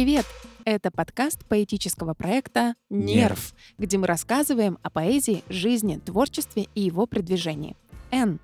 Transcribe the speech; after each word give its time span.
Привет! 0.00 0.24
Это 0.64 0.90
подкаст 0.90 1.44
поэтического 1.44 2.14
проекта 2.14 2.74
«Нерв», 2.88 3.52
где 3.76 3.98
мы 3.98 4.06
рассказываем 4.06 4.78
о 4.82 4.88
поэзии, 4.88 5.44
жизни, 5.50 5.98
творчестве 5.98 6.68
и 6.74 6.80
его 6.80 7.04
продвижении. 7.04 7.76
Н. 8.10 8.40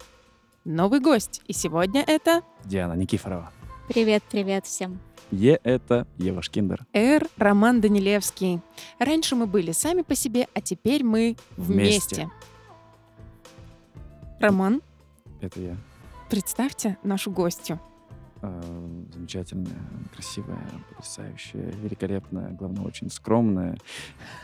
Новый 0.66 1.00
гость, 1.00 1.40
и 1.46 1.54
сегодня 1.54 2.04
это 2.06 2.42
Диана 2.66 2.92
Никифорова. 2.92 3.50
Привет, 3.88 4.22
привет 4.30 4.66
всем. 4.66 5.00
Е— 5.30 5.58
это 5.64 6.06
Ева 6.18 6.42
Шкиндер. 6.42 6.84
Р. 6.92 7.26
Роман 7.38 7.80
Данилевский. 7.80 8.60
Раньше 8.98 9.34
мы 9.34 9.46
были 9.46 9.72
сами 9.72 10.02
по 10.02 10.14
себе, 10.14 10.48
а 10.52 10.60
теперь 10.60 11.04
мы 11.04 11.38
вместе. 11.56 12.16
Вместе. 12.16 12.30
Роман, 14.40 14.82
Это 15.40 15.58
я. 15.58 15.76
представьте 16.28 16.98
нашу 17.02 17.30
гостью. 17.30 17.80
Э, 18.46 19.04
Замечательная, 19.10 20.04
красивая, 20.12 20.80
потрясающая, 20.88 21.72
великолепная, 21.72 22.52
главное, 22.52 22.84
очень 22.84 23.10
скромная 23.10 23.80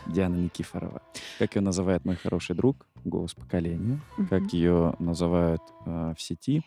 Диана 0.07 0.37
Никифорова. 0.37 1.01
Как 1.39 1.57
ее 1.57 1.63
называет 1.63 2.05
мой 2.05 2.17
хороший 2.17 2.57
друг, 2.57 2.89
голос 3.05 3.35
поколения, 3.35 4.03
Мгм. 4.17 4.29
как 4.29 4.53
ее 4.53 4.95
называют 4.99 5.63
э, 5.87 6.15
в 6.17 6.23
сети. 6.23 6.63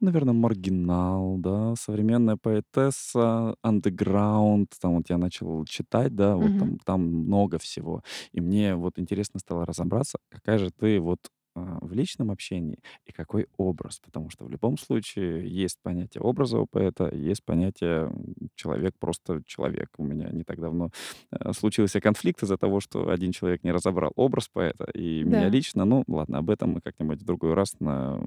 Наверное, 0.00 0.34
маргинал, 0.34 1.36
да, 1.38 1.74
современная 1.76 2.36
поэтесса, 2.36 3.54
андеграунд, 3.62 4.70
там 4.80 4.96
вот 4.96 5.10
я 5.10 5.18
начал 5.18 5.64
читать, 5.66 6.14
да, 6.16 6.36
вот 6.36 6.52
Мгм. 6.52 6.58
там, 6.58 6.78
там 6.80 7.02
много 7.02 7.58
всего. 7.58 8.02
И 8.32 8.40
мне 8.40 8.74
вот 8.74 8.98
интересно 8.98 9.40
стало 9.40 9.64
разобраться, 9.66 10.18
какая 10.30 10.58
же 10.58 10.70
ты 10.72 11.00
вот 11.00 11.20
а, 11.54 11.78
в 11.80 11.92
личном 11.92 12.30
общении 12.30 12.78
и 13.04 13.12
какой 13.12 13.46
образ, 13.56 14.00
потому 14.00 14.30
что 14.30 14.44
в 14.44 14.50
любом 14.50 14.78
случае 14.78 15.48
есть 15.48 15.78
понятие 15.82 16.22
образа 16.22 16.58
у 16.58 16.66
поэта, 16.66 17.14
есть 17.14 17.44
понятие 17.44 18.10
человек 18.54 18.94
просто 18.98 19.42
человек. 19.46 19.90
У 19.98 20.04
меня 20.04 20.30
не 20.30 20.44
так 20.44 20.60
давно 20.60 20.90
э, 21.30 21.52
случился 21.52 22.00
конфликт 22.00 22.42
из-за 22.42 22.56
того, 22.56 22.80
что 22.80 23.10
один 23.10 23.32
человек 23.32 23.64
не 23.64 23.72
разобрал 23.72 24.12
образ 24.16 24.48
поэта 24.48 24.84
и 24.94 25.24
меня 25.24 25.42
Да. 25.42 25.48
лично. 25.48 25.84
Ну, 25.84 26.04
ладно, 26.08 26.38
об 26.38 26.48
этом 26.50 26.70
мы 26.70 26.80
как-нибудь 26.80 27.20
в 27.20 27.24
другой 27.24 27.54
раз 27.54 27.74
на 27.80 28.18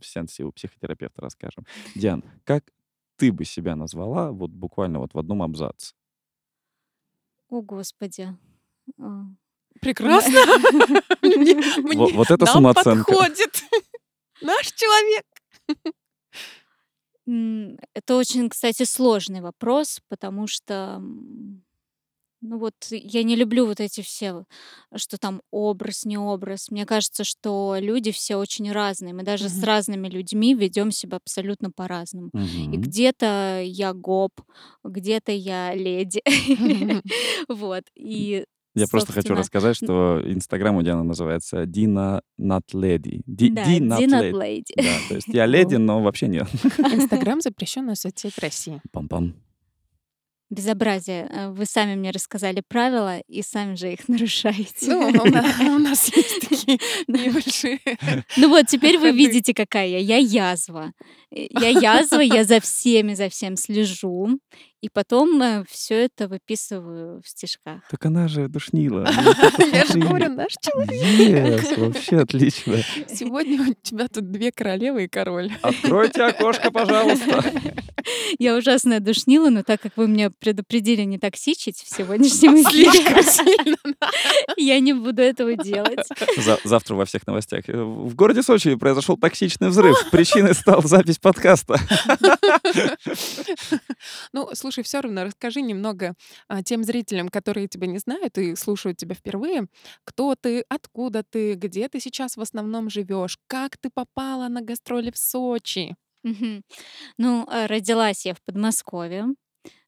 в 0.00 0.04
сеансе 0.06 0.44
у 0.44 0.52
психотерапевта 0.52 1.22
расскажем. 1.22 1.64
Диан, 1.94 2.22
как 2.44 2.64
ты 3.16 3.32
бы 3.32 3.44
себя 3.44 3.76
назвала 3.76 4.32
вот 4.32 4.50
буквально 4.50 4.98
вот 5.00 5.14
в 5.14 5.18
одном 5.18 5.42
абзаце? 5.42 5.94
О, 7.48 7.62
Господи. 7.62 8.28
Прекрасно. 9.80 10.38
Вот 11.94 12.30
это 12.30 12.44
нам 12.44 12.54
самооценка. 12.54 13.04
подходит. 13.12 13.62
Наш 14.42 14.72
человек. 14.72 15.24
Это 17.94 18.16
очень, 18.16 18.48
кстати, 18.50 18.82
сложный 18.84 19.40
вопрос, 19.40 20.00
потому 20.08 20.46
что, 20.46 21.00
ну 22.42 22.58
вот, 22.58 22.74
я 22.90 23.22
не 23.22 23.34
люблю 23.34 23.64
вот 23.66 23.80
эти 23.80 24.02
все, 24.02 24.44
что 24.94 25.16
там 25.16 25.40
образ, 25.50 26.04
не 26.04 26.18
образ. 26.18 26.70
Мне 26.70 26.84
кажется, 26.84 27.24
что 27.24 27.76
люди 27.80 28.12
все 28.12 28.36
очень 28.36 28.70
разные. 28.70 29.14
Мы 29.14 29.22
даже 29.22 29.48
с 29.48 29.56
Мгм. 29.56 29.64
разными 29.64 30.08
людьми 30.08 30.54
ведем 30.54 30.90
себя 30.90 31.16
абсолютно 31.16 31.70
по-разному. 31.70 32.30
И 32.34 32.38
Мгм. 32.38 32.82
где-то 32.82 33.62
я 33.64 33.94
гоп, 33.94 34.32
где-то 34.84 35.32
я 35.32 35.74
леди. 35.74 36.20
Вот. 37.48 37.84
И, 37.94 38.44
Я 38.74 38.86
просто 38.88 39.12
хочу 39.12 39.34
рассказать, 39.34 39.76
что 39.76 40.20
Инстаграм 40.24 40.74
у 40.76 40.82
Дианы 40.82 41.04
называется 41.04 41.64
Дина 41.64 42.22
Not 42.40 42.72
Lady. 42.72 43.22
Ди 43.26 43.50
да, 43.50 43.64
Ди 43.64 43.78
Not 43.80 43.98
Дина 43.98 44.30
Lady. 44.30 44.74
Да, 44.76 44.82
то 45.08 45.14
есть 45.14 45.28
я 45.28 45.46
леди, 45.46 45.76
но 45.76 46.02
вообще 46.02 46.26
нет. 46.26 46.48
Инстаграм 46.78 47.40
запрещенная 47.40 47.94
соцсеть 47.94 48.38
России. 48.38 48.80
Пам-пам. 48.92 49.34
Безобразие. 50.50 51.28
Э, 51.30 51.50
Вы 51.50 51.64
сами 51.64 51.94
мне 51.94 52.10
рассказали 52.10 52.62
правила 52.66 53.18
и 53.20 53.42
сами 53.42 53.74
же 53.76 53.92
их 53.92 54.08
нарушаете. 54.08 54.86
Ну, 54.88 55.08
у 55.08 55.24
нас, 55.30 55.60
у 55.60 55.78
нас 55.78 56.16
есть 56.16 56.48
такие 56.48 56.78
небольшие. 57.08 57.80
Ну 58.36 58.48
вот, 58.50 58.66
теперь 58.66 58.98
вы 58.98 59.12
видите, 59.12 59.54
какая 59.54 59.88
я. 59.88 59.98
Я 59.98 60.18
язва. 60.18 60.92
Э, 61.30 61.46
Я 61.60 61.68
язва, 61.68 62.20
я 62.20 62.44
за 62.44 62.60
всеми, 62.60 63.14
за 63.14 63.28
всем 63.30 63.56
слежу. 63.56 64.38
И 64.84 64.90
потом 64.90 65.64
все 65.66 66.04
это 66.04 66.28
выписываю 66.28 67.22
в 67.22 67.26
стишках. 67.26 67.80
Так 67.90 68.04
она 68.04 68.28
же 68.28 68.48
душнила. 68.48 69.08
Я 69.72 69.86
же 69.86 69.98
говорю, 69.98 70.28
наш 70.34 70.52
человек. 70.60 71.78
Вообще 71.78 72.18
отлично. 72.18 72.76
Сегодня 73.08 73.62
у 73.62 73.72
тебя 73.80 74.08
тут 74.08 74.30
две 74.30 74.52
королевы 74.52 75.04
и 75.04 75.08
король. 75.08 75.50
Откройте 75.62 76.24
окошко, 76.24 76.70
пожалуйста. 76.70 77.42
Я 78.38 78.56
ужасная 78.56 79.00
душнила, 79.00 79.48
но 79.48 79.62
так 79.62 79.80
как 79.80 79.96
вы 79.96 80.06
меня 80.06 80.30
предупредили 80.30 81.00
не 81.04 81.18
токсичить 81.18 81.78
в 81.78 81.88
сегодняшнем 81.96 82.54
эфире, 82.62 83.24
я 84.58 84.78
не 84.80 84.92
буду 84.92 85.22
этого 85.22 85.56
делать. 85.56 86.06
За- 86.36 86.58
завтра 86.64 86.96
во 86.96 87.06
всех 87.06 87.26
новостях. 87.26 87.66
Э, 87.68 87.82
В 87.82 88.14
городе 88.14 88.42
Сочи 88.42 88.74
произошел 88.74 89.16
токсичный 89.16 89.70
взрыв. 89.70 89.96
Причиной 90.10 90.54
стал 90.54 90.82
запись 90.82 91.16
подкаста. 91.18 91.78
Ну, 94.32 94.50
слушай, 94.54 94.73
все 94.82 95.00
равно 95.00 95.24
расскажи 95.24 95.60
немного 95.62 96.14
а, 96.48 96.62
тем 96.62 96.84
зрителям, 96.84 97.28
которые 97.28 97.68
тебя 97.68 97.86
не 97.86 97.98
знают 97.98 98.38
и 98.38 98.54
слушают 98.56 98.96
тебя 98.98 99.14
впервые, 99.14 99.66
кто 100.04 100.34
ты, 100.34 100.64
откуда 100.68 101.22
ты, 101.22 101.54
где 101.54 101.88
ты 101.88 102.00
сейчас 102.00 102.36
в 102.36 102.40
основном 102.40 102.90
живешь, 102.90 103.38
как 103.46 103.76
ты 103.78 103.90
попала 103.90 104.48
на 104.48 104.60
гастроли 104.62 105.10
в 105.10 105.18
Сочи. 105.18 105.96
Ну, 107.18 107.46
э, 107.50 107.66
родилась 107.66 108.26
я 108.26 108.34
в 108.34 108.42
Подмосковье. 108.42 109.26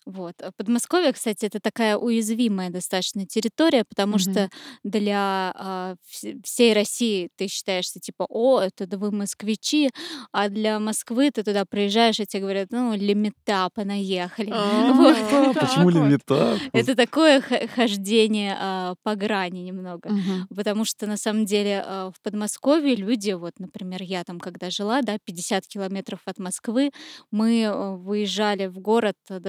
Вот. 0.07 0.35
А 0.41 0.53
Подмосковье, 0.57 1.13
кстати, 1.13 1.47
это 1.47 1.59
такая 1.61 1.97
уязвимая 1.97 2.71
достаточно 2.71 3.27
территория, 3.27 3.85
потому 3.89 4.13
Мгм. 4.13 4.19
что 4.21 4.49
для 4.85 5.53
а, 5.57 5.97
вс- 6.09 6.41
всей 6.45 6.73
России 6.75 7.29
ты 7.37 7.49
считаешься 7.49 7.99
типа, 7.99 8.25
о, 8.29 8.61
это 8.61 8.87
да 8.87 8.99
вы 8.99 9.11
москвичи, 9.11 9.91
а 10.33 10.49
для 10.49 10.79
Москвы 10.79 11.31
ты 11.33 11.43
туда 11.43 11.65
приезжаешь, 11.65 12.21
и 12.21 12.27
тебе 12.27 12.43
говорят, 12.43 12.69
ну, 12.71 12.95
лимита, 12.95 13.69
понаехали. 13.75 14.51
А, 14.57 15.55
Почему 15.55 15.91
лимита? 15.91 16.59
Это 16.73 16.95
такое 16.95 17.43
хождение 17.75 18.57
а, 18.59 18.95
по 19.03 19.15
грани 19.17 19.61
немного. 19.61 20.11
Потому 20.55 20.85
что 20.85 21.07
на 21.07 21.17
самом 21.17 21.45
деле 21.45 21.83
а, 21.85 22.11
в 22.13 22.21
Подмосковье 22.23 22.95
люди, 22.95 23.33
вот, 23.33 23.55
например, 23.59 24.03
я 24.03 24.23
там 24.25 24.39
когда 24.39 24.71
жила, 24.71 25.03
да, 25.03 25.19
50 25.25 25.67
километров 25.67 26.21
от 26.27 26.39
Москвы, 26.39 26.91
мы 27.31 27.97
выезжали 27.99 28.67
в 28.67 28.79
город 28.79 29.17
э, 29.31 29.41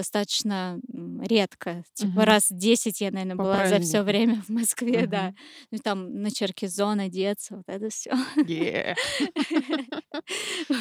достаточно 0.47 0.79
редко. 1.25 1.83
Типа 1.93 2.11
Мгм. 2.11 2.19
раз 2.21 2.47
10 2.49 3.01
я, 3.01 3.11
наверное, 3.11 3.35
По 3.35 3.43
была 3.43 3.67
за 3.67 3.79
все 3.79 4.01
время 4.01 4.41
в 4.47 4.49
Москве, 4.49 5.07
да. 5.07 5.27
Мгм. 5.27 5.35
Ну 5.71 5.77
там 5.83 6.21
на 6.21 6.31
Черкизон 6.31 6.99
одеться, 6.99 7.55
вот 7.57 7.65
это 7.67 7.89
все. 7.89 8.11
Е. 8.47 8.95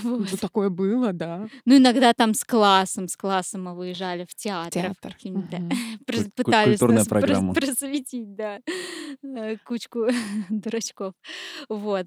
Ну, 0.02 0.24
такое 0.40 0.68
было, 0.70 1.12
да. 1.12 1.48
Ну 1.64 1.76
иногда 1.76 2.12
там 2.12 2.34
с 2.34 2.44
классом, 2.44 3.08
с 3.08 3.16
классом 3.16 3.64
мы 3.64 3.74
выезжали 3.76 4.24
в 4.24 4.34
театр. 4.34 4.70
Театр. 4.82 5.16
Прос- 6.06 6.30
Пытались 6.34 6.80
нас 6.80 7.06
прос- 7.08 7.54
просветить, 7.54 8.34
да, 8.34 8.60
э, 9.22 9.56
кучку 9.64 10.06
дурачков. 10.50 11.14
Вот. 11.68 12.06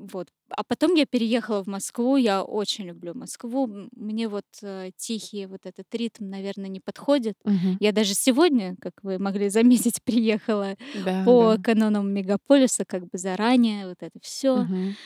Вот. 0.00 0.28
А 0.48 0.64
потом 0.64 0.94
я 0.94 1.04
переехала 1.06 1.62
в 1.62 1.66
Москву. 1.66 2.16
Я 2.16 2.42
очень 2.42 2.86
люблю 2.86 3.12
Москву. 3.14 3.66
Мне 3.92 4.28
вот 4.28 4.46
э, 4.62 4.90
тихий 4.96 5.46
вот 5.46 5.60
этот 5.66 5.94
ритм, 5.94 6.28
наверное, 6.28 6.68
не 6.68 6.80
подходит. 6.80 7.34
Мгм. 7.44 7.76
Я 7.80 7.92
даже 7.92 8.14
сегодня, 8.14 8.76
как 8.80 8.94
вы 9.02 9.18
могли 9.18 9.48
заметить, 9.50 10.02
приехала 10.02 10.76
Да, 10.94 11.24
по 11.24 11.56
да. 11.56 11.62
канонам 11.62 12.12
мегаполиса, 12.12 12.84
как 12.86 13.02
бы 13.02 13.18
заранее. 13.18 13.88
Вот 13.88 13.98
это 14.00 14.18
все. 14.22 14.62
Мгм. 14.62 14.96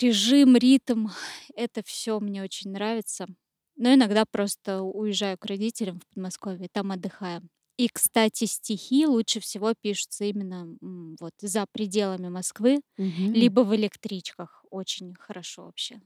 Режим, 0.00 0.56
ритм, 0.56 1.08
это 1.54 1.82
все 1.84 2.20
мне 2.20 2.42
очень 2.42 2.70
нравится. 2.70 3.26
Но 3.76 3.92
иногда 3.94 4.24
просто 4.30 4.82
уезжаю 4.82 5.38
к 5.38 5.46
родителям 5.46 6.00
в 6.00 6.06
Подмосковье, 6.14 6.68
там 6.72 6.92
отдыхаем. 6.92 7.48
И, 7.76 7.88
кстати, 7.88 8.44
стихи 8.44 9.06
лучше 9.06 9.40
всего 9.40 9.74
пишутся 9.80 10.24
именно 10.26 10.76
м, 10.82 11.16
вот 11.20 11.32
за 11.40 11.66
пределами 11.72 12.28
Москвы, 12.28 12.80
Мгм. 12.98 13.32
либо 13.32 13.60
в 13.62 13.74
электричках. 13.74 14.64
Очень 14.70 15.14
хорошо 15.14 15.64
вообще. 15.66 16.00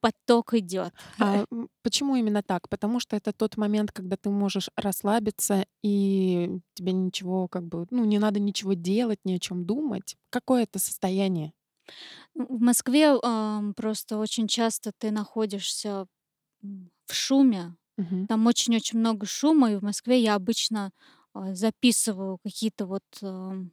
Поток 0.00 0.54
идет. 0.54 0.94
А 1.18 1.44
м, 1.50 1.68
почему 1.82 2.16
именно 2.16 2.42
так? 2.42 2.68
Потому 2.68 3.00
что 3.00 3.16
это 3.16 3.32
тот 3.32 3.56
момент, 3.56 3.92
когда 3.92 4.16
ты 4.16 4.30
можешь 4.30 4.68
расслабиться, 4.76 5.66
и 5.82 6.58
тебе 6.74 6.92
ничего, 6.92 7.48
как 7.48 7.64
бы, 7.66 7.86
ну, 7.90 8.04
не 8.04 8.18
надо 8.18 8.40
ничего 8.40 8.74
делать, 8.74 9.20
ни 9.24 9.34
о 9.34 9.38
чем 9.38 9.64
думать. 9.64 10.16
Какое 10.30 10.64
это 10.64 10.78
состояние? 10.78 11.52
Ну, 12.34 12.46
В 12.48 12.60
Москве 12.60 13.16
ам, 13.22 13.74
просто 13.74 14.18
очень 14.18 14.48
часто 14.48 14.92
ты 14.96 15.10
находишься 15.10 16.06
м, 16.62 16.90
в 17.06 17.14
шуме. 17.14 17.76
Мгм. 17.96 18.28
Там 18.28 18.46
очень-очень 18.46 18.98
много 18.98 19.26
шума, 19.26 19.72
и 19.72 19.76
в 19.76 19.82
Москве 19.82 20.20
я 20.20 20.34
обычно 20.34 20.92
а, 21.34 21.54
записываю 21.54 22.38
какие-то 22.42 22.86
вот, 22.86 23.02
ам, 23.22 23.72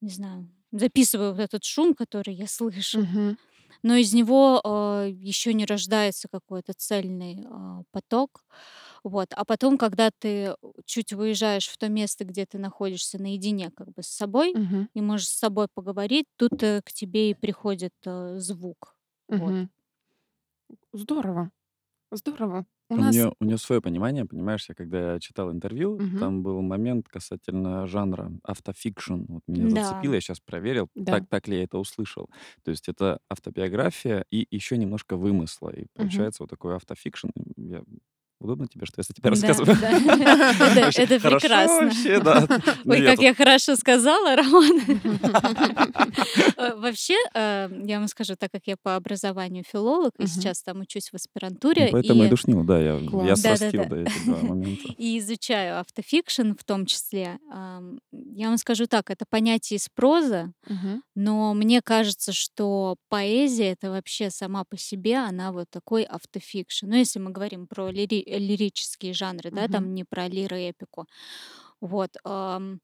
не 0.00 0.10
знаю, 0.10 0.50
записываю 0.72 1.32
вот 1.32 1.40
этот 1.40 1.64
шум, 1.64 1.94
который 1.94 2.34
я 2.34 2.46
слышу. 2.48 3.00
Мгм. 3.00 3.36
но 3.82 3.96
из 3.96 4.12
него 4.14 4.60
э, 4.64 5.10
еще 5.12 5.54
не 5.54 5.66
рождается 5.66 6.28
какой-то 6.30 6.72
цельный 6.76 7.44
э, 7.44 7.82
поток. 7.92 8.44
Вот. 9.04 9.28
А 9.34 9.44
потом, 9.44 9.78
когда 9.78 10.10
ты 10.18 10.54
чуть 10.86 11.12
выезжаешь 11.12 11.68
в 11.68 11.78
то 11.78 11.88
место, 11.88 12.24
где 12.24 12.46
ты 12.46 12.58
находишься 12.58 13.20
наедине 13.22 13.70
как 13.72 13.88
бы 13.92 14.02
с 14.02 14.08
собой 14.08 14.54
Мгм. 14.54 14.88
и 14.94 15.00
можешь 15.00 15.28
с 15.28 15.38
собой 15.38 15.68
поговорить, 15.74 16.26
тут 16.36 16.62
э, 16.62 16.82
к 16.84 16.92
тебе 16.92 17.30
и 17.30 17.34
приходит 17.34 17.94
э, 18.06 18.36
звук. 18.38 18.96
Вот. 19.30 19.54
Мгм. 19.54 19.70
Здорово. 20.92 21.50
Здорово. 22.12 22.66
У 22.94 23.00
нас 23.00 23.16
нее, 23.16 23.32
у 23.40 23.44
нее 23.44 23.56
свое 23.58 23.80
понимание, 23.80 24.26
понимаешь, 24.26 24.66
я 24.68 24.74
когда 24.74 25.18
читал 25.18 25.50
интервью, 25.50 25.98
Мгм. 25.98 26.18
там 26.18 26.42
был 26.42 26.60
момент 26.62 27.08
касательно 27.08 27.86
жанра 27.86 28.32
автофикшн. 28.44 29.24
Вот 29.28 29.42
меня 29.46 29.68
Да. 29.68 29.70
зацепило, 29.70 30.14
я 30.14 30.20
сейчас 30.20 30.40
проверил, 30.40 30.88
Да. 30.94 31.08
так, 31.08 31.24
так 31.28 31.48
ли 31.48 31.56
я 31.58 31.64
это 31.64 31.78
услышал. 31.78 32.28
То 32.64 32.70
есть 32.70 32.88
это 32.88 33.18
автобиография 33.30 34.24
и 34.30 34.46
еще 34.50 34.76
немножко 34.76 35.16
вымысла. 35.16 35.70
И 35.70 35.86
получается 35.94 36.42
вот 36.42 36.50
такой 36.50 36.76
автофикшн. 36.76 37.28
Я... 37.56 37.82
Удобно 38.42 38.66
тебе, 38.66 38.86
что 38.86 38.96
я 38.98 39.04
за 39.04 39.14
тебя 39.14 39.30
рассказываю? 39.30 39.76
да. 39.80 40.90
Это 40.96 41.20
прекрасно. 41.20 41.86
вообще, 41.86 42.20
да. 42.20 42.46
Ну, 42.84 42.92
Ой, 42.92 43.06
как 43.06 43.20
я 43.20 43.34
хорошо 43.34 43.76
сказала, 43.76 44.34
Роман. 44.34 44.80
Э, 46.56 46.74
Вообще, 46.74 47.14
э, 47.34 47.68
я 47.84 47.98
вам 47.98 48.08
скажу, 48.08 48.34
так 48.36 48.50
как 48.50 48.62
я 48.66 48.76
по 48.82 48.96
образованию 48.96 49.64
филолог, 49.64 50.12
и 50.18 50.26
сейчас 50.26 50.62
там 50.62 50.80
учусь 50.80 51.08
в 51.08 51.12
Ну, 51.12 51.16
аспирантуре, 51.16 51.88
Поэтому 51.92 52.24
и 52.24 52.28
душнил, 52.28 52.64
да, 52.64 52.80
я, 52.80 53.36
срастил, 53.36 53.84
да, 53.88 53.96
эти 53.98 54.24
два 54.26 54.38
момента. 54.38 54.82
и 54.98 55.18
изучаю 55.18 55.80
автофикшн 55.80 56.52
в 56.58 56.64
том 56.64 56.86
числе, 56.86 57.38
я 58.34 58.48
вам 58.48 58.58
скажу 58.58 58.86
так, 58.86 59.10
это 59.10 59.24
понятие 59.28 59.76
из 59.78 59.88
прозы, 59.94 60.52
но 61.14 61.54
мне 61.54 61.80
кажется, 61.80 62.32
что 62.32 62.96
поэзия 63.08 63.72
это 63.72 63.90
вообще 63.90 64.30
сама 64.30 64.64
по 64.64 64.76
себе, 64.76 65.18
она 65.18 65.52
вот 65.52 65.66
такой 65.70 66.02
автофикшн. 66.02 66.86
Ну, 66.86 66.96
если 66.96 67.18
мы 67.18 67.30
говорим 67.30 67.66
про 67.66 67.90
лири- 67.90 68.24
лирические 68.38 69.14
жанры, 69.14 69.50
да, 69.50 69.68
там 69.68 69.94
не 69.94 70.04
про 70.04 70.28
лироэпику. 70.28 71.06
Вот. 71.80 72.16
ам, 72.24 72.80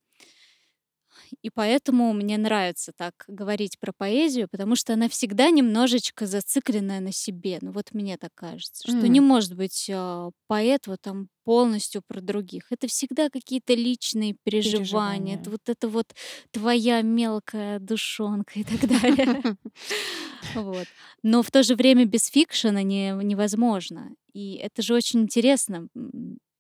И 1.43 1.51
поэтому 1.51 2.13
мне 2.13 2.39
нравится 2.39 2.93
так 2.97 3.25
говорить 3.29 3.79
про 3.79 3.93
поэзию, 3.97 4.49
потому 4.51 4.77
что 4.77 4.95
она 4.95 5.09
всегда 5.09 5.51
немножечко 5.51 6.27
зацикленная 6.27 7.01
на 7.01 7.13
себе. 7.13 7.59
Ну 7.61 7.73
вот 7.73 7.93
мне 7.93 8.17
так 8.17 8.31
кажется, 8.35 8.89
что 8.89 9.09
не 9.09 9.21
может 9.21 9.55
быть 9.55 9.91
а, 9.93 10.31
поэт 10.47 10.87
вот 10.87 11.01
там 11.01 11.29
полностью 11.45 12.03
про 12.07 12.21
других. 12.21 12.71
Это 12.71 12.89
всегда 12.89 13.31
какие-то 13.31 13.73
личные 13.75 14.37
переживания. 14.45 15.37
Это 15.37 15.45
Переживания. 15.45 15.51
вот 15.51 15.69
это 15.69 15.89
вот 15.89 16.15
твоя 16.51 17.01
мелкая 17.03 17.79
душонка 17.79 18.61
и 18.61 18.65
так 18.65 18.87
далее. 18.89 19.43
Вот. 20.55 20.87
Но 21.23 21.43
в 21.43 21.51
то 21.51 21.63
же 21.63 21.75
время 21.75 22.05
без 22.05 22.29
фикшена 22.29 22.83
не, 22.83 23.11
невозможно. 23.23 24.15
И 24.33 24.55
это 24.55 24.83
же 24.83 24.95
очень 24.95 25.23
интересно. 25.23 25.89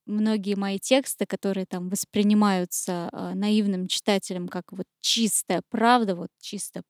Многие 0.08 0.54
мои 0.54 0.78
тексты, 0.78 1.26
которые 1.26 1.66
там 1.66 1.90
воспринимаются 1.90 3.10
а, 3.12 3.34
наивным 3.34 3.88
читателем 3.88 4.48
как 4.48 4.72
вот 4.72 4.86
чистая 5.00 5.62
правда, 5.68 6.14
вот 6.16 6.30
чисто 6.40 6.82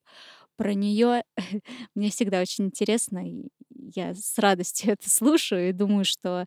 про 0.57 0.73
нее, 0.73 1.25
мне 1.95 2.11
всегда 2.11 2.41
очень 2.41 2.67
интересно. 2.67 3.29
И 3.29 3.49
я 3.71 4.15
с 4.15 4.39
радостью 4.39 4.93
это 4.93 5.11
слушаю 5.11 5.69
и 5.69 5.73
думаю, 5.73 6.05
что 6.05 6.47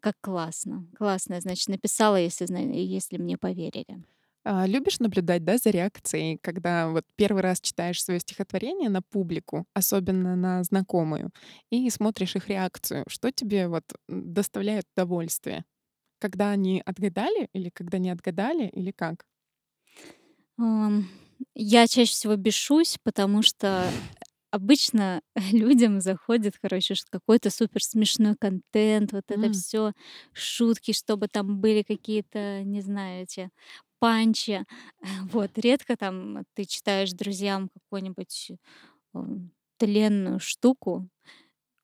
как 0.00 0.14
классно. 0.20 0.86
Классно, 0.96 1.40
значит, 1.40 1.68
написала, 1.68 2.16
если, 2.16 2.46
если 2.76 3.16
мне 3.16 3.38
поверили. 3.38 4.02
А, 4.48 4.64
любишь 4.66 5.00
наблюдать, 5.00 5.44
да, 5.44 5.58
за 5.58 5.70
реакцией, 5.70 6.38
когда 6.40 6.88
вот 6.88 7.04
первый 7.16 7.42
раз 7.42 7.60
читаешь 7.60 8.02
свое 8.02 8.20
стихотворение 8.20 8.88
на 8.88 9.02
публику, 9.02 9.66
особенно 9.74 10.36
на 10.36 10.62
знакомую, 10.62 11.32
и 11.70 11.90
смотришь 11.90 12.36
их 12.36 12.48
реакцию? 12.48 13.04
Что 13.08 13.32
тебе 13.32 13.66
вот 13.68 13.84
доставляет 14.08 14.86
удовольствие? 14.96 15.64
Когда 16.20 16.50
они 16.52 16.82
отгадали 16.86 17.48
или 17.54 17.70
когда 17.70 17.98
не 17.98 18.10
отгадали, 18.10 18.68
или 18.68 18.92
как? 18.92 19.24
Я 21.54 21.86
чаще 21.86 22.12
всего 22.12 22.36
бешусь, 22.36 22.98
потому 23.02 23.42
что 23.42 23.94
обычно 24.50 25.22
людям 25.52 26.00
заходит, 26.00 26.54
короче, 26.60 26.94
какой-то 27.10 27.50
супер 27.50 27.82
смешной 27.82 28.36
контент, 28.38 29.12
вот 29.12 29.24
это 29.30 29.48
М, 29.48 29.52
все 29.52 29.92
шутки, 30.32 30.92
чтобы 30.92 31.28
там 31.28 31.60
были 31.60 31.82
какие-то, 31.82 32.62
не 32.64 32.80
знаю, 32.80 33.24
эти 33.24 33.50
панчи. 34.00 34.64
Вот, 35.32 35.58
редко 35.58 35.96
там 35.96 36.44
ты 36.54 36.64
читаешь 36.64 37.12
друзьям 37.12 37.68
какую-нибудь 37.70 38.52
м, 39.14 39.52
тленную 39.78 40.40
штуку, 40.40 41.08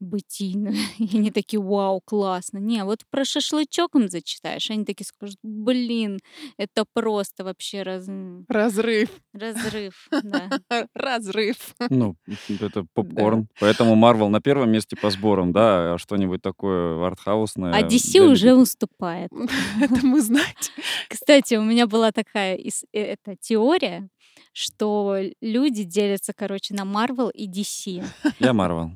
бытийную, 0.02 0.75
и 0.99 1.16
они 1.16 1.31
такие, 1.31 1.60
вау, 1.60 2.00
классно. 2.04 2.58
Не, 2.58 2.84
вот 2.84 3.00
про 3.10 3.25
шашлычок 3.25 3.94
им 3.94 4.08
зачитаешь, 4.08 4.70
они 4.70 4.84
такие 4.84 5.06
скажут, 5.06 5.38
блин, 5.43 6.19
это 6.56 6.84
просто 6.93 7.44
вообще 7.44 7.82
раз... 7.82 8.08
Разрыв. 8.49 9.10
разрыв, 9.32 10.08
да. 10.22 10.50
Разрыв. 10.94 11.75
Ну, 11.90 12.16
это 12.49 12.82
Да. 12.82 12.87
попкорн. 12.94 13.49
Поэтому 13.60 13.94
Марвел 13.94 14.28
на 14.28 14.40
первом 14.40 14.70
месте 14.70 14.96
по 14.96 15.10
сборам, 15.10 15.52
да, 15.52 15.94
а 15.94 15.99
что-нибудь 15.99 16.43
такое 16.43 17.02
А 17.02 17.06
артхаусное 17.06 17.82
DC 17.82 18.12
для 18.12 18.25
уже 18.25 18.55
уступает. 18.55 19.31
Это 19.81 20.06
мы 20.06 20.20
знаете. 20.20 20.70
Кстати, 21.08 21.55
у 21.55 21.62
меня 21.62 21.87
была 21.87 22.12
такая 22.12 22.56
э, 22.56 22.70
это, 22.93 23.37
теория, 23.40 24.08
что 24.52 25.19
люди 25.40 25.84
делятся, 25.84 26.32
короче, 26.34 26.75
на 26.75 26.82
Marvel 26.82 27.31
и 27.32 27.48
DC. 27.48 28.05
Я 28.38 28.52
Марвел. 28.52 28.93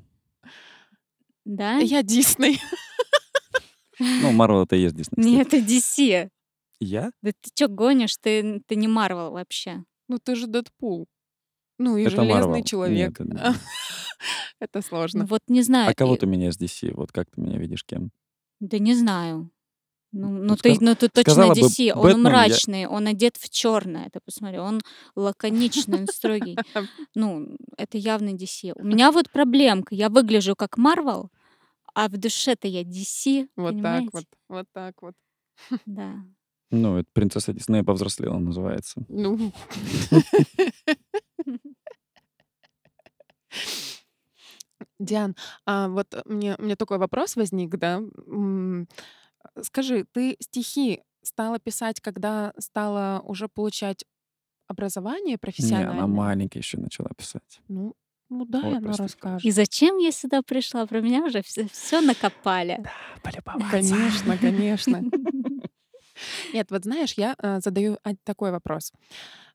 Да? 1.47 1.79
Я 1.79 2.03
Дисней. 2.03 2.61
Ну, 3.99 4.33
Марвел 4.33 4.65
это 4.65 4.77
и 4.77 4.81
есть 4.83 4.95
Дисней. 4.97 5.25
Нет, 5.37 5.55
это 5.55 5.59
DC. 5.65 6.29
Я? 6.81 7.11
Да 7.23 7.31
ты 7.33 7.51
чё 7.55 7.69
гонишь? 7.69 8.17
Ты, 8.21 8.61
ты 8.67 8.77
не 8.77 8.89
Marvel 8.89 9.31
вообще. 9.31 9.85
Ну 10.09 10.19
ты 10.19 10.35
же 10.37 10.47
Дэдпул. 10.49 11.07
Ну 11.79 11.97
и 11.97 12.03
Это 12.03 12.17
Железный 12.17 12.49
Марвел. 12.49 12.65
человек. 12.65 13.19
Нет, 13.21 13.31
это- 13.33 13.55
Это 14.61 14.83
сложно. 14.83 15.25
вот 15.27 15.41
не 15.49 15.63
знаю. 15.63 15.91
А 15.91 15.95
кого 15.95 16.17
и- 16.17 16.19
ты 16.19 16.27
меня 16.27 16.51
с 16.53 16.59
DC? 16.59 16.93
Вот 16.95 17.13
как 17.13 17.31
ты 17.31 17.41
меня 17.41 17.59
видишь 17.59 17.85
кем? 17.85 18.11
Да 18.61 18.79
не 18.79 18.95
знаю. 18.95 19.51
Ну, 20.19 20.31
ну 20.31 20.57
ты, 20.57 20.77
ну 20.81 20.95
ты 20.95 21.09
точно 21.11 21.33
сказала 21.33 21.55
бы 21.55 21.61
DC. 21.61 21.93
Он 21.93 22.03
Бэтмен, 22.03 22.25
я- 22.25 22.31
мрачный, 22.31 22.87
он 22.87 23.07
одет 23.07 23.37
в 23.37 23.51
черное. 23.51 24.09
Ты 24.11 24.21
посмотри, 24.25 24.59
он 24.59 24.81
лаконичный, 25.15 26.01
он 26.01 26.07
строгий. 26.07 26.57
Ну, 27.15 27.57
это 27.77 27.99
явно 27.99 28.31
DC. 28.31 28.73
У 28.75 28.85
меня 28.85 29.13
вот 29.13 29.31
проблемка. 29.31 29.95
Я 29.95 30.09
выгляжу 30.09 30.57
как 30.57 30.79
Marvel, 30.79 31.29
а 31.95 32.09
в 32.09 32.17
душе-то 32.17 32.67
я 32.67 32.83
DC. 32.83 33.49
Вот 33.57 33.83
так 33.83 34.05
вот. 34.13 34.25
Вот 34.49 34.67
так 34.73 34.95
вот. 35.03 35.15
Да. 35.87 36.15
Ну, 36.71 36.97
это 36.97 37.09
принцесса 37.13 37.53
Диснея 37.53 37.85
повзрослела 37.85 38.39
называется. 38.39 39.05
Ну. 39.09 39.53
Диан, 44.99 45.37
а 45.67 45.89
вот 45.89 46.07
мне, 46.25 46.57
мне 46.59 46.77
такой 46.77 46.99
вопрос 46.99 47.37
возник, 47.37 47.77
да. 47.77 48.03
Скажи, 49.63 50.05
ты 50.13 50.37
стихи 50.41 51.03
стала 51.23 51.59
писать, 51.59 52.01
когда 52.01 52.53
стала 52.59 53.21
уже 53.25 53.49
получать 53.49 54.05
образование 54.69 55.23
Не, 55.27 55.33
она 55.35 55.39
профессиональное? 55.41 56.07
маленькая 56.07 56.59
еще 56.61 56.79
начала 56.79 57.11
писать. 57.17 57.61
Ну, 57.69 57.95
ну 58.29 58.45
да, 58.45 58.61
Вот 58.61 58.69
она 58.73 58.81
просто 58.81 59.05
И 59.05 59.07
расскажет. 59.07 59.55
зачем 59.55 59.99
я 59.99 60.11
сюда 60.13 60.43
пришла? 60.43 60.87
Про 60.87 61.01
меня 61.01 61.25
уже 61.25 61.43
все, 61.43 62.01
накопали. 62.01 62.83
Полюбоваться. 63.23 63.71
Конечно, 63.71 64.37
конечно. 64.39 65.03
Нет, 66.53 66.71
вот 66.71 66.85
знаешь, 66.85 67.13
я 67.17 67.35
а, 67.39 67.61
задаю 67.61 67.99
такой 68.25 68.51
вопрос. 68.51 68.93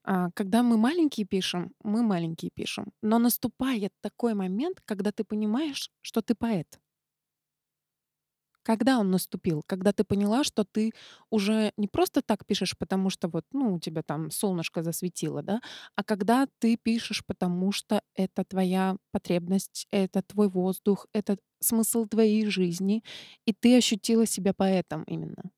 А, 0.04 0.30
Когда 0.34 0.62
мы 0.62 0.76
маленькие 0.76 1.26
пишем, 1.26 1.72
мы 1.82 2.02
маленькие 2.02 2.50
пишем, 2.54 2.92
но 3.02 3.18
наступает 3.18 3.92
такой 4.00 4.34
момент, 4.34 4.80
когда 4.84 5.10
ты 5.10 5.24
понимаешь, 5.24 5.90
что 6.02 6.22
ты 6.22 6.34
поэт. 6.34 6.78
Когда 8.62 8.98
он 8.98 9.10
наступил? 9.10 9.62
Когда 9.66 9.92
ты 9.92 10.04
поняла, 10.04 10.44
что 10.44 10.64
ты 10.64 10.92
уже 11.30 11.72
не 11.76 11.88
просто 11.88 12.22
так 12.22 12.46
пишешь, 12.46 12.76
потому 12.78 13.10
что 13.10 13.28
вот, 13.28 13.44
ну, 13.52 13.74
у 13.74 13.80
тебя 13.80 14.02
там 14.02 14.30
солнышко 14.30 14.82
засветило, 14.82 15.42
да, 15.42 15.60
а 15.96 16.04
когда 16.04 16.46
ты 16.60 16.76
пишешь, 16.76 17.24
потому 17.26 17.72
что 17.72 18.02
это 18.14 18.44
твоя 18.44 18.96
потребность, 19.10 19.86
это 19.90 20.22
твой 20.22 20.48
воздух, 20.48 21.06
это 21.12 21.38
смысл 21.60 22.06
твоей 22.06 22.46
жизни, 22.46 23.02
и 23.46 23.52
ты 23.52 23.76
ощутила 23.76 24.26
себя 24.26 24.52
поэтом 24.54 25.02
именно. 25.04 25.50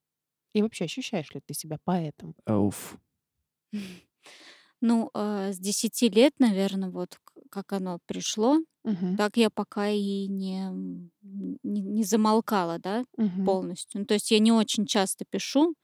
И 0.54 0.62
вообще, 0.62 0.84
ощущаешь 0.84 1.32
ли 1.34 1.40
ты 1.44 1.54
себя 1.54 1.78
поэтом? 1.84 2.34
Ауф. 2.46 2.98
Ну, 4.80 5.10
а, 5.14 5.52
с 5.52 5.58
10 5.58 6.08
лет, 6.08 6.34
наверное, 6.38 6.90
вот 6.90 7.18
как 7.50 7.72
оно 7.72 8.00
пришло, 8.06 8.58
Мгм. 8.84 9.16
так 9.16 9.36
я 9.36 9.50
пока 9.50 9.88
и 9.90 10.26
не, 10.28 10.66
м, 10.68 11.10
не, 11.62 11.80
не 11.82 12.04
замолкала, 12.04 12.78
да, 12.78 13.04
Мгм. 13.18 13.44
полностью. 13.44 14.00
Ну, 14.00 14.06
то 14.06 14.14
есть 14.14 14.30
я 14.30 14.38
не 14.40 14.52
очень 14.52 14.86
часто 14.86 15.24
пишу, 15.30 15.74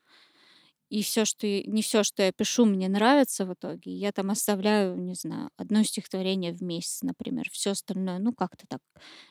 и 0.90 1.02
все, 1.02 1.25
что 1.25 1.47
я 1.47 1.62
не 1.66 1.83
все, 1.83 2.02
что 2.02 2.23
я 2.25 2.33
пишу, 2.33 2.64
мне 2.66 2.88
нравится 2.88 3.47
в 3.47 3.52
итоге. 3.54 3.92
Я 3.97 4.11
там 4.12 4.30
оставляю, 4.30 4.97
не 4.97 5.14
знаю, 5.14 5.50
одно 5.57 5.85
стихотворение 5.85 6.52
в 6.52 6.62
месяц, 6.62 7.02
например. 7.02 7.47
Все 7.52 7.71
остальное, 7.73 8.19
ну, 8.19 8.33
как-то 8.35 8.66
так 8.69 8.80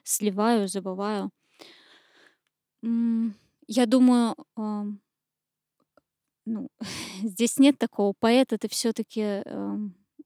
сливаю, 0.03 0.67
забываю. 0.69 1.31
М, 2.83 3.35
я 3.67 3.85
думаю, 3.85 4.35
ам, 4.55 4.99
ну, 6.45 6.69
здесь 7.23 7.57
нет 7.57 7.77
такого. 7.77 8.13
Поэт- 8.19 8.53
это 8.53 8.67
все 8.69 8.93
таки 8.93 9.21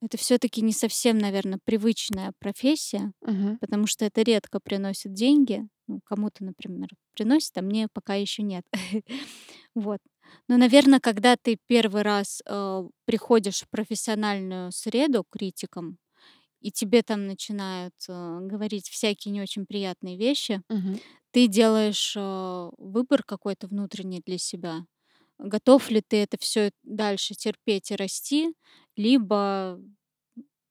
это 0.04 0.18
все 0.18 0.38
таки 0.38 0.62
не 0.62 0.74
совсем, 0.74 1.18
наверное, 1.18 1.60
привычная 1.64 2.34
профессия, 2.40 3.14
Мгм. 3.22 3.58
потому 3.60 3.88
что 3.88 4.06
это 4.06 4.22
редко 4.22 4.60
приносит 4.60 5.14
деньги. 5.14 5.68
Ну, 5.88 6.00
кому-то, 6.06 6.44
например, 6.46 6.90
приносит, 7.14 7.58
а 7.58 7.62
мне 7.62 7.88
пока 7.94 8.16
еще 8.16 8.44
нет. 8.44 8.66
Вот. 9.76 10.00
Но, 10.48 10.58
наверное, 10.58 11.00
когда 11.00 11.36
ты 11.38 11.58
первый 11.68 12.04
раз, 12.04 12.42
э, 12.46 12.84
приходишь 13.06 13.62
в 13.64 13.70
профессиональную 13.70 14.72
среду 14.72 15.26
критиком, 15.30 15.98
и 16.62 16.72
тебе 16.72 17.04
там 17.04 17.28
начинают, 17.28 17.96
э, 18.10 18.40
говорить 18.42 18.90
всякие 18.90 19.34
не 19.34 19.42
очень 19.42 19.66
приятные 19.66 20.18
вещи, 20.18 20.62
Мгм. 20.70 21.00
ты 21.32 21.48
делаешь, 21.48 22.16
э, 22.18 22.70
выбор 22.78 23.24
какой-то 23.24 23.68
внутренний 23.68 24.22
для 24.26 24.38
себя. 24.38 24.86
Готов 25.40 25.90
ли 25.92 26.02
ты 26.02 26.18
это 26.18 26.38
все 26.40 26.72
дальше 26.84 27.36
терпеть 27.36 27.92
и 27.92 27.96
расти, 27.98 28.56
либо 28.98 29.80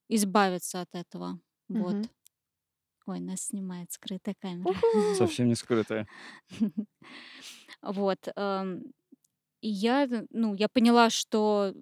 избавиться 0.09 0.81
от 0.83 0.95
этого. 0.95 1.41
Вот. 1.73 1.97
Мгм. 1.97 2.09
Ой, 3.07 3.21
нас 3.21 3.43
снимает 3.47 3.93
скрытая 3.93 4.35
камера. 4.39 4.71
Уху! 4.71 5.15
Совсем 5.15 5.49
не 5.49 5.55
скрытая. 5.55 6.07
Вот. 7.83 8.19
ам, 8.37 8.83
И 9.63 9.69
я, 9.71 10.05
н- 10.07 10.27
ну, 10.33 10.55
я 10.55 10.69
поняла, 10.69 11.11
что 11.11 11.75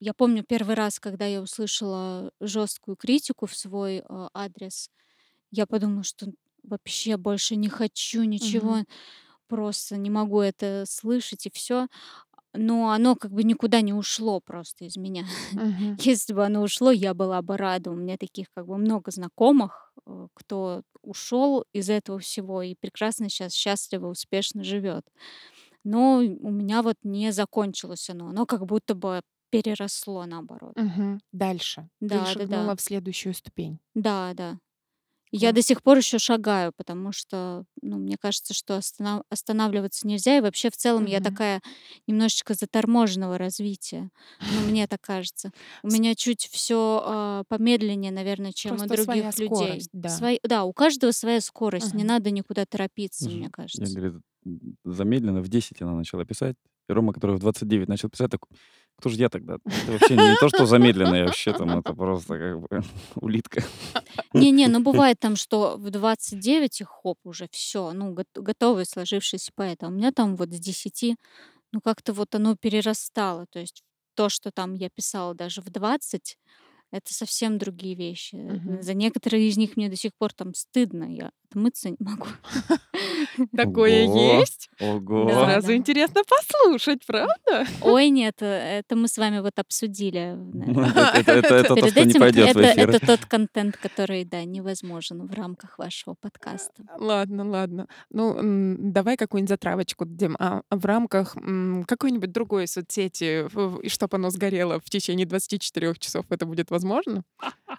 я 0.00 0.14
помню 0.14 0.44
первый 0.44 0.76
раз, 0.76 1.00
когда 1.00 1.26
я 1.26 1.42
услышала 1.42 2.32
жесткую 2.40 2.96
критику 2.96 3.46
в 3.46 3.56
свой 3.56 3.98
э, 3.98 4.28
адрес, 4.34 4.90
я 5.52 5.66
подумала, 5.66 6.04
что 6.04 6.28
вообще 6.64 7.16
больше 7.18 7.56
не 7.56 7.68
хочу 7.70 8.24
ничего, 8.24 8.84
просто 9.48 9.96
не 9.98 10.10
могу 10.10 10.40
это 10.42 10.84
слышать 10.88 11.46
и 11.46 11.50
все. 11.52 11.88
Но 12.54 12.90
оно 12.90 13.16
как 13.16 13.32
бы 13.32 13.44
никуда 13.44 13.80
не 13.80 13.94
ушло 13.94 14.40
просто 14.40 14.84
из 14.84 14.96
меня. 14.96 15.24
Мгм. 15.52 15.96
Если 16.00 16.34
бы 16.34 16.44
оно 16.44 16.62
ушло, 16.62 16.90
я 16.90 17.14
была 17.14 17.40
бы 17.42 17.56
рада. 17.56 17.90
У 17.90 17.94
меня 17.94 18.16
таких 18.16 18.48
как 18.54 18.66
бы 18.66 18.76
много 18.76 19.10
знакомых, 19.10 19.92
э, 20.06 20.28
кто 20.34 20.82
ушел 21.02 21.64
из 21.72 21.88
этого 21.88 22.18
всего 22.18 22.62
и 22.62 22.74
прекрасно 22.74 23.28
сейчас 23.28 23.52
счастливо, 23.52 24.08
успешно 24.08 24.64
живет. 24.64 25.04
Но 25.84 26.18
у 26.18 26.50
меня 26.50 26.82
вот 26.82 26.96
не 27.02 27.32
закончилось 27.32 28.08
оно. 28.10 28.28
Оно 28.28 28.46
как 28.46 28.66
будто 28.66 28.94
бы 28.94 29.22
переросло 29.50 30.24
наоборот. 30.24 30.74
Мгм. 30.76 31.20
Дальше. 31.32 31.88
Да, 32.00 32.20
да, 32.20 32.26
шагнула 32.26 32.66
да. 32.66 32.76
в 32.76 32.80
следующую 32.80 33.34
ступень. 33.34 33.78
Да, 33.94 34.32
да. 34.34 34.58
Я 35.34 35.52
до 35.52 35.62
сих 35.62 35.82
пор 35.82 35.96
еще 35.98 36.18
шагаю, 36.18 36.72
потому 36.76 37.10
что, 37.12 37.64
ну, 37.80 37.96
мне 37.98 38.16
кажется, 38.20 38.52
что 38.54 38.76
останов- 38.76 39.22
останавливаться 39.30 40.06
нельзя. 40.06 40.36
И 40.36 40.40
вообще 40.42 40.68
в 40.70 40.76
целом 40.76 41.06
я 41.06 41.20
Мгм. 41.20 41.24
такая 41.24 41.60
немножечко 42.06 42.52
заторможенного 42.54 43.38
развития. 43.38 44.10
Ну, 44.40 44.40
мне 44.76 44.86
так 44.86 45.00
кажется. 45.00 45.50
У 45.82 45.88
меня 45.88 46.14
чуть 46.14 46.46
все 46.52 47.44
помедленнее, 47.48 48.12
наверное, 48.12 48.52
чем 48.52 48.74
у 48.74 48.76
Просто 48.76 49.02
своя 49.04 49.22
других 49.22 49.38
людей. 49.40 49.48
скорость, 49.56 49.90
да. 49.92 50.08
Свой- 50.10 50.40
да, 50.42 50.64
у 50.64 50.72
каждого 50.74 51.12
своя 51.12 51.40
скорость. 51.40 51.94
Не 51.94 52.04
Мгм. 52.04 52.08
надо 52.08 52.30
никуда 52.30 52.66
торопиться, 52.66 53.24
Ж- 53.28 53.32
мне 53.32 53.44
Я, 53.44 53.50
кажется. 53.50 53.94
говорит, 53.94 54.20
м, 54.44 54.76
замедленно 54.84 55.40
в 55.40 55.48
10 55.48 55.80
она 55.82 55.94
начала 55.94 56.24
писать. 56.26 56.56
И 56.88 56.92
Рома, 56.92 57.12
который 57.14 57.36
в 57.36 57.38
29 57.38 57.88
начал 57.88 58.10
писать, 58.10 58.30
такой, 58.30 58.50
кто 58.98 59.08
же 59.08 59.16
я 59.16 59.28
тогда? 59.28 59.56
Это 59.64 59.92
вообще 59.92 60.16
не 60.16 60.36
то, 60.36 60.48
что 60.48 60.66
замедленно, 60.66 61.14
я 61.14 61.24
вообще 61.24 61.52
там, 61.52 61.78
это 61.78 61.92
просто 61.94 62.38
как 62.38 62.60
бы 62.60 62.68
улитка. 63.16 63.62
Не-не, 64.32 64.68
ну 64.68 64.80
бывает 64.80 65.18
там, 65.18 65.36
что 65.36 65.76
в 65.76 65.90
29 65.90 66.80
и 66.80 66.84
хоп, 66.84 67.18
уже 67.24 67.48
все, 67.50 67.92
ну, 67.92 68.12
гот- 68.12 68.26
готовый 68.34 68.86
сложившийся 68.86 69.50
поэт. 69.54 69.82
А 69.82 69.88
у 69.88 69.90
меня 69.90 70.12
там 70.12 70.36
вот 70.36 70.52
с 70.52 70.60
10, 70.60 71.16
ну, 71.72 71.80
как-то 71.80 72.12
вот 72.12 72.34
оно 72.34 72.56
перерастало. 72.56 73.46
То 73.50 73.58
есть 73.58 73.82
то, 74.14 74.28
что 74.28 74.50
там 74.50 74.74
я 74.74 74.88
писала 74.90 75.34
даже 75.34 75.62
в 75.62 75.70
20, 75.70 76.38
это 76.92 77.14
совсем 77.14 77.58
другие 77.58 77.94
вещи. 77.94 78.34
Мгм. 78.34 78.82
За 78.82 78.92
некоторые 78.94 79.48
из 79.48 79.56
них 79.56 79.76
мне 79.76 79.88
до 79.88 79.96
сих 79.96 80.12
пор 80.18 80.32
там 80.32 80.54
стыдно, 80.54 81.04
я 81.04 81.30
отмыться 81.48 81.90
не 81.90 81.96
могу. 81.98 82.26
Такое 83.56 84.06
Ого, 84.06 84.40
есть? 84.40 84.68
ого. 84.80 85.26
Да, 85.28 85.44
Сразу 85.44 85.66
да. 85.68 85.76
интересно 85.76 86.22
послушать, 86.28 87.06
правда? 87.06 87.66
Ой, 87.82 88.10
нет, 88.10 88.36
э, 88.40 88.80
это 88.80 88.96
мы 88.96 89.08
с 89.08 89.18
вами 89.18 89.40
вот 89.40 89.58
обсудили. 89.58 90.36
Ну, 90.72 90.80
наверное. 90.80 91.12
Это, 91.14 91.64
то, 91.64 91.74
Перед 91.74 91.90
что 91.90 92.04
не 92.04 92.10
этим 92.10 92.20
пойдет 92.20 92.54
в 92.54 92.60
эфир. 92.60 92.90
это 92.90 93.06
тот 93.06 93.24
контент, 93.26 93.76
который, 93.76 94.24
да, 94.24 94.44
невозможен 94.44 95.26
в 95.26 95.32
рамках 95.34 95.78
вашего 95.78 96.14
подкаста. 96.14 96.84
Ладно, 96.98 97.48
ладно. 97.48 97.88
Ну, 98.10 98.36
давай 98.78 99.16
какую-нибудь 99.16 99.48
затравочку 99.48 100.04
дадим. 100.04 100.36
А 100.38 100.62
в 100.70 100.84
рамках 100.86 101.36
какой-нибудь 101.86 102.32
другой 102.32 102.66
соцсети, 102.68 103.46
чтобы 103.88 104.16
оно 104.16 104.30
сгорело 104.30 104.80
в 104.80 104.88
течение 104.90 105.26
24 105.26 105.94
часов, 105.98 106.26
это 106.30 106.46
будет 106.46 106.70
возможно? 106.70 107.24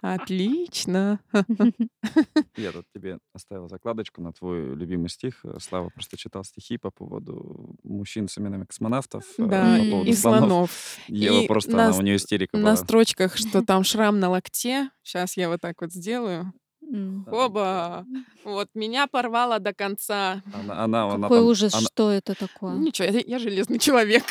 Отлично. 0.04 1.18
Я 2.56 2.72
тут 2.72 2.84
тебе 2.94 3.18
оставил 3.32 3.68
закладочку 3.70 4.20
на 4.20 4.32
твой 4.34 4.74
любимый 4.76 5.08
стих. 5.08 5.40
Э, 5.44 5.56
Слава 5.60 5.88
просто 5.88 6.18
читал 6.18 6.44
стихи 6.44 6.76
по 6.76 6.90
поводу 6.90 7.74
мужчин 7.84 8.28
с 8.28 8.36
именами 8.36 8.64
космонавтов, 8.64 9.24
э, 9.38 9.46
Да, 9.46 9.78
по 9.78 9.90
поводу 9.90 10.10
и 10.10 10.12
слонов. 10.14 10.40
слонов. 10.40 10.98
Ева 11.08 11.40
И 11.40 11.46
просто, 11.46 11.70
на 11.72 11.86
она, 11.86 11.96
у 11.96 12.02
нее 12.02 12.16
истерика 12.16 12.56
На 12.58 12.62
была. 12.62 12.76
строчках, 12.76 13.36
что 13.36 13.62
там 13.66 13.82
шрам 13.82 14.20
на 14.20 14.28
локте. 14.28 14.90
Сейчас 15.02 15.38
я 15.38 15.48
вот 15.48 15.62
так 15.62 15.80
вот 15.80 15.90
сделаю. 15.90 16.52
Да, 16.90 17.32
Оба! 17.32 18.06
Вот 18.44 18.68
меня 18.74 19.06
порвало 19.06 19.58
до 19.58 19.72
конца. 19.72 20.42
Она, 20.52 20.84
она, 20.84 21.04
она 21.04 21.28
Какой 21.28 21.38
там, 21.38 21.46
ужас, 21.48 21.74
она- 21.74 21.86
что 21.86 22.10
это 22.10 22.34
такое? 22.34 22.76
Ничего, 22.76 23.08
я, 23.08 23.22
я 23.26 23.38
железный 23.38 23.78
человек. 23.78 24.22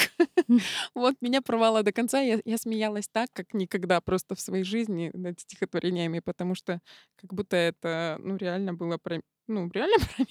Вот 0.95 1.15
меня 1.21 1.41
порвало 1.41 1.83
до 1.83 1.91
конца. 1.91 2.19
Я, 2.21 2.39
я 2.45 2.57
смеялась 2.57 3.07
так, 3.07 3.29
как 3.33 3.53
никогда 3.53 4.01
просто 4.01 4.35
в 4.35 4.39
своей 4.39 4.63
жизни 4.63 5.09
над 5.13 5.39
стихотворениями, 5.39 6.19
потому 6.19 6.55
что 6.55 6.79
как 7.15 7.33
будто 7.33 7.55
это, 7.55 8.17
ну, 8.19 8.37
реально 8.37 8.73
было 8.73 8.97
про... 8.97 9.21
Ну, 9.47 9.69
реально 9.73 9.97
про 10.15 10.23
меня. 10.23 10.27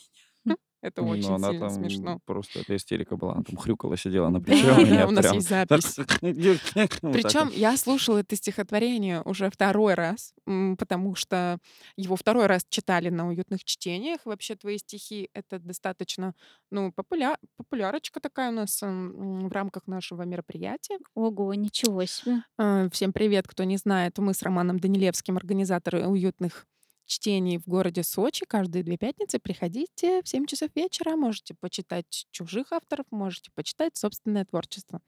Это 0.82 1.00
ну, 1.00 1.10
очень 1.10 1.32
она 1.32 1.50
сильно 1.50 1.68
там 1.68 1.70
смешно. 1.70 2.20
просто, 2.26 2.58
это 2.58 2.74
истерика 2.74 3.16
была. 3.16 3.34
Она 3.34 3.44
там 3.44 3.56
хрюкала, 3.58 3.96
сидела 3.96 4.28
на 4.30 4.40
плече 4.40 4.72
у 4.72 4.74
да, 4.74 4.82
меня 4.82 5.06
у 5.06 5.10
нас 5.12 5.32
есть 5.32 5.48
запись. 5.48 5.94
Причем 6.20 7.50
я 7.54 7.76
слушала 7.76 8.18
это 8.18 8.34
стихотворение 8.34 9.22
уже 9.22 9.48
второй 9.48 9.94
раз, 9.94 10.34
потому 10.44 11.14
что 11.14 11.58
его 11.96 12.16
второй 12.16 12.46
раз 12.46 12.62
читали 12.68 13.10
на 13.10 13.28
уютных 13.28 13.64
чтениях. 13.64 14.20
Вообще 14.24 14.56
твои 14.56 14.78
стихи— 14.78 15.30
это 15.34 15.60
достаточно, 15.60 16.34
ну, 16.72 16.90
популя... 16.92 17.36
популярочка 17.56 18.18
такая 18.20 18.50
у 18.50 18.54
нас 18.54 18.80
в 18.82 19.52
рамках 19.52 19.86
нашего 19.86 20.22
мероприятия. 20.22 20.98
Ого, 21.14 21.54
ничего 21.54 22.04
себе. 22.06 22.42
А, 22.58 22.88
Всем 22.90 23.12
привет, 23.12 23.46
кто 23.46 23.62
не 23.62 23.76
знает. 23.76 24.18
Мы 24.18 24.34
с 24.34 24.42
Романом 24.42 24.80
Данилевским, 24.80 25.36
организаторы 25.36 26.08
уютных 26.08 26.66
чтений 27.06 27.59
в 27.59 27.66
городе 27.66 28.02
Сочи. 28.02 28.44
Каждые 28.47 28.82
две 28.82 28.97
пятницы 28.97 29.38
приходите 29.38 30.23
в 30.23 30.28
7 30.28 30.47
часов 30.47 30.71
вечера. 30.75 31.16
Можете 31.16 31.54
почитать 31.54 32.26
чужих 32.30 32.73
авторов, 32.73 33.06
можете 33.11 33.50
почитать 33.54 33.97
собственное 33.97 34.44
творчество. 34.44 35.00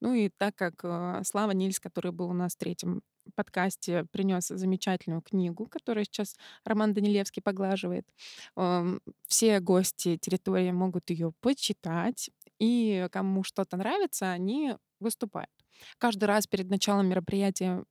Ну 0.00 0.14
и 0.14 0.30
так 0.36 0.54
как 0.56 0.80
э, 0.84 1.22
Слава 1.24 1.52
Нильс, 1.52 1.80
который 1.80 2.12
был 2.12 2.30
у 2.30 2.34
нас 2.34 2.54
в 2.54 2.58
третьем 2.58 3.02
подкасте, 3.34 4.04
принес 4.10 4.48
замечательную 4.48 5.22
книгу, 5.22 5.66
которую 5.66 6.04
сейчас 6.04 6.36
Роман 6.64 6.92
Данилевский 6.92 7.42
поглаживает, 7.42 8.06
эм, 8.56 9.00
все 9.28 9.60
гости 9.60 10.16
территории 10.16 10.72
могут 10.72 11.10
ее 11.10 11.32
почитать, 11.40 12.30
и 12.58 13.06
кому 13.12 13.44
что-то 13.44 13.76
нравится, 13.76 14.30
они 14.32 14.74
выступают. 15.00 15.61
Каждый 15.98 16.24
раз 16.24 16.46
перед 16.46 16.68
началом 16.70 17.06
мероприятия 17.08 17.84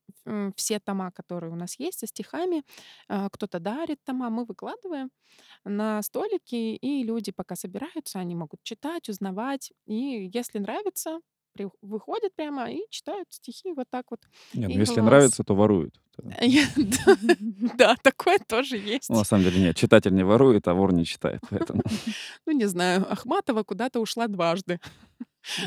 все 0.55 0.79
тома, 0.79 1.11
которые 1.11 1.51
у 1.51 1.55
нас 1.55 1.79
есть 1.79 1.99
со 1.99 2.07
стихами, 2.07 2.63
а, 3.07 3.29
кто-то 3.29 3.59
дарит 3.59 3.97
тома, 4.03 4.29
мы 4.29 4.45
выкладываем 4.45 5.09
на 5.65 6.01
столики, 6.03 6.75
и 6.75 7.03
люди 7.03 7.31
пока 7.31 7.55
собираются, 7.55 8.19
они 8.19 8.35
могут 8.35 8.59
читать, 8.63 9.09
узнавать, 9.09 9.71
и 9.87 10.29
если 10.33 10.59
нравится, 10.59 11.19
при- 11.53 11.69
выходят 11.81 12.33
прямо 12.35 12.71
и 12.71 12.79
читают 12.89 13.27
стихи 13.29 13.73
вот 13.73 13.85
так 13.89 14.05
вот. 14.11 14.19
Не, 14.53 14.67
ну 14.67 14.73
если 14.79 14.95
класс. 14.95 15.05
нравится, 15.05 15.43
то 15.43 15.53
воруют. 15.55 15.99
Я- 16.41 16.65
Да, 17.77 17.95
такое 18.03 18.37
тоже 18.39 18.77
есть. 18.95 19.09
Ну, 19.09 19.17
на 19.17 19.23
самом 19.25 19.43
деле 19.45 19.59
нет, 19.61 19.75
читатель 19.75 20.13
не 20.13 20.23
ворует, 20.23 20.67
а 20.67 20.73
вор 20.73 20.93
не 20.93 21.03
читает. 21.05 21.41
Ну, 22.45 22.51
не 22.53 22.65
знаю, 22.67 23.11
Ахматова 23.11 23.63
куда-то 23.63 23.99
ушла 23.99 24.27
дважды. 24.27 24.79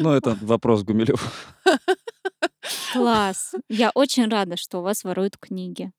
Ну, 0.00 0.12
это 0.12 0.36
вопрос 0.40 0.82
Гумилев. 0.82 1.56
Класс. 2.92 3.54
Я 3.68 3.90
очень 3.94 4.28
рада, 4.28 4.56
что 4.56 4.78
у 4.78 4.82
вас 4.82 5.04
воруют 5.04 5.36
книги. 5.38 5.92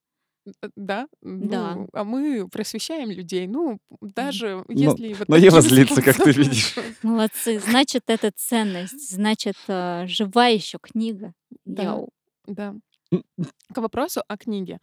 Э, 0.62 0.70
да? 0.76 1.08
Да. 1.22 1.76
Ну, 1.76 1.90
а 1.94 2.04
мы 2.04 2.48
просвещаем 2.48 3.12
людей. 3.12 3.48
Ну, 3.48 3.80
даже 4.02 4.64
Но 4.68 4.74
если 4.74 5.14
вот 5.14 5.28
но 5.28 5.36
Ева 5.36 5.62
злится, 5.62 6.02
как 6.02 6.16
ты 6.16 6.32
видишь. 6.32 6.76
Молодцы. 7.04 7.60
Значит, 7.60 8.04
это 8.08 8.32
ценность. 8.36 9.12
Значит, 9.12 9.58
э, 9.68 10.06
жива 10.08 10.48
еще 10.48 10.78
книга. 10.82 11.34
Да, 11.66 11.84
Йоу. 11.84 12.10
да. 12.48 12.76
К 13.74 13.78
вопросу 13.78 14.24
о 14.28 14.38
книге. 14.38 14.80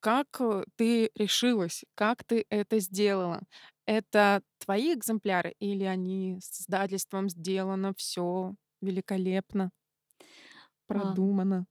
Как, 0.00 0.26
э, 0.40 0.64
ты 0.76 1.10
решилась? 1.14 1.84
Как 1.94 2.24
ты 2.24 2.44
это 2.50 2.78
сделала? 2.78 3.40
Это 3.88 4.42
твои 4.58 4.94
экземпляры 4.94 5.54
или 5.58 5.84
они 5.84 6.38
с 6.40 6.62
издательством 6.62 7.28
сделано 7.28 7.92
всё 7.96 8.54
великолепно 8.80 9.70
А. 10.92 11.16
продумано? 11.16 11.66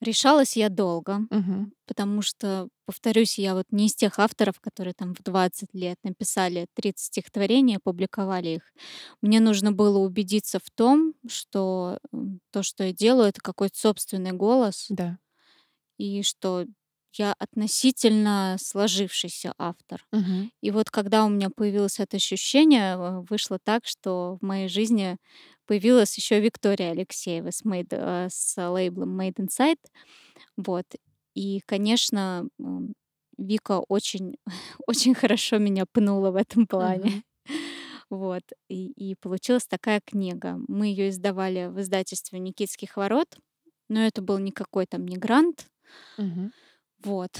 Решалась 0.00 0.56
я 0.56 0.68
долго, 0.68 1.20
Мгм. 1.30 1.72
потому 1.86 2.22
что, 2.22 2.68
повторюсь, 2.86 3.38
я 3.38 3.54
вот 3.54 3.66
не 3.72 3.86
из 3.86 3.94
тех 3.96 4.18
авторов, 4.20 4.60
которые 4.60 4.94
там 4.94 5.14
в 5.14 5.22
20 5.22 5.74
лет 5.74 5.96
написали 6.04 6.66
30 6.74 7.06
стихотворений, 7.06 7.76
опубликовали 7.78 8.48
их. 8.50 8.62
Мне 9.22 9.40
нужно 9.40 9.72
было 9.72 9.98
убедиться 9.98 10.60
в 10.60 10.70
том, 10.74 11.14
что, 11.28 11.98
то, 12.52 12.62
что 12.62 12.84
я 12.84 12.92
делаю- 12.92 13.28
это 13.30 13.40
какой-то 13.42 13.78
собственный 13.78 14.32
голос 14.32 14.90
Да. 14.90 15.18
и 15.98 16.22
что 16.22 16.64
я 17.14 17.34
относительно 17.38 18.56
сложившийся 18.60 19.54
автор. 19.58 20.04
Мгм. 20.12 20.50
И 20.62 20.70
вот 20.72 20.90
когда 20.90 21.24
у 21.24 21.28
меня 21.30 21.50
появилось 21.50 22.00
это 22.00 22.16
ощущение, 22.18 22.94
э, 22.96 23.20
вышло 23.30 23.58
так, 23.62 23.86
что 23.86 24.38
в 24.40 24.44
моей 24.46 24.68
жизни 24.68 25.18
появилась 25.66 26.16
еще 26.18 26.40
Виктория 26.40 26.92
Алексеева 26.92 27.50
с 27.52 27.64
Made 27.64 27.88
э, 27.92 28.28
с 28.30 28.56
лейблом 28.70 29.20
Made 29.20 29.36
Inside. 29.36 29.78
Вот. 30.56 30.86
И, 31.34 31.60
конечно, 31.66 32.48
м, 32.60 32.94
Вика 33.38 33.80
очень 33.88 34.36
очень 34.86 35.14
хорошо 35.14 35.58
меня 35.58 35.84
пнула 35.92 36.30
в 36.32 36.36
этом 36.36 36.66
плане. 36.66 37.10
Мгм. 37.10 37.22
Вот. 38.10 38.42
И 38.68 38.86
и 38.92 39.14
получилась 39.16 39.66
такая 39.66 40.00
книга. 40.04 40.58
Мы 40.68 40.88
ее 40.88 41.10
издавали 41.10 41.66
в 41.68 41.80
издательстве 41.80 42.38
"Никитских 42.40 42.96
ворот", 42.96 43.36
но 43.88 44.00
это 44.06 44.22
был 44.22 44.38
никакой 44.38 44.86
там 44.86 45.06
не 45.08 45.16
грант. 45.18 45.66
Мгм. 46.18 46.50
Вот. 47.04 47.30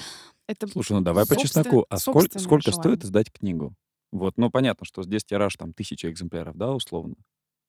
Это 0.46 0.66
Слушай, 0.66 0.92
ну 0.92 1.00
давай 1.00 1.26
по 1.26 1.36
чесноку. 1.36 1.86
А 1.88 1.98
сколь 1.98 2.28
собственное 2.28 2.36
сколько 2.36 2.72
стоит 2.72 3.04
издать 3.04 3.32
книгу? 3.32 3.74
Вот, 4.12 4.34
ну, 4.38 4.50
понятно, 4.50 4.86
что 4.86 5.02
здесь 5.02 5.24
тираж 5.24 5.54
там 5.56 5.72
1000 5.72 6.10
экземпляров, 6.10 6.56
да, 6.56 6.72
условно? 6.74 7.14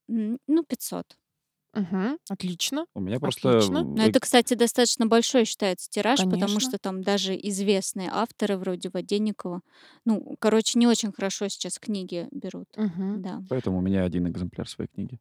Ну, 0.10 0.64
500. 0.68 1.18
Мгм. 1.74 2.20
Отлично, 2.30 2.86
У 2.96 3.00
меня 3.02 3.20
просто, 3.20 3.50
отлично. 3.62 3.86
Но 3.96 4.04
это, 4.06 4.20
кстати, 4.20 4.56
достаточно 4.56 5.08
большой 5.08 5.46
считается 5.46 5.90
тираж, 5.90 6.28
потому 6.30 6.60
Конечно. 6.60 6.60
что 6.60 6.78
там 6.80 7.04
даже 7.04 7.36
известные 7.36 8.10
авторы 8.12 8.58
вроде 8.58 8.90
Воденникова 8.94 9.62
ну, 10.06 10.36
короче, 10.40 10.80
не 10.80 10.88
очень 10.88 11.12
хорошо 11.14 11.50
сейчас 11.50 11.80
книги 11.80 12.28
берут. 12.32 12.68
Мгм. 12.78 13.22
Да. 13.22 13.42
Поэтому 13.50 13.80
у 13.80 13.82
меня 13.82 14.04
1 14.06 14.28
экземпляр 14.30 14.68
своей 14.70 14.90
книги. 14.90 15.20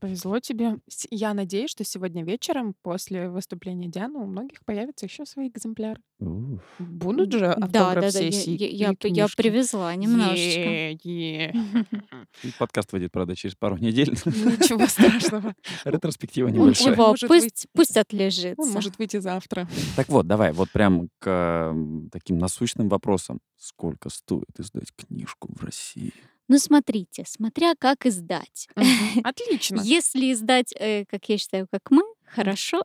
Повезло 0.00 0.40
тебе. 0.40 0.78
Я 1.10 1.32
надеюсь, 1.34 1.70
что 1.70 1.84
сегодня 1.84 2.24
вечером 2.24 2.74
после 2.82 3.28
выступления 3.28 3.88
Дианы 3.88 4.18
у 4.18 4.26
многих 4.26 4.64
появятся 4.64 5.06
еще 5.06 5.24
свои 5.24 5.48
экземпляры. 5.48 6.00
Уф. 6.18 6.60
Будут 6.78 7.32
же 7.32 7.38
я 7.40 7.52
автограф-сессии 7.52 8.50
я 8.62 8.88
я 8.88 8.92
и 8.92 8.96
п 8.96 9.08
я 9.08 9.24
книжки? 9.24 9.36
привезла 9.36 9.94
немножечко. 9.94 10.38
Е 10.38 10.98
е. 11.04 11.54
И 12.42 12.50
подкаст 12.58 12.92
выйдет, 12.92 13.12
правда, 13.12 13.36
через 13.36 13.54
пару 13.54 13.76
недель. 13.76 14.10
Ничего 14.10 14.86
страшного. 14.88 15.54
Ретроспектива 15.84 16.48
Он 16.48 16.52
небольшая. 16.54 16.86
он 16.86 16.92
Ничего, 16.92 17.06
может 17.08 17.28
пусть 17.28 17.42
выйти 17.44 17.68
пусть 17.72 17.96
он 17.96 18.00
отлежится. 18.02 18.72
может 18.72 18.98
выйти 18.98 19.18
завтра. 19.18 19.68
Так 19.94 20.08
вот, 20.08 20.26
давай 20.26 20.52
вот 20.52 20.70
прям 20.70 21.08
к, 21.18 21.74
таким 22.12 22.38
насущным 22.38 22.88
вопросам. 22.88 23.40
Сколько 23.58 24.08
стоит 24.10 24.48
издать 24.58 24.88
книжку 24.96 25.48
в 25.54 25.62
России? 25.64 26.12
Ну, 26.48 26.58
смотрите, 26.58 27.24
смотря 27.26 27.74
как 27.78 28.06
издать. 28.06 28.68
Отлично. 29.24 29.80
Если 29.82 30.32
издать, 30.32 30.72
э, 30.78 31.04
как 31.06 31.28
я 31.28 31.38
считаю, 31.38 31.66
как 31.70 31.90
мы, 31.90 32.02
хорошо, 32.24 32.82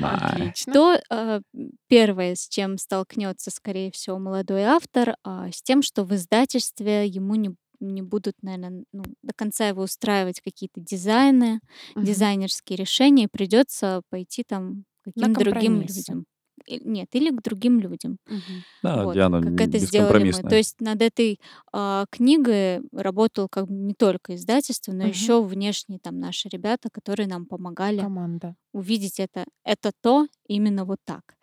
отлично. 0.00 0.72
то, 0.74 1.00
э, 1.10 1.40
первое, 1.88 2.34
с 2.34 2.48
чем 2.48 2.78
столкнется, 2.78 3.50
скорее 3.50 3.90
всего, 3.90 4.18
молодой 4.18 4.62
автор, 4.64 5.16
а, 5.24 5.50
с 5.50 5.62
тем, 5.62 5.82
что 5.82 6.04
в 6.04 6.14
издательстве 6.14 7.06
ему 7.06 7.34
не 7.36 7.54
не 7.84 8.00
будут, 8.00 8.36
наверно, 8.42 8.84
ну, 8.92 9.02
до 9.22 9.32
конца 9.34 9.66
его 9.66 9.82
устраивать 9.82 10.40
какие-то 10.40 10.80
дизайны, 10.80 11.58
Мгм. 11.96 12.04
дизайнерские 12.06 12.76
решения, 12.76 13.24
и 13.24 13.26
придется 13.26 14.02
пойти 14.08 14.44
там 14.44 14.84
каким-то 15.02 15.40
другим 15.40 15.80
людям. 15.82 16.26
Нет, 16.68 17.08
или 17.12 17.30
к 17.30 17.42
другим 17.42 17.80
людям. 17.80 18.18
Мгм. 18.28 18.64
Да, 18.82 19.06
Вот. 19.06 19.18
Диана 19.40 19.40
Как 19.40 19.60
это 19.60 19.78
сделали 19.78 20.24
мы. 20.24 20.44
То 20.44 20.56
есть 20.56 20.80
над 20.80 21.02
этой, 21.02 21.40
а, 21.72 22.06
книгой 22.10 22.82
работал 22.92 23.48
как 23.48 23.66
бы 23.68 23.74
не 23.74 23.94
только 23.94 24.34
издательство, 24.36 24.92
но 24.92 25.04
Мгм. 25.04 25.04
еще 25.06 25.42
внешние 25.42 25.98
там 26.00 26.18
наши 26.20 26.48
ребята, 26.50 26.90
которые 26.92 27.28
нам 27.28 27.46
помогали 27.46 28.08
Команда. 28.08 28.54
увидеть 28.74 29.20
это 29.20 29.46
это 29.64 29.92
то 30.02 30.28
именно 30.48 30.84
вот 30.86 30.98
так. 31.04 31.36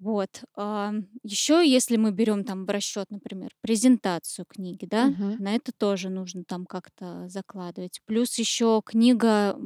Вот. 0.00 0.42
Ам, 0.56 1.06
еще, 1.22 1.62
если 1.68 1.96
мы 1.96 2.10
берем 2.10 2.44
там 2.44 2.64
в 2.66 2.70
расчет, 2.70 3.06
например, 3.10 3.50
презентацию 3.60 4.44
книги, 4.46 4.86
да, 4.86 5.10
Мгм. 5.10 5.38
на 5.38 5.54
это 5.54 5.72
тоже 5.76 6.10
нужно 6.10 6.44
там 6.44 6.66
как-то 6.66 7.28
закладывать. 7.28 8.00
Плюс 8.06 8.36
еще 8.38 8.82
книга, 8.84 9.56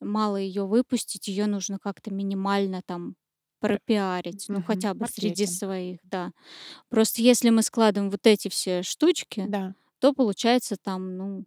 мало 0.00 0.36
ее 0.36 0.66
выпустить, 0.66 1.28
ее 1.28 1.46
нужно 1.46 1.78
как-то 1.78 2.12
минимально 2.12 2.82
там 2.84 3.14
пропиарить, 3.68 4.44
ну, 4.48 4.56
Мгм. 4.56 4.64
хотя 4.64 4.94
бы 4.94 5.06
среди 5.06 5.42
Маркетинг. 5.44 5.50
своих, 5.58 5.98
да. 6.04 6.32
Просто 6.88 7.22
если 7.22 7.50
мы 7.50 7.62
складываем 7.62 8.10
вот 8.10 8.26
эти 8.26 8.48
все 8.48 8.82
штучки, 8.82 9.44
Да. 9.48 9.74
то 9.98 10.12
получается 10.12 10.76
там, 10.76 11.16
ну, 11.16 11.44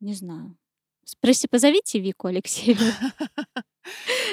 не 0.00 0.14
знаю. 0.14 0.56
Спроси 1.04 1.48
позовите 1.48 1.98
Вику 2.00 2.28
Алексееву. 2.28 2.80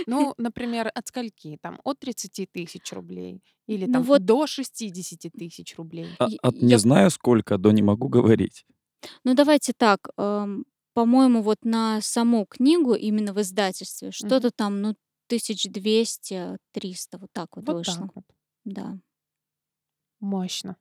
Ну, 0.08 0.34
например, 0.38 0.92
от 0.94 1.08
скольки 1.08 1.58
там? 1.62 1.80
От 1.84 2.00
30 2.00 2.46
тысяч 2.52 2.94
рублей 2.94 3.42
или 3.68 3.86
Ну 3.86 3.94
там 3.94 4.04
вот 4.04 4.24
до 4.26 4.46
60 4.48 5.30
тысяч 5.32 5.76
рублей? 5.78 6.08
А 6.20 6.30
я 6.30 6.38
от 6.44 6.62
не 6.62 6.78
знаю 6.78 7.10
сколько 7.10 7.58
до 7.58 7.72
не 7.72 7.82
могу 7.82 8.08
говорить. 8.10 8.66
Ну, 9.24 9.34
давайте 9.34 9.74
так, 9.76 10.10
по-моему, 10.94 11.42
вот 11.42 11.58
на 11.64 12.00
саму 12.02 12.46
книгу 12.46 12.94
именно 12.94 13.34
в 13.34 13.42
издательстве 13.42 14.12
что-то 14.12 14.52
там, 14.52 14.82
ну, 14.82 14.96
1200-300, 15.30 17.18
вот 17.20 17.30
так 17.34 17.56
вот 17.58 17.66
Вот 17.66 17.78
вышло. 17.78 18.08
так 18.08 18.16
вот. 18.16 18.26
Да. 18.66 19.00
Мощно. 20.22 20.76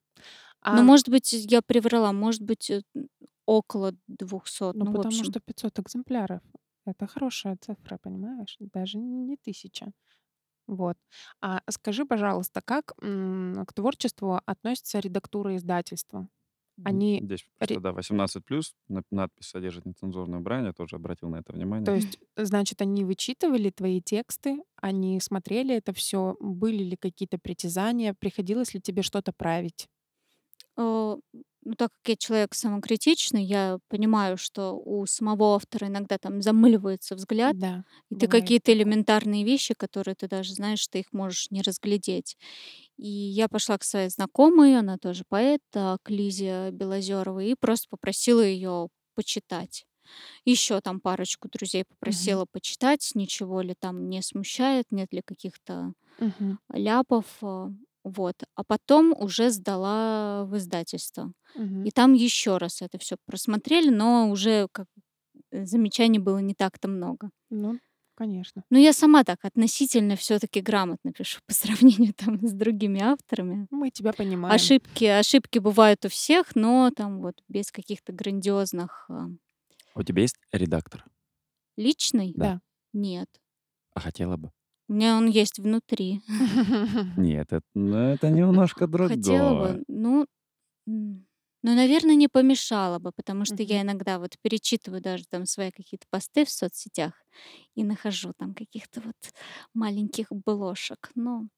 Ну, 0.71 0.83
А 0.83 0.85
может 0.85 1.09
быть, 1.09 1.33
я 1.33 1.63
приврала, 1.63 2.13
может 2.13 2.43
быть, 2.43 2.71
э, 2.71 2.83
около 3.47 3.95
200. 4.09 4.75
Ну, 4.75 4.87
Ну, 4.87 4.93
потому 4.93 5.23
общем. 5.23 5.25
что 5.25 5.41
500 5.41 5.79
экземпляров- 5.79 6.43
это 6.87 7.07
хорошая 7.07 7.57
цифра, 7.61 7.99
понимаешь? 8.03 8.57
Даже 8.61 8.99
не 8.99 9.37
1000. 9.37 9.93
Вот. 10.69 10.97
А 11.43 11.63
скажи, 11.71 12.05
пожалуйста, 12.07 12.63
как, 12.65 12.93
к 12.99 13.73
творчеству 13.75 14.41
относится 14.47 15.01
редактура 15.01 15.57
издательства? 15.57 16.29
Они 16.85 17.25
здесь 17.25 17.47
просто, 17.59 17.81
да, 17.81 17.93
18+, 17.93 18.77
нап 18.89 19.05
надпись 19.11 19.49
содержит 19.49 19.87
нецензурное 19.87 20.41
брань, 20.41 20.73
тоже 20.75 20.97
обратил 20.97 21.29
на 21.31 21.37
это 21.39 21.53
То 21.85 21.95
внимание. 21.95 21.95
есть, 21.95 22.19
значит, 22.37 22.83
они 22.83 23.05
вычитывали 23.05 23.71
твои 23.71 24.01
тексты, 24.03 24.59
они 24.77 25.21
смотрели 25.21 25.75
это 25.77 25.93
всё, 25.93 26.37
были 26.41 26.83
ли 26.83 26.97
какие-то 26.97 27.39
притязания, 27.39 28.15
приходилось 28.19 28.75
ли 28.75 28.81
тебе 28.81 29.03
что-то 29.03 29.33
править? 29.33 29.89
Э, 30.77 31.17
ну, 31.65 31.75
так 31.77 31.91
как 32.03 32.09
я 32.11 32.17
человек 32.17 32.55
самокритичный, 32.55 33.45
я 33.45 33.79
понимаю, 33.89 34.39
что 34.39 34.73
у 34.75 35.07
самого 35.07 35.55
автора 35.57 35.89
иногда 35.89 36.19
там 36.19 36.43
замыливается 36.43 37.15
взгляд, 37.17 37.57
Да, 37.63 37.85
и 38.11 38.17
ты 38.17 38.27
бывает 38.27 38.29
какие-то 38.29 38.73
такое. 38.73 38.73
элементарные 38.73 39.45
вещи, 39.45 39.75
которые 39.75 40.15
ты 40.15 40.29
даже 40.29 40.55
знаешь, 40.55 40.87
ты 40.89 41.01
их 41.01 41.13
можешь 41.13 41.51
не 41.51 41.63
разглядеть. 41.63 42.37
И 42.99 43.09
я 43.09 43.49
пошла 43.49 43.79
к 43.79 43.85
своей 43.85 44.09
знакомой, 44.11 44.77
она 44.79 44.99
тоже 44.99 45.25
поэт, 45.29 45.63
а, 45.75 45.99
к 46.03 46.11
Лизе 46.11 46.71
Белозеровой, 46.73 47.51
и 47.53 47.55
просто 47.59 47.87
попросила 47.91 48.41
ее 48.43 48.89
почитать. 49.15 49.87
Еще 50.45 50.81
там 50.83 51.01
парочку 51.01 51.49
друзей 51.51 51.85
попросила 51.89 52.47
почитать, 52.53 53.13
ничего 53.15 53.63
ли 53.63 53.75
там 53.79 54.09
не 54.11 54.23
смущает, 54.23 54.87
нет 54.93 55.13
ли 55.13 55.23
каких-то 55.25 55.93
Мгм. 56.19 56.59
ляпов. 56.73 57.27
А, 57.43 57.71
вот. 58.05 58.37
А 58.57 58.65
потом 58.65 59.15
уже 59.19 59.51
сдала 59.51 60.45
в 60.47 60.57
издательство. 60.59 61.33
Мгм. 61.55 61.85
И 61.85 61.91
там 61.93 62.15
еще 62.15 62.59
раз 62.59 62.83
это 62.83 62.99
всё 62.99 63.17
просмотрели, 63.27 63.91
но 63.91 64.31
уже 64.31 64.69
как 64.73 64.87
замечаний 65.53 66.19
было 66.21 66.39
не 66.39 66.55
так-то 66.55 66.89
много. 66.89 67.31
Ну, 67.51 67.79
конечно. 68.19 68.65
Но 68.71 68.79
я 68.79 68.93
сама 68.93 69.23
так 69.23 69.45
относительно 69.45 70.17
всё-таки 70.17 70.61
грамотно 70.61 71.13
пишу 71.13 71.41
по 71.47 71.55
сравнению 71.63 72.13
там 72.15 72.45
с 72.47 72.53
другими 72.53 73.01
авторами. 73.01 73.67
Мы 73.71 73.91
тебя 73.91 74.13
понимаем. 74.13 74.55
Ошибки 74.55 75.05
ошибки 75.05 75.61
бывают 75.61 76.05
у 76.05 76.09
всех, 76.09 76.57
но 76.57 76.91
там 76.91 77.21
вот 77.21 77.37
без 77.49 77.71
каких-то 77.71 78.13
грандиозных, 78.13 79.07
а 79.09 79.29
А 79.95 80.01
у 80.01 80.03
тебя 80.03 80.23
есть 80.23 80.37
редактор? 80.53 81.05
Личный? 81.77 82.33
Да. 82.37 82.61
Нет. 82.93 83.29
А 83.95 84.01
хотела 84.01 84.37
бы? 84.37 84.51
У 84.89 84.95
меня 84.95 85.17
он 85.17 85.29
есть 85.29 85.59
внутри. 85.59 86.21
Нет, 87.17 87.53
эт 87.53 87.63
ну, 87.75 87.97
это 87.97 88.31
немножко 88.31 88.87
Хотела 88.93 89.51
другое. 89.51 89.73
бы, 89.75 89.85
ну, 89.89 90.27
м, 91.65 91.71
ну, 91.71 91.75
наверно, 91.77 92.15
не 92.15 92.29
помешало 92.29 92.99
бы, 92.99 93.13
потому 93.13 93.45
что 93.45 93.63
я 93.63 93.83
Мгм. 93.83 93.83
иногда 93.83 94.19
вот 94.19 94.37
перечитываю 94.43 95.01
даже 95.03 95.25
там 95.29 95.47
свои 95.47 95.71
какие-то 95.71 96.07
посты 96.11 96.45
в 96.45 96.51
соцсетях 96.51 97.13
и 97.75 97.85
нахожу 97.85 98.33
там 98.39 98.55
каких-то 98.55 99.01
вот 99.01 99.17
маленьких 99.75 100.29
блошек. 100.31 101.11
Ну, 101.15 101.49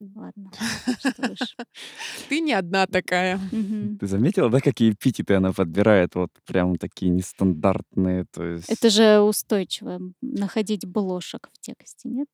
ладно, 0.00 0.52
что 0.98 1.26
уж. 1.28 1.56
Ты 2.28 2.40
не 2.40 2.52
одна 2.52 2.86
такая. 2.86 3.40
Мгм. 3.50 4.00
Ты 4.00 4.06
заметила, 4.06 4.50
да, 4.50 4.60
какие 4.60 4.92
эпитеты 4.92 5.34
она 5.34 5.52
подбирает? 5.52 6.14
Вот 6.14 6.30
прям 6.46 6.76
такие 6.76 7.10
нестандартные, 7.10 8.26
то 8.32 8.44
Это 8.66 8.88
есть 8.88 8.90
же 8.90 9.20
устойчиво, 9.20 9.90
м, 9.96 10.14
находить 10.20 10.86
блошек 10.86 11.48
в 11.52 11.58
тексте, 11.58 12.08
нет? 12.08 12.28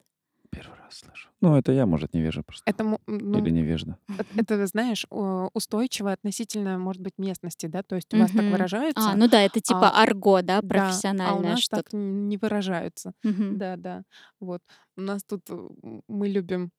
Первый 0.54 0.78
раз 0.78 0.98
слышу. 0.98 1.28
Ну, 1.40 1.56
это 1.56 1.72
я, 1.72 1.86
может, 1.86 2.14
невежа 2.14 2.42
просто. 2.42 2.70
Это, 2.70 2.84
м, 2.84 2.98
Или 3.06 3.18
ну, 3.20 3.40
невежда. 3.40 3.98
эт 4.18 4.26
это, 4.36 4.66
знаешь, 4.66 5.06
устойчиво 5.10 6.12
относительно, 6.12 6.78
может 6.78 7.02
быть, 7.02 7.14
местности, 7.18 7.66
да? 7.66 7.82
То 7.82 7.96
есть 7.96 8.12
у 8.14 8.18
вас 8.18 8.30
так 8.30 8.40
Мгм. 8.40 8.48
А, 8.48 8.52
выражаются, 8.52 9.14
ну 9.16 9.28
да, 9.28 9.40
это 9.42 9.60
типа 9.60 9.90
а 9.90 10.02
арго, 10.02 10.42
да, 10.42 10.60
Да, 10.60 10.60
а 10.60 10.62
у 10.62 10.62
профессиональное 10.68 11.52
нас 11.52 11.60
что-то. 11.60 11.82
так 11.82 11.92
не 11.92 12.36
выражаются. 12.36 13.12
Мгм. 13.22 13.58
Да-да. 13.58 14.02
Вот. 14.40 14.62
У 14.96 15.00
нас 15.00 15.22
тут, 15.24 15.42
э, 15.50 15.68
мы 16.08 16.28
любим 16.28 16.70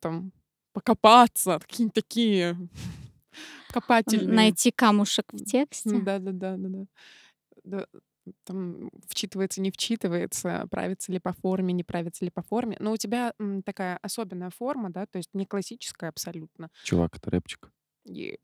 там 0.00 0.32
покопаться, 0.74 1.58
какие-нибудь 1.60 1.94
такие 1.94 2.56
копательные. 3.72 4.36
найти 4.36 4.70
камушек 4.70 5.26
в 5.32 5.44
тексте? 5.44 5.98
да-да-да, 6.04 6.56
да-да. 6.56 6.84
Да, 7.64 7.86
там 8.44 8.90
вчитывается, 9.08 9.60
не 9.60 9.70
вчитывается, 9.70 10.66
правится 10.70 11.12
ли 11.12 11.18
по 11.20 11.32
форме, 11.32 11.72
не 11.72 11.84
правится 11.84 12.24
ли 12.24 12.30
по 12.30 12.42
форме. 12.42 12.76
Но 12.80 12.92
у 12.92 12.96
тебя, 12.96 13.34
м, 13.40 13.62
такая 13.62 13.98
особенная 14.02 14.50
форма, 14.50 14.90
да, 14.90 15.06
то 15.06 15.18
есть 15.18 15.30
не 15.34 15.46
классическая 15.46 16.08
абсолютно. 16.10 16.68
Чувак, 16.82 17.16
это 17.16 17.30
рэпчик. 17.30 17.72
И 18.04 18.38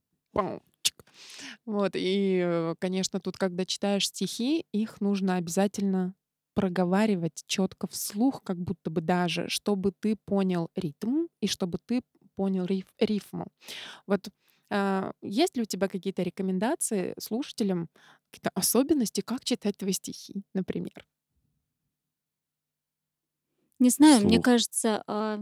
чик. 0.83 1.05
Вот, 1.67 1.93
и, 1.97 2.41
э, 2.45 2.75
конечно, 2.79 3.21
тут, 3.21 3.37
когда 3.37 3.65
читаешь 3.67 4.09
стихи, 4.09 4.65
их 4.73 5.01
нужно 5.01 5.37
обязательно 5.37 6.15
проговаривать 6.55 7.45
чётко 7.47 7.87
вслух, 7.89 8.43
как 8.45 8.59
будто 8.59 8.91
бы 8.91 9.01
даже, 9.01 9.49
чтобы 9.49 9.93
ты 10.01 10.17
понял 10.27 10.71
ритм 10.77 11.27
и 11.41 11.47
чтобы 11.49 11.79
ты 11.87 12.03
понял 12.37 12.65
риф 12.67 12.87
рифму. 13.01 13.47
Вот, 14.07 14.29
есть 15.23 15.57
ли 15.57 15.63
у 15.63 15.67
тебя 15.67 15.89
какие-то 15.89 16.23
рекомендации 16.23 17.15
слушателям, 17.19 17.89
какие-то 18.31 18.51
особенности, 18.55 19.21
как 19.23 19.45
читать 19.45 19.77
твои 19.79 19.93
стихи, 19.93 20.43
например? 20.55 21.07
Не 23.81 23.91
знаю, 23.91 24.25
мне 24.25 24.41
кажется, 24.41 25.03
а, 25.07 25.39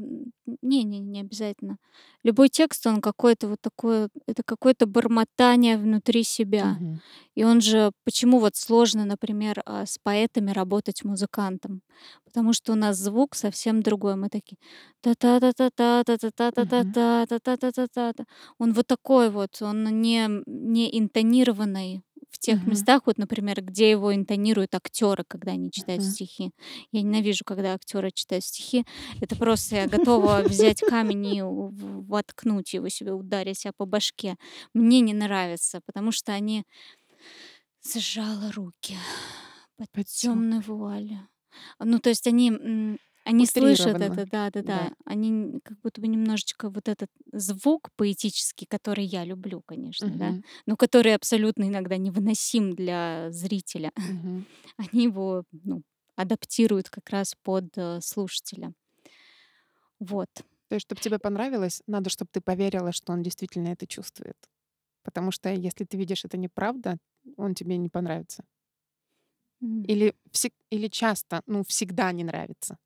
не 0.62 0.84
не 0.84 1.00
не 1.00 1.20
обязательно. 1.20 1.78
Любой 2.22 2.48
текст, 2.50 2.86
он 2.86 3.00
какой-то 3.00 3.48
вот 3.48 3.60
такой, 3.62 4.08
это 4.26 4.42
какое-то 4.44 4.86
бормотание 4.86 5.78
внутри 5.78 6.22
себя. 6.22 6.76
Мгм. 6.80 7.00
И 7.34 7.44
он 7.44 7.60
же 7.62 7.92
почему 8.04 8.38
вот 8.40 8.56
сложно, 8.56 9.04
например, 9.06 9.62
а, 9.64 9.86
с 9.86 9.98
поэтами 10.02 10.50
работать 10.52 11.02
музыкантам? 11.04 11.80
Потому 12.24 12.52
что 12.52 12.72
у 12.72 12.76
нас 12.76 12.98
звук 12.98 13.34
совсем 13.34 13.82
другой. 13.82 14.16
Мы 14.16 14.28
такие: 14.28 14.58
та-та-та-та-та, 15.00 16.00
Мгм. 16.00 16.04
та-та-та-та-та, 16.06 17.38
та-та-та-та-та. 17.38 18.24
Он 18.58 18.72
вот 18.74 18.86
такой 18.86 19.30
вот, 19.30 19.62
он 19.62 19.84
не 20.02 20.28
не 20.46 20.98
интонированный 20.98 22.02
в 22.36 22.38
тех 22.40 22.66
Мгм. 22.66 22.66
местах, 22.66 23.02
вот, 23.06 23.18
например, 23.18 23.62
где 23.62 23.90
его 23.90 24.14
интонируют 24.14 24.74
актёры, 24.74 25.24
когда 25.28 25.52
они 25.52 25.70
читают 25.72 26.02
Мгм. 26.02 26.16
стихи. 26.16 26.52
Я 26.92 27.02
ненавижу, 27.02 27.44
когда 27.44 27.74
актёры 27.74 28.10
читают 28.12 28.44
стихи. 28.44 28.84
Это 29.20 29.36
просто 29.36 29.76
я 29.76 29.86
готова 29.88 30.42
взять 30.44 30.82
камень 30.84 31.26
и 31.26 31.42
воткнуть 31.42 32.74
его 32.74 32.88
себе, 32.88 33.12
ударить 33.12 33.58
ся 33.60 33.72
по 33.76 33.86
башке. 33.86 34.36
Мне 34.74 35.00
не 35.00 35.14
нравится, 35.14 35.80
потому 35.86 36.12
что 36.12 36.32
они 36.32 36.64
сжала 37.84 38.52
руки 38.52 38.96
под 39.76 39.88
Под 39.94 40.08
тёмной 40.08 40.60
вуалью. 40.60 41.28
Ну, 41.80 41.98
то 41.98 42.08
есть 42.10 42.26
они, 42.26 42.98
они 43.26 43.46
слышат 43.46 43.96
Утрированно, 43.96 44.02
это, 44.02 44.26
да. 44.60 44.90
да-да-да. 44.90 44.94
Они 45.04 45.30
н 45.30 45.60
как 45.64 45.80
будто 45.82 46.00
бы 46.00 46.08
немножечко 46.08 46.70
вот 46.70 46.88
этот 46.88 47.10
звук 47.32 47.90
поэтический, 47.96 48.66
который 48.66 49.04
я 49.04 49.24
люблю, 49.24 49.62
конечно, 49.66 50.16
да, 50.16 50.34
Мгм. 50.34 50.44
но 50.66 50.76
который 50.76 51.14
абсолютно 51.14 51.64
иногда 51.68 51.96
невыносим 51.98 52.74
для 52.74 53.28
зрителя. 53.30 53.92
Мгм. 54.06 54.46
Они 54.78 55.04
его, 55.04 55.44
ну, 55.52 55.82
адаптируют 56.16 56.90
как 56.90 57.10
раз 57.10 57.34
под, 57.42 57.66
э, 57.76 58.00
слушателя. 58.02 58.74
Вот. 60.00 60.28
То 60.68 60.74
есть, 60.74 60.86
чтоб 60.86 61.00
тебе 61.00 61.18
понравилось, 61.18 61.82
надо, 61.86 62.10
чтоб 62.10 62.28
ты 62.30 62.40
поверила, 62.40 62.92
что 62.92 63.12
он 63.12 63.22
действительно 63.22 63.68
это 63.68 63.86
чувствует. 63.86 64.36
Потому 65.04 65.30
что 65.32 65.50
если 65.50 65.84
ты 65.84 65.96
видишь, 65.98 66.24
это 66.24 66.38
неправда, 66.38 66.98
он 67.36 67.54
тебе 67.54 67.76
не 67.78 67.88
понравится. 67.90 68.44
М. 69.62 69.82
Или 69.84 70.14
всег 70.32 70.52
или 70.70 70.88
часто, 70.88 71.42
ну, 71.46 71.62
всегда 71.64 72.12
не 72.12 72.24
нравится? 72.24 72.76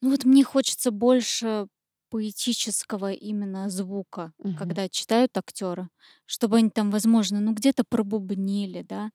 Ну, 0.00 0.10
вот 0.10 0.24
мне 0.24 0.44
хочется 0.44 0.90
больше 0.90 1.68
поэтического 2.10 3.12
именно 3.12 3.68
звука, 3.70 4.32
Мгм. 4.38 4.54
когда 4.54 4.88
читают 4.88 5.36
актёры, 5.36 5.88
чтобы 6.26 6.56
они 6.58 6.70
там, 6.70 6.90
возможно, 6.90 7.40
ну, 7.40 7.52
где-то 7.54 7.84
пробубнили, 7.88 8.82
да. 8.82 9.10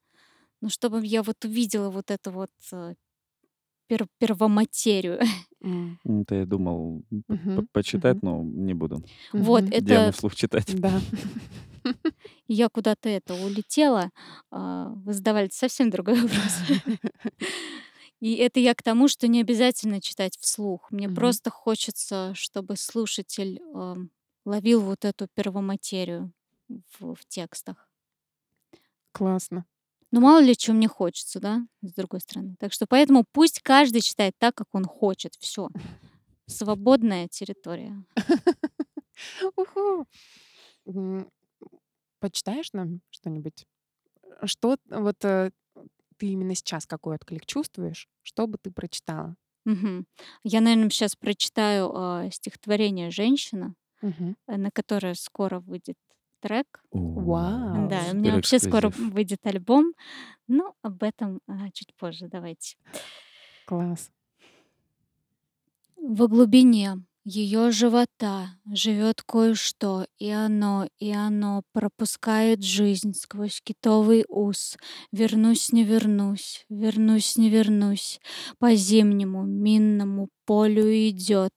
Ну, 0.62 0.70
чтобы 0.70 1.06
я 1.06 1.24
вот 1.24 1.46
увидела 1.46 1.90
вот 1.92 2.12
эту 2.12 2.32
вот, 2.32 2.52
э, 2.74 2.96
пер 3.88 4.08
первоматерию. 4.20 5.20
М, 6.06 6.22
это 6.22 6.36
я 6.36 6.46
думал, 6.46 7.04
м, 7.12 7.24
п 7.28 7.36
п 7.54 7.64
Мгм. 7.64 7.68
почитать, 7.72 8.18
Мгм. 8.18 8.22
но 8.22 8.42
не 8.44 8.74
буду. 8.74 9.04
Вот 9.38 9.66
Мгм. 9.66 9.74
Диану 9.78 10.12
это 10.12 10.12
вслух 10.12 10.36
читать. 10.36 10.76
Да. 10.82 11.04
Я 12.48 12.70
куда-то 12.70 13.10
это 13.10 13.36
улетела. 13.36 14.12
А, 14.52 14.90
вы 14.96 15.14
задавали 15.14 15.50
совсем 15.52 15.90
другой 15.90 16.16
вопрос. 16.22 16.64
И 18.22 18.36
это 18.36 18.60
я 18.60 18.74
к 18.74 18.82
тому, 18.82 19.08
что 19.08 19.28
не 19.28 19.42
обязательно 19.42 20.02
читать 20.02 20.38
вслух. 20.40 20.90
Мне 20.92 21.08
Мгм. 21.08 21.16
просто 21.16 21.50
хочется, 21.52 22.34
чтобы 22.34 22.76
слушатель, 22.76 23.62
ам, 23.74 24.10
ловил 24.46 24.82
вот 24.82 25.06
эту 25.06 25.28
первоматерию 25.34 26.32
в 27.00 27.14
в 27.16 27.26
текстах. 27.28 27.88
Классно. 29.16 29.66
Ну, 30.12 30.22
мало 30.22 30.40
ли 30.42 30.56
чё 30.56 30.74
мне 30.74 30.88
хочется, 30.88 31.40
да, 31.40 31.62
с 31.82 31.94
другой 31.94 32.22
стороны. 32.22 32.56
Так 32.60 32.74
что 32.74 32.86
поэтому 32.88 33.26
пусть 33.34 33.60
каждый 33.62 34.02
читает 34.02 34.34
так, 34.40 34.56
как 34.56 34.68
он 34.74 34.86
хочет. 34.86 35.36
Всё. 35.40 35.70
Свободная 36.48 37.28
территория. 37.30 37.96
Почитаешь 42.20 42.74
нам 42.74 43.02
что-нибудь? 43.12 43.66
Э, 44.42 44.48
что 44.48 44.78
вот, 44.90 45.18
э, 45.26 45.52
ты 46.18 46.28
именно 46.28 46.56
сейчас 46.56 46.86
какой 46.86 47.16
отклик 47.16 47.46
чувствуешь? 47.46 48.08
Что 48.24 48.48
бы 48.48 48.58
ты 48.62 48.72
прочитала? 48.72 49.36
Мгм. 49.66 50.06
Я, 50.44 50.62
наверно, 50.62 50.90
щас 50.90 51.16
прочитаю, 51.16 51.92
а, 51.96 52.30
стихотворение 52.32 53.12
"Женщина", 53.12 53.76
э, 54.48 54.58
на 54.58 54.72
которое 54.72 55.16
скоро 55.16 55.60
выйдет 55.60 55.98
трек. 56.42 56.84
Да, 57.74 58.08
Вау! 58.08 58.10
и 58.10 58.14
у 58.14 58.18
меня 58.18 58.34
вообще 58.34 58.60
скоро 58.60 58.90
выйдет 58.90 59.46
альбом, 59.48 59.94
но 60.48 60.76
об 60.84 61.04
этом, 61.04 61.42
а, 61.48 61.72
чуть 61.72 61.96
позже. 61.96 62.28
Давайте. 62.30 62.78
Класс. 63.66 64.12
Во 66.20 66.28
глубине 66.28 67.04
её 67.30 67.72
живота 67.72 68.52
живёт 68.74 69.22
кое-что, 69.22 70.06
и 70.18 70.30
оно 70.30 70.88
и 70.98 71.12
оно 71.12 71.62
пропускает 71.74 72.64
жизнь 72.64 73.14
сквозь 73.14 73.60
китовый 73.62 74.24
ус. 74.30 74.78
Вернусь, 75.12 75.74
не 75.74 75.84
вернусь, 75.84 76.64
вернусь, 76.70 77.36
не 77.38 77.50
вернусь, 77.50 78.20
по 78.60 78.74
зимнему 78.76 79.44
минному 79.44 80.30
полю 80.46 80.86
идёт, 81.10 81.52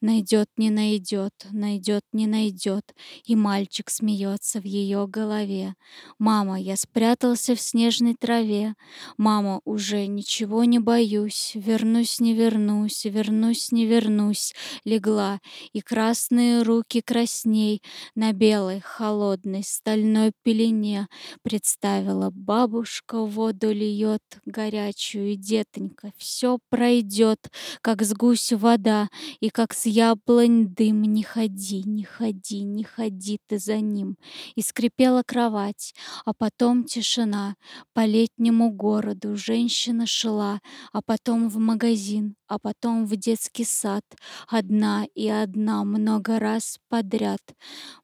найдёт, 0.00 0.46
не 0.56 0.70
найдёт, 0.70 1.32
найдёт, 1.50 2.02
не 2.12 2.28
найдёт, 2.28 2.84
и 3.24 3.34
мальчик 3.34 3.90
смеётся 3.90 4.60
в 4.60 4.64
её 4.64 5.08
голове. 5.08 5.74
Мама, 6.20 6.60
я 6.60 6.76
спрятался 6.76 7.56
в 7.56 7.60
снежной 7.60 8.14
траве. 8.14 8.74
Мама, 9.18 9.60
уже 9.64 10.06
ничего 10.06 10.62
не 10.62 10.78
боюсь. 10.78 11.52
Вернусь, 11.56 12.20
не 12.20 12.34
вернусь, 12.34 13.04
вернусь, 13.04 13.72
не 13.72 13.84
вернусь. 13.86 14.54
Легла 14.84 15.15
легла, 15.16 15.40
и 15.72 15.80
красные 15.80 16.62
руки 16.62 17.00
красней 17.00 17.82
на 18.14 18.32
белой 18.32 18.80
холодной 18.80 19.62
стальной 19.64 20.32
пелене 20.42 21.08
представила 21.42 22.30
бабушка 22.30 23.24
воду 23.24 23.72
льет 23.72 24.22
горячую, 24.44 25.32
и 25.32 25.36
детонька 25.36 26.12
все 26.16 26.58
пройдет, 26.68 27.50
как 27.80 28.02
с 28.02 28.12
гуся 28.14 28.56
вода, 28.56 29.08
и 29.40 29.48
как 29.50 29.72
с 29.72 29.86
яблонь 29.86 30.68
дым. 30.68 31.02
Не 31.02 31.22
ходи, 31.22 31.82
не 31.84 32.04
ходи, 32.04 32.62
не 32.62 32.84
ходи 32.84 33.38
ты 33.46 33.58
за 33.58 33.78
ним. 33.80 34.16
И 34.54 34.62
скрипела 34.62 35.22
кровать, 35.26 35.94
а 36.24 36.32
потом 36.34 36.84
тишина. 36.84 37.56
По 37.94 38.04
летнему 38.04 38.70
городу 38.70 39.36
женщина 39.36 40.06
шла, 40.06 40.60
а 40.92 41.00
потом 41.02 41.48
в 41.48 41.58
магазин, 41.58 42.34
а 42.48 42.58
потом 42.58 43.06
в 43.06 43.16
детский 43.16 43.64
сад. 43.64 44.02
Одна 44.48 45.05
и 45.14 45.28
одна 45.28 45.84
много 45.84 46.38
раз 46.38 46.78
подряд. 46.88 47.40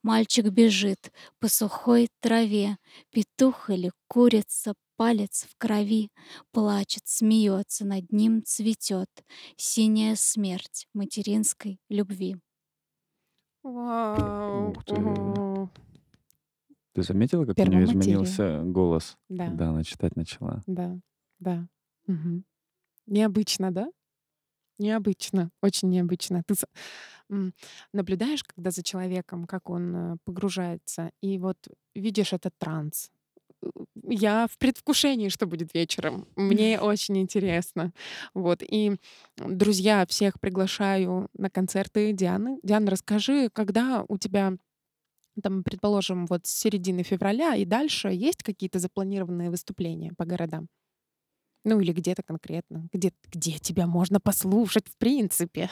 Мальчик 0.03 0.47
бежит 0.49 1.13
по 1.41 1.49
сухой 1.49 2.09
траве. 2.21 2.79
Петух 3.11 3.71
или 3.71 3.91
курица, 4.09 4.75
палец 4.97 5.47
в 5.51 5.57
крови. 5.59 6.11
Плачет, 6.53 7.03
смеется, 7.07 7.85
над 7.85 8.11
ним 8.13 8.43
цветет. 8.45 9.09
Синяя 9.57 10.17
смерть 10.17 10.87
материнской 10.95 11.79
любви. 11.89 12.37
Вау! 13.63 14.71
Ух 14.71 14.85
ты. 14.85 14.95
Заметила, 16.95 17.47
как 17.47 17.59
у 17.59 17.63
нее 17.63 17.85
изменился 17.85 18.63
голос, 18.65 19.17
Да, 19.29 19.47
когда 19.47 19.71
она 19.71 19.83
читать 19.83 20.15
начала? 20.17 20.63
да, 20.67 20.99
да. 21.39 21.69
Мгм. 22.07 22.45
Необычно, 23.07 23.73
да? 23.73 23.89
Необычно, 24.83 25.51
очень 25.63 25.89
необычно. 25.91 26.43
Ты 26.47 26.55
наблюдаешь, 27.93 28.45
когда 28.45 28.71
за 28.71 28.83
человеком, 28.83 29.47
как 29.47 29.71
он 29.71 29.95
э, 29.97 30.17
погружается, 30.25 31.11
и 31.23 31.39
вот 31.39 31.57
видишь 31.95 32.33
этот 32.33 32.53
транс. 32.59 33.11
Э, 33.63 33.69
Я 34.09 34.47
в 34.51 34.59
предвкушении, 34.59 35.29
что 35.31 35.47
будет 35.47 35.75
вечером. 35.75 36.27
Мне 36.37 36.81
очень 36.81 37.19
интересно. 37.19 37.93
Вот. 38.35 38.63
И, 38.63 38.97
друзья, 39.37 40.07
всех 40.07 40.41
приглашаю 40.41 41.29
на 41.35 41.51
концерты 41.51 42.13
Дианы. 42.13 42.59
Диана, 42.63 42.91
расскажи, 42.91 43.51
когда 43.53 44.05
у 44.09 44.19
тебя, 44.19 44.55
там, 45.43 45.65
предположим, 45.65 46.27
вот 46.27 46.47
с 46.47 46.51
середины 46.55 47.03
февраля 47.05 47.57
и 47.57 47.65
дальше 47.67 48.09
есть 48.09 48.43
какие-то 48.43 48.79
запланированные 48.81 49.51
выступления 49.51 50.13
по 50.17 50.25
городам? 50.27 50.69
Ну 51.65 51.81
или 51.81 51.93
где-то 51.93 52.23
конкретно? 52.23 52.89
Где, 52.93 53.13
где 53.31 53.59
тебя 53.59 53.87
можно 53.87 54.21
послушать, 54.21 54.89
в 54.89 54.97
принципе? 54.97 55.71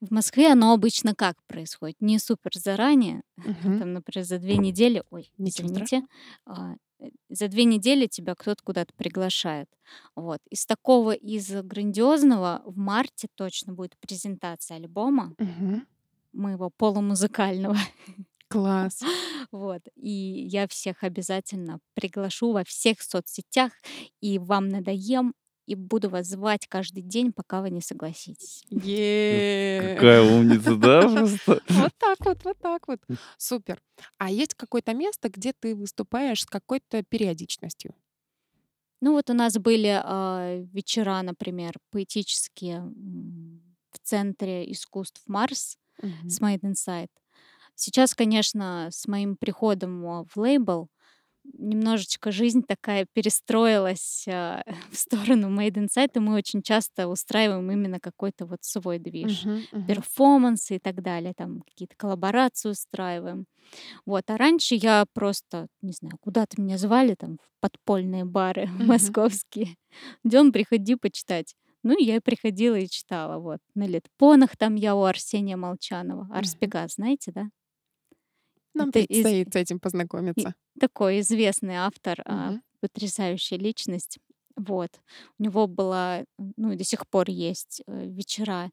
В 0.00 0.10
Москве 0.12 0.52
оно 0.52 0.72
обычно 0.72 1.14
как 1.14 1.36
происходит? 1.46 1.96
Не 2.00 2.18
супер 2.18 2.50
заранее, 2.54 3.22
Мгм. 3.44 3.78
там, 3.80 3.92
например, 3.92 4.24
за 4.26 4.38
две 4.38 4.56
недели, 4.56 5.02
ой, 5.10 5.30
Ничего 5.38 5.68
извините, 5.68 6.02
а, 6.46 6.74
э, 7.00 7.10
за 7.28 7.48
две 7.48 7.64
недели 7.64 8.06
тебя 8.06 8.34
кто-то 8.34 8.62
куда-то 8.64 8.92
приглашает. 8.96 9.68
Вот. 10.16 10.38
Из 10.50 10.64
такого, 10.66 11.12
из 11.12 11.50
грандиозного 11.50 12.62
в 12.64 12.76
марте 12.78 13.28
точно 13.34 13.74
будет 13.74 13.94
презентация 14.00 14.76
альбома 14.78 15.34
Мгм. 15.38 15.84
моего 16.32 16.70
полумузыкального. 16.70 17.76
Класс. 18.50 19.00
Вот. 19.52 19.80
И 19.96 20.10
я 20.48 20.68
всех 20.68 21.02
обязательно 21.02 21.80
приглашу 21.94 22.52
во 22.52 22.62
всех 22.62 23.02
соцсетях, 23.02 23.72
и 24.20 24.38
вам 24.38 24.68
надоем, 24.68 25.34
и 25.66 25.74
буду 25.74 26.08
вас 26.08 26.26
звать 26.26 26.66
каждый 26.68 27.02
день, 27.02 27.32
пока 27.32 27.60
вы 27.62 27.70
не 27.70 27.80
согласитесь. 27.80 28.64
Какая 29.94 30.22
умница, 30.22 30.76
да? 30.76 31.00
Вот 31.68 31.92
так 31.98 32.18
вот, 32.20 32.44
вот 32.44 32.58
так 32.58 32.88
вот. 32.88 33.00
Супер. 33.38 33.80
А 34.18 34.30
есть 34.30 34.54
какое-то 34.54 34.94
место, 34.94 35.30
где 35.30 35.52
ты 35.52 35.74
выступаешь 35.74 36.42
с 36.42 36.46
какой-то 36.46 37.02
периодичностью? 37.02 37.94
Ну 39.00 39.12
вот 39.12 39.30
у 39.30 39.34
нас 39.34 39.54
были 39.58 40.00
а, 40.02 40.60
вечера, 40.72 41.22
например, 41.22 41.74
поэтические 41.90 42.92
в 43.90 43.98
Центре 44.02 44.70
искусств 44.70 45.22
Марс 45.26 45.78
с 46.24 46.40
Made 46.40 46.60
Inside. 46.60 47.10
Сейчас, 47.80 48.14
конечно, 48.14 48.88
с 48.92 49.08
моим 49.08 49.36
приходом 49.36 50.06
а, 50.06 50.24
в 50.24 50.36
лейбл 50.36 50.88
немножечко 51.44 52.30
жизнь 52.30 52.62
такая 52.62 53.06
перестроилась 53.10 54.26
а, 54.28 54.62
в 54.92 54.96
сторону 54.96 55.48
Made 55.48 55.86
Inside, 55.86 56.10
и 56.16 56.18
мы 56.18 56.34
очень 56.34 56.60
часто 56.60 57.08
устраиваем 57.08 57.70
именно 57.72 57.98
какой-то 57.98 58.44
вот 58.44 58.58
свой 58.60 58.98
движ. 58.98 59.44
Мгм, 59.44 59.66
мгм. 59.72 59.86
перформансы 59.86 60.76
и 60.76 60.78
так 60.78 61.00
далее, 61.02 61.32
там 61.34 61.62
какие-то 61.62 61.94
коллаборации 61.96 62.68
устраиваем. 62.68 63.46
Вот. 64.04 64.30
А 64.30 64.36
раньше 64.36 64.74
я 64.74 65.06
просто, 65.14 65.68
не 65.80 65.92
знаю, 65.92 66.16
куда-то 66.20 66.60
меня 66.60 66.76
звали, 66.76 67.14
там, 67.14 67.38
в 67.38 67.60
подпольные 67.60 68.26
бары 68.26 68.66
Мгм. 68.78 68.88
московские. 68.88 69.76
Дем, 70.22 70.52
приходи 70.52 70.96
почитать. 70.96 71.54
Ну, 71.82 71.98
я 71.98 72.16
и 72.16 72.20
приходила 72.20 72.74
и 72.76 72.88
читала. 72.88 73.38
Вот. 73.38 73.60
На 73.74 73.86
летпонах 73.86 74.58
там 74.58 74.74
я 74.74 74.94
у 74.94 75.04
Арсения 75.04 75.56
Молчанова. 75.56 76.28
Арс 76.30 76.52
Мгм. 76.52 76.60
Пегас, 76.60 76.94
знаете, 76.96 77.32
да? 77.32 77.48
Нам 78.74 78.90
Это 78.90 79.00
из- 79.00 79.08
предстоит 79.08 79.52
с 79.52 79.56
этим 79.56 79.80
познакомиться. 79.80 80.54
такой 80.78 81.20
известный 81.20 81.76
автор, 81.76 82.22
Мгм. 82.26 82.62
потрясающая 82.80 83.58
личность. 83.58 84.18
Вот. 84.56 84.90
У 85.38 85.42
него 85.42 85.66
была, 85.66 86.24
ну 86.56 86.76
до 86.76 86.84
сих 86.84 87.06
пор 87.08 87.30
есть 87.30 87.82
э, 87.86 88.06
вечера 88.06 88.70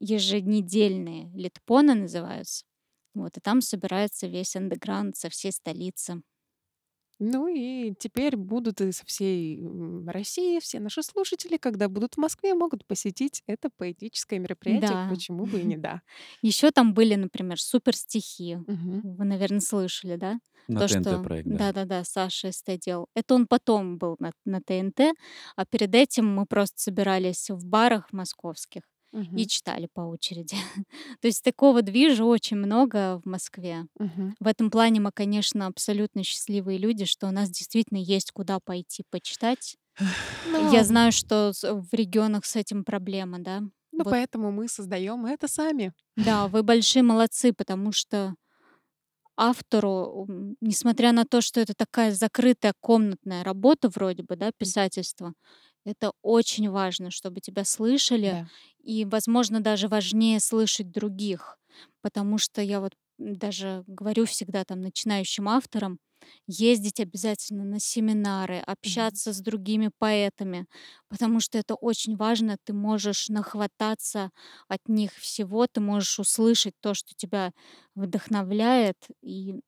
еженедельные, 0.00 1.30
литпоны 1.34 1.94
называются. 1.94 2.64
Вот, 3.14 3.36
и 3.36 3.40
там 3.40 3.60
собирается 3.60 4.26
весь 4.26 4.56
андеграунд 4.56 5.16
со 5.16 5.28
всей 5.30 5.52
столицы. 5.52 6.22
Ну 7.20 7.46
и 7.48 7.94
теперь 7.98 8.36
будут 8.36 8.80
и 8.80 8.90
со 8.92 9.04
всей 9.06 9.60
м, 9.60 10.08
России, 10.08 10.58
все 10.60 10.80
наши 10.80 11.02
слушатели, 11.02 11.56
когда 11.56 11.88
будут 11.88 12.14
в 12.14 12.18
Москве, 12.18 12.54
могут 12.54 12.86
посетить 12.86 13.42
это 13.46 13.70
поэтическое 13.76 14.38
мероприятие. 14.40 14.98
Да. 14.98 15.04
Почему 15.06 15.46
бы 15.46 15.60
и 15.60 15.64
не 15.64 15.76
да. 15.78 16.02
Еще 16.42 16.70
там 16.72 16.92
были, 16.94 17.14
например, 17.14 17.60
супер 17.60 17.94
стихи. 17.96 18.58
Мгм. 18.66 19.02
Вы, 19.02 19.24
наверное, 19.24 19.60
слышали, 19.60 20.16
да? 20.16 20.38
На 20.68 20.82
То, 20.82 20.88
ТНТ 20.88 21.12
что 21.12 21.18
проект, 21.22 21.48
да. 21.48 21.70
да-да-да, 21.72 22.04
Саша 22.04 22.50
СТ 22.50 22.78
делал. 22.78 23.08
Это 23.14 23.34
он 23.34 23.46
потом 23.46 23.98
был 23.98 24.16
на, 24.18 24.32
на 24.44 24.60
ТНТ, 24.60 25.14
а 25.56 25.66
перед 25.66 25.94
этим 25.94 26.26
мы 26.34 26.46
просто 26.46 26.80
собирались 26.80 27.50
в 27.50 27.64
барах 27.66 28.12
московских 28.12 28.82
и 29.36 29.46
читали 29.46 29.88
по 29.92 30.02
очереди. 30.02 30.56
То 31.20 31.28
есть 31.28 31.42
такого 31.42 31.82
движа 31.82 32.24
очень 32.24 32.56
много 32.56 33.20
в 33.24 33.28
Москве. 33.28 33.86
В 34.40 34.46
этом 34.46 34.70
плане 34.70 35.00
мы, 35.00 35.10
конечно, 35.12 35.66
абсолютно 35.66 36.24
счастливые 36.24 36.78
люди, 36.78 37.04
что 37.04 37.28
у 37.28 37.30
нас 37.30 37.50
действительно 37.50 37.98
есть 37.98 38.32
куда 38.32 38.58
пойти 38.60 39.04
почитать. 39.10 39.76
Я 40.72 40.84
знаю, 40.84 41.12
что 41.12 41.52
в 41.62 41.88
регионах 41.92 42.44
с 42.44 42.56
этим 42.56 42.84
проблема, 42.84 43.38
да. 43.38 43.60
ну, 43.60 44.04
Вот. 44.04 44.10
поэтому 44.10 44.50
мы 44.50 44.68
создаем 44.68 45.26
это 45.26 45.46
сами. 45.48 45.92
Да, 46.16 46.48
вы 46.48 46.62
большие 46.62 47.02
молодцы, 47.02 47.52
потому 47.52 47.92
что 47.92 48.34
автору, 49.36 50.26
несмотря 50.60 51.12
на 51.12 51.24
то, 51.24 51.40
что 51.40 51.60
это 51.60 51.74
такая 51.74 52.12
закрытая 52.12 52.72
комнатная 52.80 53.42
работа 53.44 53.88
вроде 53.88 54.22
бы, 54.22 54.36
да, 54.36 54.52
писательство, 54.56 55.34
это 55.84 56.12
очень 56.22 56.70
важно, 56.70 57.10
чтобы 57.10 57.40
тебя 57.40 57.64
слышали, 57.64 58.38
Да. 58.38 58.48
и, 58.82 59.04
возможно, 59.04 59.60
даже 59.60 59.88
важнее 59.88 60.40
слышать 60.40 60.90
других, 60.90 61.58
потому 62.02 62.38
что 62.38 62.62
я 62.62 62.80
вот 62.80 62.92
даже 63.18 63.84
говорю 63.86 64.26
всегда 64.26 64.64
там 64.64 64.80
начинающим 64.80 65.48
авторам, 65.48 65.98
ездить 66.46 67.00
обязательно 67.00 67.64
на 67.64 67.78
семинары, 67.80 68.58
общаться 68.58 69.32
с 69.32 69.40
другими 69.40 69.90
поэтами, 69.98 70.66
потому 71.08 71.40
что 71.40 71.58
это 71.58 71.74
очень 71.74 72.16
важно, 72.16 72.56
ты 72.64 72.72
можешь 72.72 73.28
нахвататься 73.28 74.30
от 74.68 74.80
них 74.88 75.12
всего, 75.14 75.66
ты 75.66 75.80
можешь 75.80 76.18
услышать 76.18 76.74
то, 76.80 76.94
что 76.94 77.12
тебя 77.16 77.52
вдохновляет, 77.94 78.96
и 79.22 79.60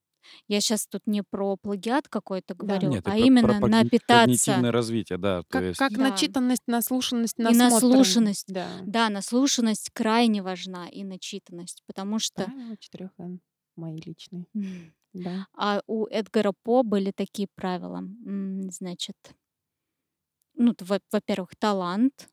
я 0.49 0.61
сейчас 0.61 0.87
тут 0.87 1.03
не 1.07 1.23
про 1.23 1.57
плагиат 1.57 2.09
какой-то 2.09 2.55
Да. 2.55 2.65
говорю, 2.65 2.89
Нет, 2.91 3.01
а 3.07 3.11
про, 3.11 3.13
про 3.13 3.19
именно 3.19 3.47
когни- 3.61 3.69
напитаться. 3.71 4.23
когнитивное 4.25 4.73
развитие, 4.73 5.19
да, 5.19 5.41
то 5.43 5.47
Как, 5.49 5.63
есть... 5.65 5.79
как 5.79 5.93
Да. 5.93 6.11
начитанность, 6.11 6.63
наслушанность, 6.67 7.39
И 7.39 7.43
наслушанность. 7.43 8.47
Да. 8.53 8.69
Да, 8.85 9.09
наслушанность 9.11 9.91
крайне 9.93 10.43
важна, 10.43 10.89
и 10.89 11.05
начитанность, 11.05 11.83
потому 11.87 12.19
что 12.19 12.45
Правило 12.45 12.77
4 12.79 13.11
Н. 13.19 13.41
Мои 13.77 13.97
личные. 14.05 14.47
м, 14.55 14.95
Да. 15.13 15.47
а 15.55 15.83
у 15.87 16.07
Эдгара 16.07 16.53
По 16.63 16.83
были 16.83 17.11
такие 17.11 17.49
правила. 17.55 18.03
Значит, 18.71 19.17
ну, 20.55 20.75
во-первых, 21.11 21.51
талант, 21.59 22.29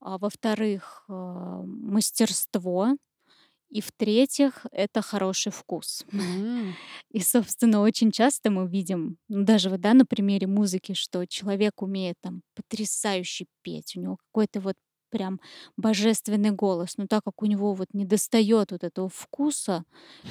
а 0.00 0.18
во-вторых, 0.18 1.04
а, 1.08 1.62
мастерство, 1.64 2.96
и 3.70 3.80
в-третьих, 3.80 4.66
это 4.72 5.02
хороший 5.02 5.52
вкус. 5.52 6.04
М. 6.12 6.76
И, 7.10 7.20
собственно, 7.20 7.80
очень 7.80 8.10
часто 8.12 8.50
мы 8.50 8.68
видим, 8.68 9.18
ну, 9.28 9.44
даже 9.44 9.70
вот, 9.70 9.80
да, 9.80 9.94
на 9.94 10.04
примере 10.06 10.46
музыки, 10.46 10.92
что 10.94 11.26
человек 11.26 11.82
умеет 11.82 12.16
там 12.20 12.42
потрясающе 12.54 13.46
петь, 13.62 13.96
у 13.96 14.00
него 14.00 14.16
какой-то 14.16 14.60
вот 14.60 14.74
прям 15.10 15.40
божественный 15.76 16.50
голос. 16.50 16.96
Но 16.96 17.06
так 17.06 17.22
как 17.24 17.42
у 17.42 17.46
него 17.46 17.74
вот 17.74 17.88
недостает 17.92 18.72
вот 18.72 18.84
этого 18.84 19.08
вкуса, 19.08 19.84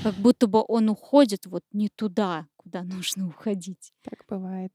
как 0.04 0.16
будто 0.18 0.48
бы 0.48 0.64
он 0.68 0.90
уходит 0.90 1.46
вот 1.46 1.64
не 1.72 1.90
туда, 1.90 2.48
куда 2.58 2.84
нужно 2.84 3.28
уходить. 3.28 3.92
Так 4.04 4.26
бывает. 4.30 4.72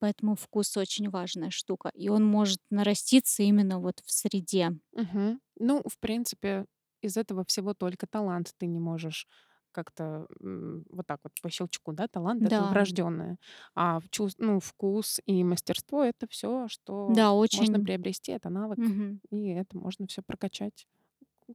Поэтому 0.00 0.34
вкус 0.34 0.76
очень 0.76 1.08
важная 1.08 1.50
штука. 1.50 1.90
И 1.94 2.08
он 2.08 2.24
может 2.24 2.60
нараститься 2.70 3.42
именно 3.42 3.80
вот 3.80 4.00
в 4.04 4.12
среде. 4.12 4.70
Мгм. 4.92 5.40
Ну, 5.58 5.82
в 5.86 5.98
принципе, 5.98 6.66
из 7.02 7.16
этого 7.16 7.44
всего 7.46 7.74
только 7.74 8.06
талант 8.06 8.54
ты 8.58 8.66
не 8.66 8.78
можешь 8.80 9.26
как-то 9.72 10.26
вот 10.40 11.06
так 11.06 11.20
вот 11.24 11.32
по 11.42 11.50
щелчку, 11.50 11.92
да, 11.92 12.08
талант 12.08 12.46
это 12.46 12.62
Да, 12.62 12.64
врожденное, 12.64 13.38
а 13.74 14.00
в 14.00 14.04
чувс- 14.10 14.34
ну, 14.38 14.60
вкус 14.60 15.20
и 15.26 15.44
мастерство 15.44 16.02
это 16.04 16.26
все, 16.28 16.68
что 16.68 16.92
да, 17.06 17.32
можно 17.52 17.80
очень. 17.80 17.80
приобрести, 17.80 18.32
это 18.32 18.48
навык, 18.50 18.78
Мгм. 18.78 19.20
и 19.30 19.48
это 19.48 19.76
можно 19.78 20.06
все 20.06 20.22
прокачать. 20.22 20.86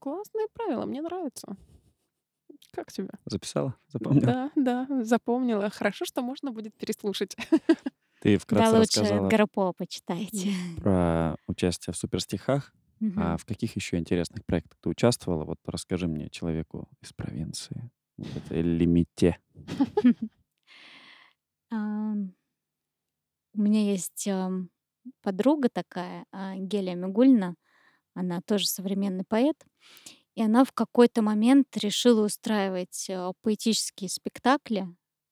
Классные 0.02 0.48
правила, 0.54 0.86
мне 0.86 1.02
нравится. 1.02 1.58
Как 2.72 2.92
тебе? 2.92 3.10
Записала? 3.26 3.76
Запомнила? 3.88 4.36
Да, 4.36 4.52
да, 4.56 4.88
запомнила. 5.04 5.70
Хорошо, 5.70 6.06
что 6.06 6.22
можно 6.22 6.52
будет 6.52 6.76
переслушать. 6.78 7.36
Ты 8.20 8.38
Да, 8.50 8.70
вкратце 8.70 8.78
лучше 8.78 9.20
рассказала 9.20 9.22
Гарпо 9.22 9.74
почитайте. 9.74 10.48
Про 10.76 11.38
участие 11.48 11.94
в 11.94 11.98
суперстихах. 11.98 12.74
А 13.16 13.38
Мгм. 13.38 13.38
в 13.38 13.46
каких 13.46 13.76
еще 13.76 13.98
интересных 13.98 14.46
проектах 14.46 14.80
ты 14.82 14.90
участвовала? 14.90 15.46
Вот 15.46 15.60
расскажи 15.66 16.08
мне, 16.08 16.30
человеку 16.30 16.90
из 17.02 17.14
провинции, 17.14 17.92
вот 18.18 18.36
этой 18.36 18.62
лимите. 18.62 19.38
Ам, 21.78 22.20
У 23.56 23.62
меня 23.62 23.82
есть 23.92 24.28
ам, 24.28 24.70
подруга 25.22 25.70
такая, 25.70 26.26
а, 26.32 26.56
Гелия 26.56 26.96
Мигульна. 26.96 27.56
Она 28.16 28.42
тоже 28.42 28.68
современный 28.68 29.26
поэт. 29.28 29.66
И 30.36 30.44
она 30.44 30.66
в 30.66 30.72
какой-то 30.74 31.22
момент 31.22 31.78
решила 31.78 32.26
устраивать 32.26 33.08
а, 33.12 33.34
поэтические 33.42 34.10
спектакли, 34.10 34.88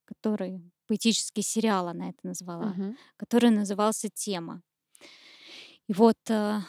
которые 0.06 0.62
поэтический 0.88 1.42
сериал 1.42 1.88
она 1.88 2.10
это 2.10 2.20
назвала, 2.24 2.76
Мгм. 2.76 2.96
который 3.16 3.50
назывался 3.50 4.10
«Тема». 4.12 4.62
И 5.92 5.94
вот 5.94 6.16
а, 6.30 6.62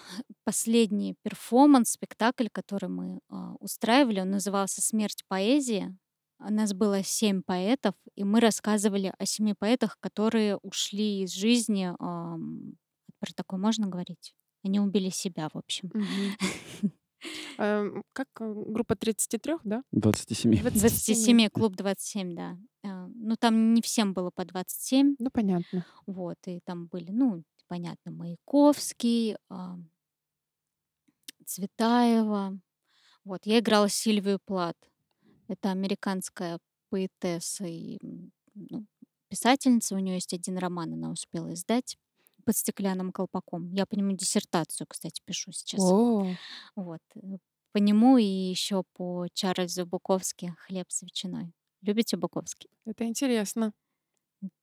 последний 0.43 1.15
перформанс, 1.23 1.91
спектакль, 1.91 2.47
который 2.51 2.89
мы 2.89 3.21
а, 3.29 3.53
устраивали, 3.61 4.19
он 4.19 4.31
назывался 4.31 4.81
«Смерть 4.81 5.23
поэзии». 5.29 5.97
У 6.39 6.51
нас 6.51 6.73
было 6.73 7.01
семь 7.03 7.41
поэтов, 7.41 7.95
и 8.15 8.25
мы 8.25 8.41
рассказывали 8.41 9.13
о 9.17 9.25
семи 9.25 9.53
поэтах, 9.57 9.97
которые 10.01 10.57
ушли 10.57 11.21
из 11.23 11.31
жизни. 11.31 11.95
ам, 11.99 12.73
Про 13.19 13.31
такое 13.33 13.61
можно 13.61 13.87
говорить? 13.87 14.35
Они 14.65 14.81
убили 14.81 15.09
себя, 15.09 15.47
в 15.53 15.57
общем. 15.57 15.89
Эм, 17.57 18.03
Как 18.11 18.27
э, 18.41 18.53
группа 18.67 18.97
33, 18.97 19.53
да? 19.63 19.83
27. 19.93 20.51
27. 20.59 20.79
27, 20.81 21.49
клуб 21.49 21.75
27, 21.77 22.35
да. 22.35 22.57
А, 22.83 23.07
Ну, 23.15 23.37
там 23.37 23.73
не 23.73 23.81
всем 23.81 24.13
было 24.13 24.31
по 24.35 24.43
27, 24.43 25.15
Ну, 25.19 25.29
понятно. 25.31 25.85
вот, 26.07 26.35
и 26.47 26.59
там 26.65 26.87
были, 26.87 27.11
ну, 27.11 27.43
понятно, 27.67 28.11
Маяковский, 28.11 29.37
а, 29.49 29.77
Цветаева. 31.45 32.59
Вот, 33.25 33.45
я 33.45 33.59
играла 33.59 33.89
Сильвию 33.89 34.39
Плат. 34.43 34.77
Это 35.47 35.71
американская 35.71 36.59
поэтесса 36.89 37.65
и 37.65 37.99
ну, 38.53 38.85
писательница. 39.29 39.95
У 39.95 39.99
нее 39.99 40.15
есть 40.15 40.33
один 40.33 40.57
роман, 40.57 40.93
она 40.93 41.11
успела 41.11 41.53
издать 41.53 41.97
под 42.45 42.57
стеклянным 42.57 43.11
колпаком. 43.11 43.71
Я 43.71 43.85
по 43.85 43.95
нему 43.95 44.11
диссертацию, 44.13 44.87
кстати, 44.87 45.21
пишу 45.25 45.51
сейчас. 45.51 45.81
О, 45.81 46.35
Вот. 46.75 47.01
э, 47.15 47.37
По 47.71 47.77
нему 47.77 48.17
и 48.17 48.23
еще 48.25 48.83
по 48.93 49.27
Чарльзу 49.33 49.85
Буковски 49.85 50.53
«Хлеб 50.59 50.91
с 50.91 51.01
ветчиной». 51.01 51.53
Любите 51.81 52.17
Буковский? 52.17 52.69
это 52.85 53.05
интересно. 53.05 53.73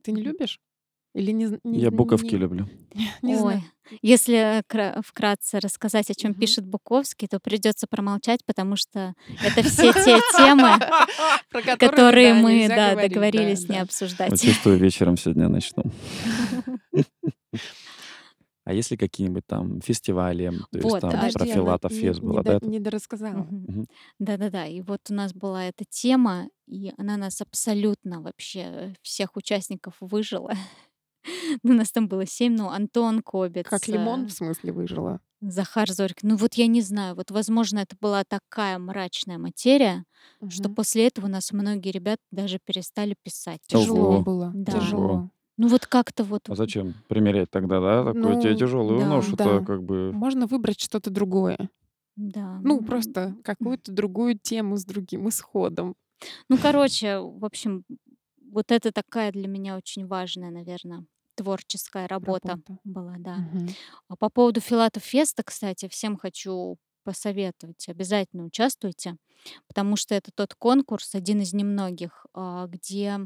Ты 0.02 0.12
не 0.12 0.22
любишь? 0.22 0.60
Или 1.12 1.32
не, 1.32 1.58
не, 1.64 1.80
Я 1.80 1.90
буковки 1.90 2.34
не, 2.34 2.38
люблю. 2.40 2.68
не 3.22 3.36
знаю? 3.36 3.58
Ой, 3.58 3.98
если 4.00 4.62
кра- 4.68 5.00
вкратце 5.04 5.58
рассказать, 5.58 6.08
о 6.10 6.14
чем 6.14 6.30
Мгм. 6.30 6.40
пишет 6.40 6.64
Буковский, 6.66 7.26
то 7.26 7.40
придется 7.40 7.86
промолчать, 7.90 8.44
потому 8.46 8.76
что 8.76 9.14
это 9.44 9.62
все 9.68 9.92
те 9.92 10.20
темы, 10.36 10.78
Про 11.50 11.76
которые, 11.76 12.34
мы 12.34 12.68
договорились 12.68 13.62
не 13.68 13.76
да. 13.76 13.82
обсуждать. 13.82 14.40
Чувствую, 14.40 14.78
вечером 14.78 15.16
сегодня 15.16 15.48
начну. 15.48 15.82
А 18.64 18.72
есть 18.74 18.90
ли 18.90 18.96
какие-нибудь 18.96 19.44
там 19.46 19.80
фестивали, 19.80 20.50
то 20.70 20.78
есть 20.78 20.84
Вот, 20.84 21.00
там 21.00 21.10
а 21.10 21.12
про 21.14 21.20
Подожди, 21.32 21.50
она 21.50 21.54
Филатов 21.54 21.92
не, 21.92 21.98
фест 22.00 22.20
до- 22.20 22.42
да? 22.42 22.58
не 22.62 22.78
дорассказала. 22.78 23.46
Мгм. 23.50 23.86
Да-да-да. 24.20 24.66
И 24.66 24.80
вот 24.82 25.00
у 25.08 25.14
нас 25.14 25.32
была 25.32 25.64
эта 25.64 25.84
тема, 25.88 26.46
и 26.68 26.92
она 26.98 27.16
нас 27.16 27.40
абсолютно 27.40 28.20
вообще 28.20 28.60
э, 28.60 28.94
всех 29.02 29.36
участников 29.36 29.94
выжила. 30.00 30.52
Ну, 31.62 31.74
нас 31.74 31.90
там 31.92 32.08
было 32.08 32.26
семь, 32.26 32.56
ну, 32.56 32.68
Антон 32.70 33.22
Кобец, 33.22 33.66
Как 33.68 33.86
лимон, 33.88 34.24
э, 34.24 34.26
в 34.26 34.32
смысле, 34.32 34.72
выжила. 34.72 35.20
Захар 35.42 35.90
Зорик. 35.90 36.22
Ну 36.22 36.36
вот 36.36 36.54
я 36.54 36.66
не 36.66 36.82
знаю, 36.82 37.14
вот 37.14 37.30
возможно 37.30 37.78
это 37.78 37.96
была 37.98 38.24
такая 38.24 38.78
мрачная 38.78 39.38
материя, 39.38 40.04
что 40.50 40.64
Мгм. 40.68 40.74
после 40.74 41.06
этого 41.06 41.26
у 41.26 41.28
нас 41.30 41.50
многие 41.52 41.90
ребята 41.92 42.22
даже 42.30 42.58
перестали 42.62 43.14
писать. 43.22 43.60
Тяжело 43.66 44.16
Ого. 44.16 44.22
было. 44.22 44.52
Да. 44.54 44.72
Тяжело. 44.72 45.30
Ну 45.56 45.68
вот 45.68 45.86
как-то 45.86 46.24
вот, 46.24 46.42
А 46.48 46.54
зачем 46.54 46.94
примерять 47.08 47.50
тогда, 47.50 47.80
да, 47.80 48.04
такую 48.12 48.38
тебе 48.40 48.52
Ну, 48.52 48.58
тяжелую 48.58 49.00
да, 49.00 49.08
ношу-то, 49.08 49.60
да. 49.60 49.64
как 49.64 49.82
бы... 49.82 50.12
Можно 50.12 50.46
выбрать 50.46 50.80
что-то 50.80 51.10
другое. 51.10 51.70
да. 52.16 52.60
Ну, 52.62 52.78
м, 52.78 52.84
просто 52.84 53.34
какую-то 53.42 53.92
другую 53.92 54.38
тему 54.38 54.76
с 54.76 54.84
другим 54.84 55.28
исходом. 55.30 55.94
Ну, 56.50 56.58
короче, 56.58 57.18
в 57.18 57.44
общем, 57.46 57.84
вот 58.50 58.70
это 58.72 58.92
такая 58.92 59.32
для 59.32 59.48
меня 59.48 59.76
очень 59.76 60.06
важная, 60.06 60.50
наверное, 60.50 61.04
творческая 61.36 62.06
работа 62.06 62.48
Работа. 62.48 62.78
была, 62.84 63.14
да. 63.18 63.38
А 64.08 64.16
по 64.16 64.28
поводу 64.30 64.60
Филатов 64.60 65.02
Феста, 65.04 65.42
кстати, 65.42 65.88
всем 65.88 66.16
хочу 66.16 66.76
посоветовать, 67.04 67.88
обязательно 67.88 68.44
участвуйте, 68.44 69.16
потому 69.66 69.96
что 69.96 70.14
это 70.14 70.30
тот 70.34 70.54
конкурс, 70.54 71.14
один 71.14 71.40
из 71.40 71.54
немногих, 71.54 72.26
а, 72.34 72.66
где 72.66 73.20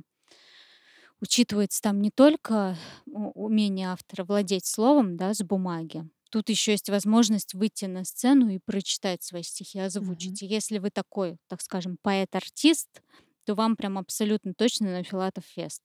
учитывается 1.21 1.81
там 1.83 2.01
не 2.01 2.11
только 2.11 2.77
умение 3.07 3.89
автора 3.89 4.25
владеть 4.25 4.67
словом, 4.67 5.17
да, 5.17 5.35
с 5.35 5.43
бумаги. 5.43 6.05
Тут 6.31 6.51
еще 6.51 6.73
есть 6.73 6.89
возможность 6.89 7.55
выйти 7.55 7.85
на 7.85 8.05
сцену 8.05 8.49
и 8.49 8.59
прочитать 8.59 9.23
свои 9.23 9.43
стихи, 9.43 9.79
озвучить. 9.79 10.43
И 10.43 10.47
если 10.47 10.79
вы 10.79 10.91
такой, 10.91 11.37
так 11.49 11.63
скажем, 11.63 11.97
поэт-артист, 12.03 13.03
то 13.45 13.55
вам 13.55 13.77
прям 13.77 13.99
абсолютно 13.99 14.55
точно 14.55 14.91
на 14.93 15.03
Филатов 15.03 15.45
фест. 15.45 15.83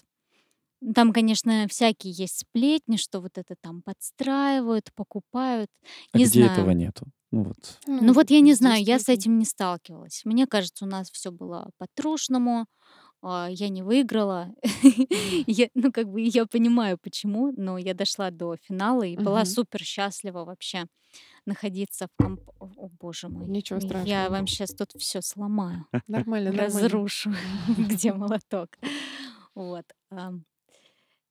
Ну, 0.82 0.94
Там, 0.94 1.12
конечно, 1.12 1.68
всякие 1.70 2.14
есть 2.14 2.40
сплетни, 2.40 2.96
что 2.96 3.20
вот 3.20 3.38
это 3.38 3.56
там 3.62 3.82
подстраивают, 3.82 4.94
покупают. 4.96 5.70
А 6.14 6.18
Не 6.18 6.26
где 6.26 6.46
этого 6.46 6.72
нету? 6.72 7.06
Ну 7.32 7.44
вот. 7.44 7.80
Ну 7.86 8.14
вот 8.14 8.32
я 8.32 8.40
не 8.40 8.54
знаю, 8.54 8.84
я 8.84 8.98
с 8.98 9.10
этим 9.10 9.38
не 9.38 9.46
сталкивалась. 9.46 10.22
Мне 10.26 10.48
кажется, 10.48 10.86
у 10.86 10.88
нас 10.88 11.12
все 11.12 11.32
было 11.32 11.70
по-трушному, 11.78 12.66
а, 13.22 13.50
я 13.52 13.70
не 13.70 13.84
выиграла. 13.84 14.54
Я, 15.48 15.68
ну, 15.74 15.92
как 15.92 16.08
бы 16.08 16.22
я 16.22 16.46
понимаю, 16.46 16.98
почему, 16.98 17.52
но 17.58 17.78
я 17.78 17.94
дошла 17.94 18.32
до 18.32 18.56
финала 18.56 19.04
и 19.04 19.18
была 19.18 19.44
супер 19.46 19.84
счастлива 19.84 20.46
вообще 20.46 20.86
находиться 21.46 22.08
в 22.08 22.24
комп... 22.24 22.42
О, 22.60 22.90
боже 23.00 23.30
мой. 23.30 23.48
Ничего 23.48 23.80
Я 23.80 23.88
страшного. 23.88 24.30
вам 24.30 24.48
сейчас 24.48 24.74
тут 24.74 24.92
все 24.98 25.22
сломаю, 25.22 25.86
Нормально, 26.08 26.52
разрушу, 26.52 27.32
где 27.78 28.14
молоток. 28.14 28.78
Вот. 29.56 29.86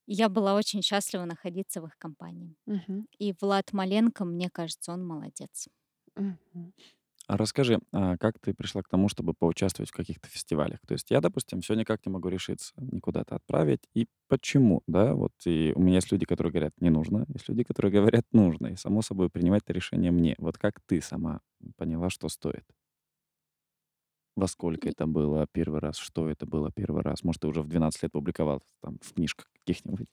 Я 0.07 0.29
была 0.29 0.55
очень 0.55 0.83
счастлива 0.83 1.25
находиться 1.25 1.83
в 1.83 1.87
их 1.87 1.99
компании. 1.99 2.57
И 3.19 3.35
Влад 3.41 3.73
Маленко, 3.73 4.25
мне 4.25 4.49
кажется, 4.51 4.93
он 4.93 5.07
молодец. 5.07 5.69
А 7.29 7.37
расскажи, 7.37 7.79
а 7.93 8.17
как 8.17 8.39
ты 8.39 8.55
пришла 8.55 8.83
к 8.83 8.89
тому, 8.89 9.11
чтобы 9.11 9.35
поучаствовать 9.35 9.91
в 9.91 9.95
каких-то 9.95 10.29
фестивалях? 10.29 10.79
То 10.87 10.95
есть 10.95 11.11
я, 11.11 11.21
допустим, 11.21 11.61
все 11.61 11.75
никак 11.75 12.07
не 12.07 12.11
могу 12.11 12.29
решиться 12.31 12.73
никуда-то 12.79 13.37
отправить. 13.37 13.83
И 13.95 14.07
почему, 14.29 14.83
да? 14.87 15.15
Вот 15.15 15.33
и 15.45 15.75
у 15.77 15.81
меня 15.83 15.97
есть 15.97 16.11
люди, 16.11 16.25
которые 16.25 16.53
говорят, 16.53 16.73
не 16.81 16.89
нужно, 16.89 17.27
есть 17.29 17.47
люди, 17.51 17.65
которые 17.65 17.93
говорят, 18.01 18.25
нужно. 18.33 18.69
И, 18.69 18.77
само 18.77 19.03
собой, 19.03 19.29
принимать 19.29 19.63
это 19.63 19.75
решение 19.75 20.11
мне. 20.11 20.37
Вот 20.39 20.57
как 20.57 20.81
ты 20.87 21.03
сама 21.03 21.41
поняла, 21.77 22.09
что 22.09 22.31
стоит? 22.31 22.65
Во 24.35 24.47
сколько 24.47 24.89
это 24.89 25.07
было 25.07 25.47
первый 25.53 25.81
раз? 25.81 25.99
Что 25.99 26.31
это 26.31 26.47
было 26.47 26.71
первый 26.73 27.03
раз? 27.03 27.25
Может, 27.25 27.43
ты 27.43 27.49
уже 27.49 27.61
в 27.61 27.69
12 27.69 28.05
лет 28.05 28.13
публиковал 28.13 28.63
там 28.81 28.99
в 29.03 29.13
книжках 29.13 29.51
каких-нибудь? 29.53 30.07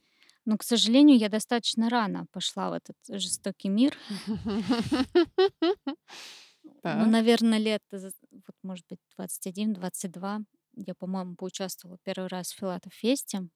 Но, 0.44 0.58
к 0.58 0.64
сожалению, 0.64 1.18
я 1.18 1.30
достаточно 1.30 1.90
рано 1.90 2.26
пошла 2.32 2.70
в 2.72 2.74
этот 2.74 2.98
жестокий 3.08 3.70
мир. 3.70 3.96
Ну, 6.92 7.06
Так. 7.06 7.06
наверное, 7.06 7.60
лет, 7.60 7.82
вот, 7.92 8.56
может 8.64 8.86
быть, 8.90 9.00
21-22. 9.18 10.42
Я, 10.76 10.96
по-моему, 10.96 11.36
поучаствовала 11.36 11.98
первый 12.04 12.28
раз 12.28 12.52
в 12.52 12.58
Филатов 12.60 12.94
Фесте. 12.94 13.48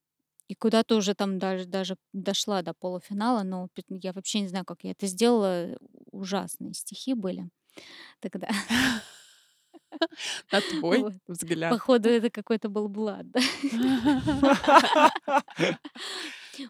И 0.49 0.55
куда-то 0.55 0.97
уже 0.97 1.15
там 1.15 1.39
даже, 1.39 1.65
даже 1.65 1.97
дошла 2.13 2.61
до 2.63 2.73
полуфинала, 2.75 3.43
но 3.43 3.69
я 3.89 4.13
вообще 4.13 4.41
не 4.41 4.49
знаю, 4.49 4.65
как 4.65 4.83
я 4.83 4.91
это 4.91 5.07
сделала. 5.07 5.77
ужасные 6.11 6.73
стихи 6.73 7.13
были 7.15 7.49
тогда. 8.21 8.49
На 10.51 10.61
твой 10.61 11.01
Вот. 11.01 11.13
взгляд. 11.27 11.71
Походу, 11.71 12.09
это 12.09 12.29
какой-то 12.29 12.69
был 12.69 12.87
блат, 12.87 13.25
да. 13.31 13.39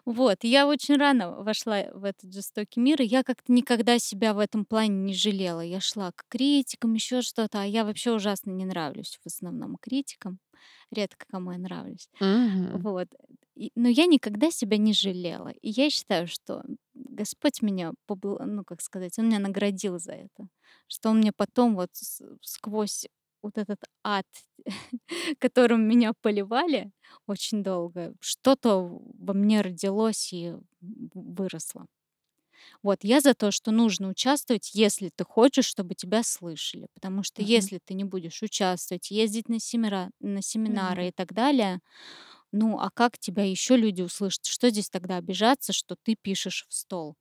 Вот. 0.04 0.38
Я 0.42 0.66
очень 0.66 0.96
рано 0.96 1.42
вошла 1.42 1.84
в 1.92 2.04
этот 2.04 2.32
жестокий 2.32 2.80
мир, 2.80 3.00
и 3.02 3.06
я 3.06 3.22
как-то 3.22 3.52
никогда 3.52 3.98
себя 3.98 4.34
в 4.34 4.38
этом 4.38 4.64
плане 4.64 4.96
не 4.96 5.14
жалела. 5.14 5.60
Я 5.60 5.80
шла 5.80 6.12
к 6.12 6.24
критикам, 6.28 6.94
еще 6.94 7.22
что-то, 7.22 7.62
а 7.62 7.64
я 7.64 7.84
вообще 7.84 8.12
ужасно 8.12 8.50
не 8.50 8.64
нравлюсь 8.64 9.18
в 9.22 9.26
основном 9.26 9.76
критикам. 9.80 10.38
Редко 10.92 11.24
кому 11.30 11.52
я 11.52 11.58
нравлюсь. 11.58 12.08
Мгм. 12.20 12.80
Вот. 12.82 13.08
И- 13.60 13.72
но 13.76 13.88
я 13.88 14.06
никогда 14.06 14.50
себя 14.50 14.78
не 14.78 14.92
жалела. 14.94 15.50
И 15.62 15.70
я 15.70 15.90
считаю, 15.90 16.26
что 16.28 16.62
Господь 16.94 17.62
меня, 17.62 17.92
побл- 18.08 18.42
ну, 18.46 18.64
как 18.64 18.80
сказать, 18.82 19.18
Он 19.18 19.26
меня 19.28 19.38
наградил 19.38 19.98
за 19.98 20.12
это. 20.12 20.48
Что 20.88 21.10
Он 21.10 21.18
мне 21.18 21.32
потом 21.32 21.74
вот 21.76 21.90
сквозь 22.42 23.06
вот 23.42 23.58
этот 23.58 23.80
ад, 24.04 24.26
которым 25.38 25.88
меня 25.88 26.12
поливали 26.22 26.92
очень 27.26 27.62
долго, 27.62 28.14
что-то 28.20 29.00
во 29.18 29.34
мне 29.34 29.60
родилось 29.62 30.32
и 30.32 30.54
выросло. 31.14 31.86
Вот, 32.82 32.98
я 33.04 33.20
за 33.20 33.34
то, 33.34 33.50
что 33.50 33.70
нужно 33.70 34.08
участвовать, 34.08 34.70
если 34.74 35.10
ты 35.14 35.24
хочешь, 35.24 35.66
чтобы 35.66 35.94
тебя 35.94 36.22
слышали. 36.22 36.86
Потому 36.94 37.22
что 37.22 37.42
Мгм. 37.42 37.68
если 37.68 37.78
ты 37.84 37.94
не 37.94 38.04
будешь 38.04 38.42
участвовать, 38.42 39.10
ездить 39.10 39.48
на, 39.48 39.58
семира- 39.60 40.10
на 40.20 40.42
семинары 40.42 41.02
Мгм. 41.02 41.08
и 41.08 41.12
так 41.12 41.32
далее, 41.32 41.80
ну 42.52 42.78
а 42.78 42.90
как 42.90 43.18
тебя 43.18 43.44
еще 43.44 43.76
люди 43.76 44.02
услышат? 44.02 44.44
Что 44.46 44.70
здесь 44.70 44.90
тогда 44.90 45.16
обижаться, 45.16 45.72
что 45.72 45.96
ты 46.02 46.16
пишешь 46.20 46.66
в 46.68 46.74
стол? 46.74 47.16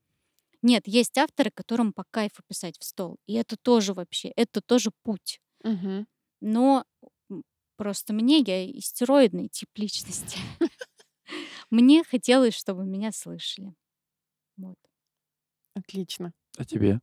Нет, 0.61 0.87
есть 0.87 1.17
авторы, 1.17 1.51
которым 1.51 1.93
по 1.93 2.03
кайфу 2.11 2.43
писать 2.47 2.77
в 2.79 2.83
стол. 2.83 3.17
И 3.27 3.33
это 3.35 3.57
тоже 3.57 3.93
вообще, 3.93 4.29
это 4.35 4.61
тоже 4.61 4.91
путь. 5.03 5.39
Мгм. 5.63 6.07
Но 6.41 6.85
просто 7.77 8.13
мне, 8.13 8.39
я 8.39 8.69
истероидный 8.69 9.47
тип 9.49 9.69
личности. 9.75 10.39
Мне 11.69 12.03
хотелось, 12.03 12.55
чтобы 12.55 12.85
меня 12.85 13.11
слышали. 13.11 13.73
Вот. 14.57 14.77
Отлично. 15.75 16.33
А 16.57 16.65
тебе? 16.65 16.99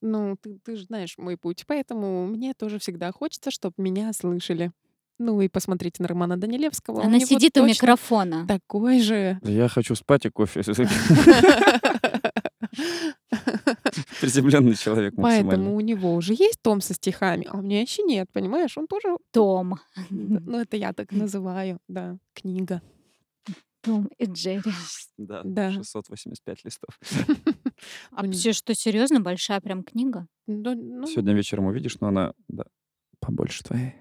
Ну, 0.00 0.36
ты, 0.40 0.58
ты 0.64 0.76
же 0.76 0.84
знаешь 0.84 1.16
мой 1.18 1.36
путь, 1.36 1.64
поэтому 1.66 2.26
мне 2.26 2.54
тоже 2.54 2.78
всегда 2.78 3.12
хочется, 3.12 3.50
чтобы 3.50 3.74
меня 3.78 4.12
слышали. 4.12 4.72
Ну 5.18 5.40
и 5.40 5.48
посмотрите 5.48 6.02
на 6.02 6.08
Романа 6.08 6.36
Данилевского. 6.36 6.96
у 6.96 7.00
Она 7.00 7.16
него 7.18 7.26
сидит 7.26 7.56
у 7.56 7.64
микрофона. 7.66 8.46
Такой 8.46 9.00
же. 9.00 9.38
Я 9.42 9.68
хочу 9.68 9.94
спать 9.94 10.26
и 10.26 10.30
кофе. 10.30 10.62
Приземленный 14.20 14.74
человек 14.74 15.14
Поэтому 15.16 15.50
максимально. 15.50 15.76
у 15.76 15.80
него 15.80 16.14
уже 16.14 16.32
есть 16.34 16.60
том 16.62 16.80
со 16.80 16.94
стихами, 16.94 17.46
а 17.48 17.58
у 17.58 17.62
меня 17.62 17.80
еще 17.80 18.02
нет, 18.02 18.28
понимаешь? 18.32 18.76
Он 18.76 18.86
тоже, 18.86 19.16
Том. 19.32 19.76
ну 20.10 20.58
это 20.60 20.76
я 20.76 20.92
так 20.92 21.12
называю, 21.12 21.78
да, 21.88 22.16
книга. 22.34 22.82
Том 23.82 24.08
и 24.18 24.24
Джерри. 24.24 24.72
Да, 25.18 25.42
Да. 25.44 25.70
685 25.72 26.64
листов. 26.64 26.98
А 28.12 28.26
все, 28.30 28.54
что 28.54 28.74
серьезно, 28.74 29.20
большая 29.20 29.60
прям 29.60 29.82
книга. 29.84 30.26
Ну, 30.46 31.06
Сегодня 31.06 31.34
вечером 31.34 31.66
увидишь, 31.66 32.00
но 32.00 32.08
она 32.08 32.32
да, 32.48 32.64
побольше 33.24 33.62
твоей. 33.64 33.94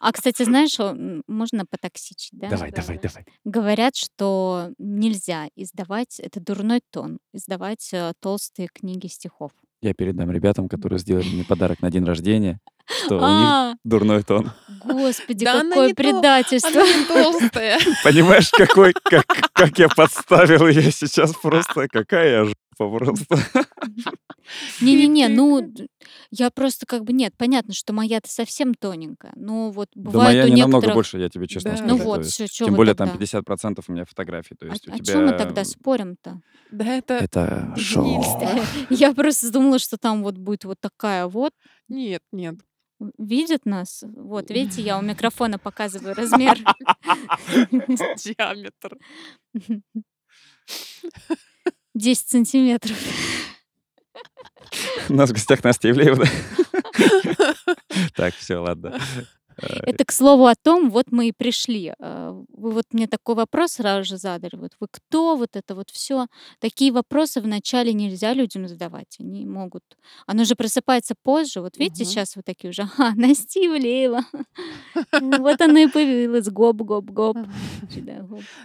А, 0.00 0.12
кстати, 0.12 0.42
знаешь, 0.42 0.76
можно 1.26 1.64
потоксичить, 1.66 2.30
да? 2.32 2.48
Давай, 2.48 2.70
да, 2.70 2.82
давай, 2.82 2.98
да. 2.98 3.08
давай. 3.08 3.24
Говорят, 3.44 3.96
что 3.96 4.70
нельзя 4.78 5.48
издавать, 5.56 6.20
это 6.20 6.40
дурной 6.40 6.80
тон, 6.90 7.18
издавать 7.32 7.88
э, 7.92 8.12
толстые 8.20 8.68
книги 8.72 9.06
стихов. 9.06 9.52
Я 9.80 9.92
передам 9.92 10.30
ребятам, 10.30 10.68
которые 10.68 10.98
сделали 10.98 11.28
мне 11.28 11.44
подарок 11.44 11.82
на 11.82 11.90
день 11.90 12.04
рождения, 12.04 12.58
что 12.86 13.16
у 13.16 13.18
них 13.18 13.24
А, 13.26 13.74
дурной 13.84 14.22
тон. 14.22 14.50
господи, 14.84 15.44
какое 15.44 15.94
предательство. 15.94 16.80
Она 16.82 17.06
толстая. 17.06 17.78
Понимаешь, 18.04 18.50
какой, 18.50 18.94
как, 18.94 19.26
как 19.52 19.78
я 19.78 19.88
подставил 19.88 20.66
ее 20.68 20.90
сейчас 20.90 21.34
просто, 21.34 21.86
какая 21.88 22.44
я 22.44 22.52
просто. 22.74 23.38
Не-не-не, 24.80 25.28
ну, 25.28 25.72
я 26.30 26.50
просто 26.50 26.86
как 26.86 27.04
бы, 27.04 27.12
нет, 27.12 27.34
понятно, 27.36 27.72
что 27.72 27.92
моя-то 27.92 28.28
совсем 28.30 28.74
тоненькая, 28.74 29.32
но 29.36 29.70
вот 29.70 29.88
Да 29.94 30.10
бывает 30.10 30.36
моя 30.36 30.44
у 30.44 30.54
не 30.54 30.62
намного 30.62 30.92
больше, 30.92 31.18
я 31.18 31.28
тебе 31.28 31.46
честно 31.46 31.70
Да. 31.70 31.76
скажу. 31.78 31.96
Ну 31.96 32.04
вот, 32.04 32.24
Тем 32.26 32.68
вы 32.70 32.76
более 32.76 32.94
там 32.94 33.08
тогда? 33.08 33.24
50% 33.24 33.84
у 33.86 33.92
меня 33.92 34.04
фотографий, 34.04 34.54
то 34.54 34.66
О, 34.66 34.68
есть 34.70 34.86
у 34.86 34.92
тебя... 34.92 35.04
чем 35.04 35.26
мы 35.26 35.32
тогда 35.32 35.64
спорим-то? 35.64 36.40
Да 36.70 36.84
это... 36.84 37.14
Это 37.14 37.74
шоу. 37.78 38.22
Я 38.90 39.14
просто 39.14 39.50
думала, 39.50 39.78
что 39.78 39.96
там 39.96 40.22
вот 40.22 40.36
будет 40.36 40.64
вот 40.64 40.80
такая 40.80 41.26
вот. 41.26 41.52
Нет, 41.88 42.22
нет. 42.32 42.56
Видят 43.18 43.66
нас? 43.66 44.04
Вот, 44.16 44.50
видите, 44.50 44.82
я 44.82 44.98
у 44.98 45.02
микрофона 45.02 45.58
показываю 45.58 46.14
размер. 46.14 46.58
Диаметр. 47.70 48.98
10 51.94 52.28
сантиметров. 52.28 52.96
У 55.08 55.14
нас 55.14 55.30
в 55.30 55.32
гостях 55.32 55.62
Настя 55.64 55.90
Ивлеева. 55.90 56.24
да? 56.24 57.54
Так, 58.16 58.34
все, 58.34 58.56
ладно. 58.56 58.98
Э, 59.56 59.66
Это, 59.86 60.04
к 60.04 60.10
слову, 60.12 60.46
о 60.46 60.54
том, 60.56 60.90
вот 60.90 61.06
мы 61.12 61.28
и 61.28 61.32
пришли. 61.32 61.92
А, 62.00 62.32
Вы 62.48 62.70
вот 62.72 62.84
мне 62.92 63.06
такой 63.06 63.34
вопрос 63.36 63.72
сразу 63.72 64.04
же 64.08 64.16
задали. 64.16 64.56
Вот 64.56 64.72
вы 64.80 64.88
кто? 64.90 65.36
Вот 65.36 65.50
это 65.54 65.74
вот 65.76 65.90
все. 65.90 66.26
Такие 66.60 66.90
вопросы 66.92 67.40
вначале 67.40 67.92
нельзя 67.92 68.34
людям 68.34 68.66
задавать. 68.66 69.16
Они 69.20 69.46
могут. 69.46 69.82
Оно 70.26 70.44
же 70.44 70.54
просыпается 70.56 71.14
позже. 71.22 71.60
Вот 71.60 71.76
видите, 71.76 72.02
Мгм. 72.04 72.10
сейчас 72.10 72.36
вы 72.36 72.42
такие 72.42 72.70
уже, 72.70 72.82
а, 72.98 73.12
Настя 73.16 73.60
Ивлеева. 73.60 74.22
Вот 75.20 75.60
она 75.60 75.80
и 75.82 75.86
появилась. 75.86 76.48
Гоп, 76.48 76.76
гоп, 76.82 77.04
гоп. 77.10 77.36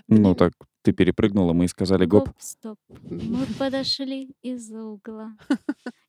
Ну 0.08 0.36
так, 0.36 0.54
ты 0.90 0.94
перепрыгнула, 0.94 1.54
мы 1.54 1.66
и 1.66 1.68
сказали 1.68 2.06
гоп. 2.06 2.28
Гоп, 2.28 2.36
стоп. 2.40 2.78
Мы 2.90 3.46
подошли 3.58 4.34
из 4.42 4.72
угла. 4.72 5.36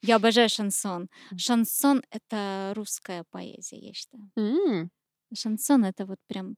Я 0.03 0.17
обожаю 0.17 0.49
шансон. 0.49 1.09
Шансон— 1.37 2.03
это 2.11 2.73
русская 2.75 3.25
поэзия, 3.31 3.79
я 3.79 3.93
считаю. 3.93 4.31
Шансон 5.35 5.85
это 5.85 6.07
вот 6.07 6.19
прям... 6.27 6.57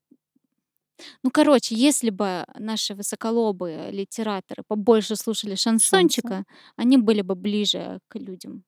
Ну, 1.25 1.31
короче, 1.31 1.75
если 1.75 2.11
бы 2.11 2.45
наши 2.59 2.95
высоколобые 2.95 3.91
литераторы 3.91 4.62
побольше 4.66 5.16
слушали 5.16 5.57
шансончика, 5.57 6.45
они 6.77 6.97
были 6.99 7.23
бы 7.23 7.35
ближе 7.35 7.99
к 8.09 8.18
людям. 8.18 8.64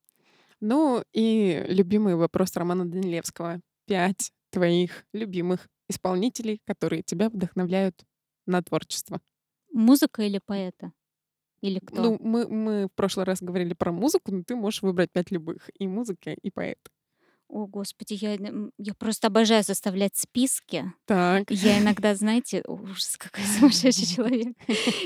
Ну 0.60 1.04
и 1.12 1.64
любимый 1.68 2.16
вопрос 2.16 2.56
Романа 2.56 2.84
Данилевского. 2.86 3.60
Пять 3.86 4.32
твоих 4.50 5.04
любимых 5.12 5.68
исполнителей, 5.88 6.60
которые 6.66 7.02
тебя 7.02 7.28
вдохновляют 7.28 8.04
на 8.46 8.62
творчество. 8.62 9.20
Mузыка 9.74 10.22
или 10.22 10.40
поэта? 10.44 10.92
Или 11.60 11.80
кто? 11.80 12.02
Ну, 12.02 12.18
мы, 12.20 12.46
мы 12.46 12.86
в 12.86 12.92
прошлый 12.94 13.26
раз 13.26 13.42
говорили 13.42 13.74
про 13.74 13.90
музыку, 13.90 14.32
но 14.32 14.44
ты 14.44 14.54
можешь 14.54 14.82
выбрать 14.82 15.10
пять 15.10 15.30
любых. 15.30 15.68
И 15.78 15.88
музыка, 15.88 16.30
и 16.30 16.50
поэт. 16.50 16.78
О, 17.48 17.66
господи, 17.66 18.14
я, 18.14 18.38
я 18.78 18.94
просто 18.94 19.26
обожаю 19.26 19.64
составлять 19.64 20.16
списки. 20.16 20.92
Так. 21.06 21.50
Я 21.50 21.80
иногда, 21.80 22.14
знаете, 22.14 22.62
ужас, 22.66 23.16
какой 23.18 23.44
сумасшедший 23.58 24.06
человек. 24.14 24.56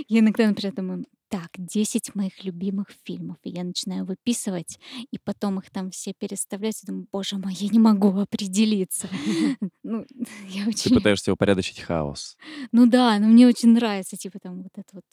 Я 0.06 0.20
иногда, 0.20 0.46
например, 0.46 0.74
думаю, 0.74 1.06
так, 1.28 1.48
10 1.56 2.14
моих 2.14 2.44
любимых 2.44 2.88
фильмов. 3.04 3.36
И 3.44 3.50
я 3.50 3.64
начинаю 3.64 4.04
выписывать, 4.04 4.78
и 5.10 5.18
потом 5.18 5.58
их 5.58 5.70
там 5.70 5.90
все 5.90 6.12
переставлять. 6.18 6.82
И 6.82 6.86
думаю, 6.86 7.06
боже 7.12 7.36
мой, 7.38 7.52
я 7.54 7.68
не 7.68 7.78
могу 7.78 8.18
определиться. 8.18 9.08
Ну, 9.82 10.04
я 10.48 10.64
Ты 10.64 10.68
очень... 10.68 10.94
пытаешься 10.94 11.32
упорядочить 11.32 11.80
хаос. 11.80 12.36
Ну 12.72 12.86
да, 12.86 13.18
но 13.18 13.26
мне 13.28 13.46
очень 13.46 13.70
нравится, 13.70 14.16
типа 14.16 14.38
там 14.38 14.62
вот 14.62 14.72
это 14.76 14.88
вот. 14.92 15.04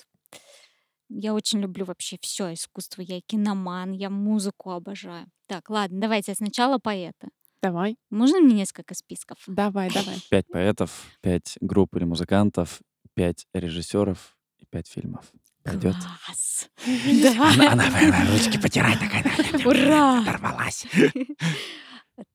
Я 1.07 1.33
очень 1.33 1.59
люблю 1.59 1.85
вообще 1.85 2.17
все 2.19 2.53
искусство. 2.53 3.01
Я 3.01 3.21
киноман, 3.21 3.91
я 3.91 4.09
музыку 4.09 4.71
обожаю. 4.71 5.27
Так, 5.47 5.69
ладно, 5.69 6.01
давайте 6.01 6.33
сначала 6.33 6.77
поэта. 6.79 7.29
Давай, 7.61 7.97
Можно 8.09 8.39
мне 8.41 8.53
несколько 8.55 8.93
списков? 8.95 9.37
давай, 9.47 9.89
давай. 9.91 10.17
Пять 10.29 10.47
поэтов, 10.47 11.17
пять 11.21 11.57
групп 11.61 11.95
или 11.95 12.03
музыкантов, 12.03 12.81
пять 13.15 13.47
режиссеров 13.53 14.37
и 14.57 14.65
пять 14.65 14.87
фильмов. 14.87 15.31
Пойдет? 15.65 15.95
Класс! 15.95 16.69
Она, 16.85 17.71
она 17.73 17.91
прямо 17.91 18.31
ручки 18.31 18.61
потирает 18.61 18.99
такая. 18.99 19.23
Ура! 19.65 20.21
Оторвалась. 20.21 20.85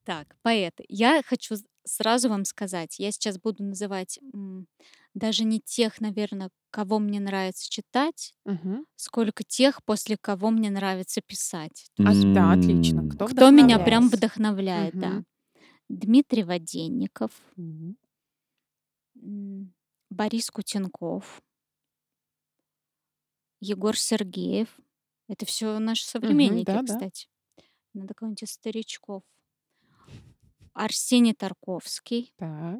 Так, 0.05 0.35
поэты. 0.43 0.85
Я 0.89 1.23
хочу 1.25 1.55
сразу 1.85 2.29
вам 2.29 2.45
сказать, 2.45 2.99
я 2.99 3.11
сейчас 3.11 3.39
буду 3.39 3.63
называть 3.63 4.19
даже 5.15 5.43
не 5.43 5.59
тех, 5.59 5.99
наверное, 5.99 6.51
кого 6.69 6.99
мне 6.99 7.19
нравится 7.19 7.67
читать, 7.67 8.35
Мгм. 8.45 8.85
сколько 8.95 9.43
тех, 9.43 9.83
после 9.83 10.17
кого 10.21 10.51
мне 10.51 10.69
нравится 10.69 11.19
писать. 11.25 11.89
А, 11.97 12.13
да, 12.13 12.51
отлично. 12.51 13.09
Кто, 13.09 13.25
Кто 13.25 13.49
меня 13.49 13.79
прям 13.79 14.07
вдохновляет? 14.07 14.93
вдохновляет, 14.93 14.99
да. 14.99 15.23
Дмитрий 15.89 16.43
Воденников, 16.43 17.31
м, 17.57 17.95
Борис 20.11 20.51
Кутенков, 20.51 21.41
Егор 23.61 23.95
Сергеев, 23.97 24.67
Это 25.29 25.45
все 25.45 25.79
наши 25.79 26.03
современники, 26.05 26.65
Да, 26.65 26.81
да. 26.81 26.93
кстати. 26.93 27.27
Надо 27.93 28.13
кого-нибудь 28.13 28.43
из 28.43 28.51
старичков. 28.51 29.23
Арсений 30.73 31.33
Тарковский 31.33 32.33
Так. 32.37 32.79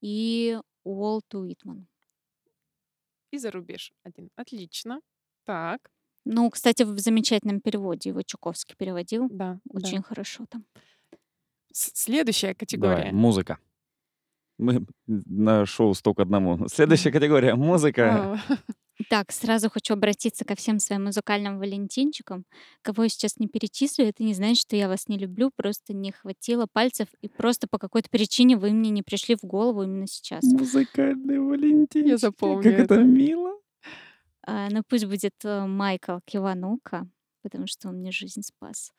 и 0.00 0.58
Уолт 0.84 1.34
Уитман. 1.34 1.86
И 3.30 3.38
за 3.38 3.50
рубеж 3.50 3.92
один. 4.02 4.30
Отлично. 4.36 5.00
Так. 5.44 5.90
Ну, 6.24 6.48
кстати, 6.50 6.82
в 6.82 6.98
замечательном 6.98 7.60
переводе 7.60 8.10
его 8.10 8.22
Чуковский 8.22 8.76
переводил. 8.76 9.28
Да, 9.30 9.60
да. 9.64 9.78
Очень 9.86 10.02
хорошо 10.02 10.46
там. 10.48 10.64
С- 11.72 11.92
Следующая 11.94 12.48
Давай, 12.48 12.54
категория. 12.56 13.12
музыка. 13.12 13.58
Мы 14.58 14.84
на 15.06 15.64
шоу 15.64 15.94
«Сто 15.94 16.12
к 16.14 16.20
одному». 16.20 16.68
Следующая 16.68 17.10
категория— 17.12 17.54
музыка. 17.56 18.38
Так, 19.08 19.32
сразу 19.32 19.70
хочу 19.70 19.94
обратиться 19.94 20.44
ко 20.44 20.54
всем 20.54 20.78
своим 20.78 21.04
музыкальным 21.04 21.58
валентинчикам. 21.58 22.44
Кого 22.82 23.04
я 23.04 23.08
сейчас 23.08 23.38
не 23.38 23.48
перечислю, 23.48 24.04
это 24.04 24.22
не 24.22 24.34
значит, 24.34 24.58
что 24.62 24.76
я 24.76 24.88
вас 24.88 25.08
не 25.08 25.16
люблю, 25.16 25.50
просто 25.54 25.94
не 25.94 26.12
хватило 26.12 26.66
пальцев, 26.70 27.08
и 27.22 27.28
просто 27.28 27.66
по 27.70 27.78
какой-то 27.78 28.10
причине 28.10 28.56
вы 28.56 28.72
мне 28.72 28.90
не 28.90 29.02
пришли 29.02 29.36
в 29.36 29.44
голову 29.44 29.84
именно 29.84 30.06
сейчас. 30.06 30.44
Музыкальный 30.44 31.38
Валентин. 31.38 32.06
Я 32.06 32.18
запомню 32.18 32.62
Как 32.62 32.72
это 32.74 32.94
это. 32.94 33.04
мило. 33.04 33.58
А, 34.46 34.68
ну, 34.70 34.82
пусть 34.86 35.06
будет 35.06 35.34
э, 35.44 35.66
Майкл 35.66 36.18
Киванука, 36.24 37.06
потому 37.42 37.66
что 37.66 37.88
он 37.88 37.96
мне 37.96 38.10
жизнь 38.10 38.42
спас. 38.42 38.92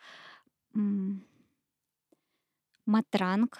М, 0.76 1.24
Матранг. 2.86 3.60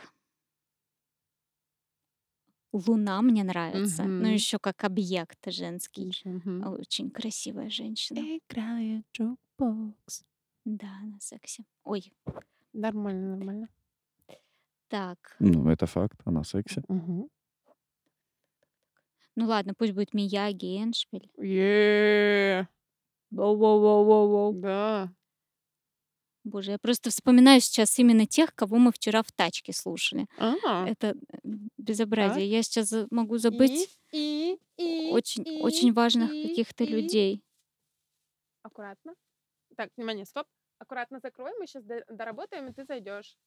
Луна 2.74 3.22
мне 3.22 3.44
нравится. 3.44 4.04
Ну, 4.04 4.20
Мгм. 4.26 4.34
еще 4.34 4.58
как 4.60 4.84
объект 4.84 5.52
женский. 5.52 6.12
Мгм. 6.24 6.66
Очень 6.80 7.10
красивая 7.12 7.70
женщина. 7.70 8.20
Играет 8.20 9.06
джукбокс. 9.14 10.24
Да, 10.66 10.88
она 11.04 11.20
секси. 11.20 11.66
Ой, 11.84 12.14
Нормально, 12.74 13.36
нормально. 13.36 13.68
так. 14.88 15.36
Ну, 15.40 15.70
это 15.70 15.86
факт. 15.86 16.20
Она 16.26 16.44
секси. 16.44 16.82
Мгм. 16.88 17.30
Ну 19.36 19.46
ладно, 19.48 19.74
пусть 19.74 19.94
будет 19.94 20.14
Мияги 20.14 20.66
и 20.76 20.84
Эншпиль. 20.84 21.30
Е, 21.38 22.68
Воу-воу-воу-воу-воу. 23.32 24.54
Да. 24.60 25.10
Боже, 26.44 26.72
я 26.72 26.80
просто 26.80 27.12
вспоминаю 27.12 27.62
сейчас 27.62 28.00
именно 28.00 28.26
тех, 28.26 28.56
кого 28.56 28.78
мы 28.78 28.92
вчера 28.92 29.22
в 29.22 29.32
тачке 29.32 29.74
слушали. 29.74 30.28
А, 30.38 30.88
Это 30.88 31.16
безобразие. 31.78 32.48
Я 32.50 32.64
сейчас 32.64 32.92
могу 33.12 33.38
забыть 33.38 33.96
и, 34.12 34.58
и, 34.78 35.10
очень, 35.12 35.48
и, 35.48 35.62
очень 35.62 35.94
важных 35.94 36.32
и, 36.32 36.48
каких-то 36.50 36.84
и. 36.84 36.88
людей. 36.88 37.44
Аккуратно. 38.64 39.14
Так, 39.78 39.90
внимание, 39.98 40.26
стоп. 40.26 40.48
Аккуратно 40.80 41.20
закрой, 41.20 41.52
мы 41.60 41.68
сейчас 41.68 41.84
доработаем, 42.10 42.68
и 42.70 42.74
ты 42.74 42.86
зайдешь. 42.86 43.38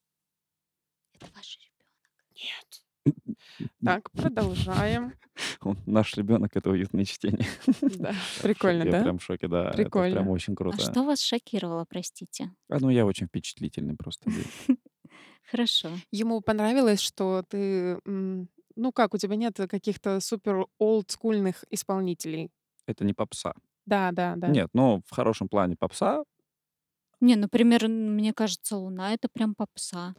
Это 1.14 1.26
ваш 1.34 1.58
ребенок. 1.58 1.94
Нет. 2.36 2.83
Так, 3.84 4.10
продолжаем. 4.12 5.12
Он- 5.60 5.78
Наш 5.86 6.14
ребенок— 6.16 6.52
это 6.56 6.70
уютное 6.70 7.04
чтение. 7.04 7.46
Да. 7.80 8.10
Я 8.38 8.42
Прикольно, 8.42 8.84
Я 8.84 8.90
да? 8.92 9.02
прям 9.02 9.18
в 9.18 9.22
шоке, 9.22 9.48
да. 9.48 9.68
Это 9.68 9.76
Прикольно. 9.76 10.16
прям 10.16 10.28
очень 10.28 10.54
А 10.54 10.56
круто. 10.56 10.80
что 10.80 11.04
вас 11.04 11.20
шокировало, 11.20 11.84
простите? 11.88 12.50
А, 12.68 12.78
ну, 12.78 12.90
я 12.90 13.04
очень 13.04 13.26
впечатлительный 13.26 13.96
просто. 13.96 14.30
был. 14.30 14.76
Хорошо. 15.50 15.90
Ему 16.10 16.40
понравилось, 16.40 17.00
что 17.00 17.44
ты, 17.48 17.98
ну 18.04 18.92
как, 18.92 19.14
у 19.14 19.18
тебя 19.18 19.36
нет 19.36 19.56
каких-то 19.68 20.20
супер 20.20 20.66
олдскульных 20.78 21.64
исполнителей. 21.70 22.50
Это 22.86 23.04
не 23.04 23.12
попса. 23.12 23.54
Да, 23.86 24.10
да, 24.12 24.34
да. 24.36 24.48
Нет, 24.48 24.68
ну, 24.72 25.02
в 25.06 25.10
хорошем 25.14 25.48
плане 25.48 25.76
попса. 25.76 26.24
Не, 27.20 27.36
например, 27.36 27.88
мне 27.88 28.32
кажется, 28.32 28.76
Луна 28.76 29.12
это 29.14 29.28
прям 29.32 29.54
попса. 29.54 30.14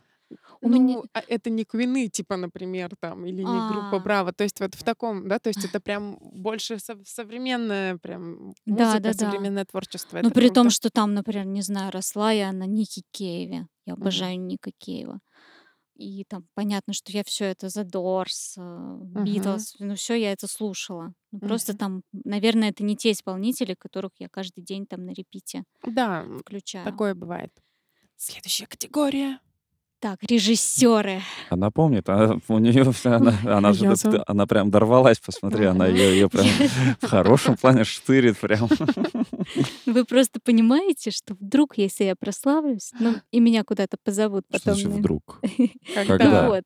У 0.62 0.70
ну, 0.70 0.84
меня... 0.84 1.02
а 1.14 1.22
это 1.28 1.50
не 1.50 1.66
квины, 1.66 2.08
типа, 2.08 2.38
например, 2.38 2.96
там, 3.00 3.26
или 3.26 3.44
не 3.44 3.68
группа 3.68 3.98
А. 3.98 4.00
Браво. 4.00 4.34
То 4.34 4.44
есть 4.44 4.60
вот 4.60 4.74
в 4.76 4.84
таком, 4.84 5.28
да, 5.28 5.40
то 5.40 5.50
есть 5.50 5.64
это 5.64 5.80
прям 5.80 6.18
больше 6.22 6.76
сов- 6.80 7.06
современная 7.08 7.98
прям 7.98 8.54
Да, 8.66 8.86
музыка, 8.86 9.00
да, 9.00 9.14
да. 9.14 9.14
современное 9.14 9.66
творчество. 9.66 10.20
Ну, 10.22 10.32
при 10.32 10.50
том, 10.50 10.70
что 10.70 10.90
там, 10.90 11.14
например, 11.14 11.46
не 11.46 11.62
знаю, 11.62 11.92
росла 11.92 12.32
я 12.32 12.52
на 12.52 12.66
Нике 12.66 13.02
Кейве. 13.12 13.68
Я 13.86 13.94
обожаю 13.94 14.40
Ника 14.40 14.72
Кейва. 14.80 15.20
И 15.96 16.26
там 16.26 16.46
понятно, 16.56 16.94
что 16.94 17.12
я 17.12 17.24
все 17.24 17.46
это 17.46 17.68
The 17.68 17.86
Doors, 17.86 18.56
э, 18.58 19.22
Beatles, 19.24 19.76
ну 19.80 19.96
все 19.96 20.16
я 20.16 20.34
это 20.34 20.48
слушала. 20.48 21.14
Ну, 21.32 21.40
просто 21.40 21.72
Мгм. 21.72 21.78
там, 21.78 22.02
наверное, 22.26 22.70
это 22.70 22.84
не 22.84 22.98
те 22.98 23.12
исполнители, 23.12 23.76
которых 23.76 24.12
я 24.20 24.28
каждый 24.30 24.62
день 24.62 24.88
там 24.88 25.06
на 25.06 25.12
репите 25.12 25.64
Да, 25.86 26.26
включаю. 26.40 26.84
такое 26.84 27.16
бывает. 27.16 27.52
Следующая 28.18 28.68
категория. 28.68 29.40
Так, 30.06 30.20
режиссеры. 30.22 31.24
Она 31.50 31.72
помнит, 31.72 32.08
а 32.10 32.38
у 32.48 32.60
нее 32.60 32.84
она, 33.06 33.34
она 33.44 33.74
же 33.74 33.88
она 34.28 34.46
прям 34.46 34.70
дорвалась, 34.70 35.18
посмотри, 35.18 35.66
она 35.66 35.88
ее, 35.88 36.12
ее 36.12 36.30
прям 36.30 36.46
в 37.02 37.08
хорошем 37.08 37.58
плане 37.58 37.86
штырит 37.86 38.38
прям. 38.38 38.70
Вы 39.88 40.06
просто 40.06 40.40
понимаете, 40.40 41.10
что 41.10 41.34
вдруг, 41.34 41.80
если 41.80 42.04
я 42.04 42.16
прославлюсь, 42.16 42.92
ну, 43.00 43.16
и 43.32 43.40
меня 43.40 43.64
куда-то 43.64 43.98
позовут 43.98 44.46
Что 44.48 44.60
потом. 44.60 44.74
значит 44.76 44.90
на- 44.92 44.98
вдруг? 44.98 45.42
Когда? 45.96 46.50
Вот. 46.50 46.66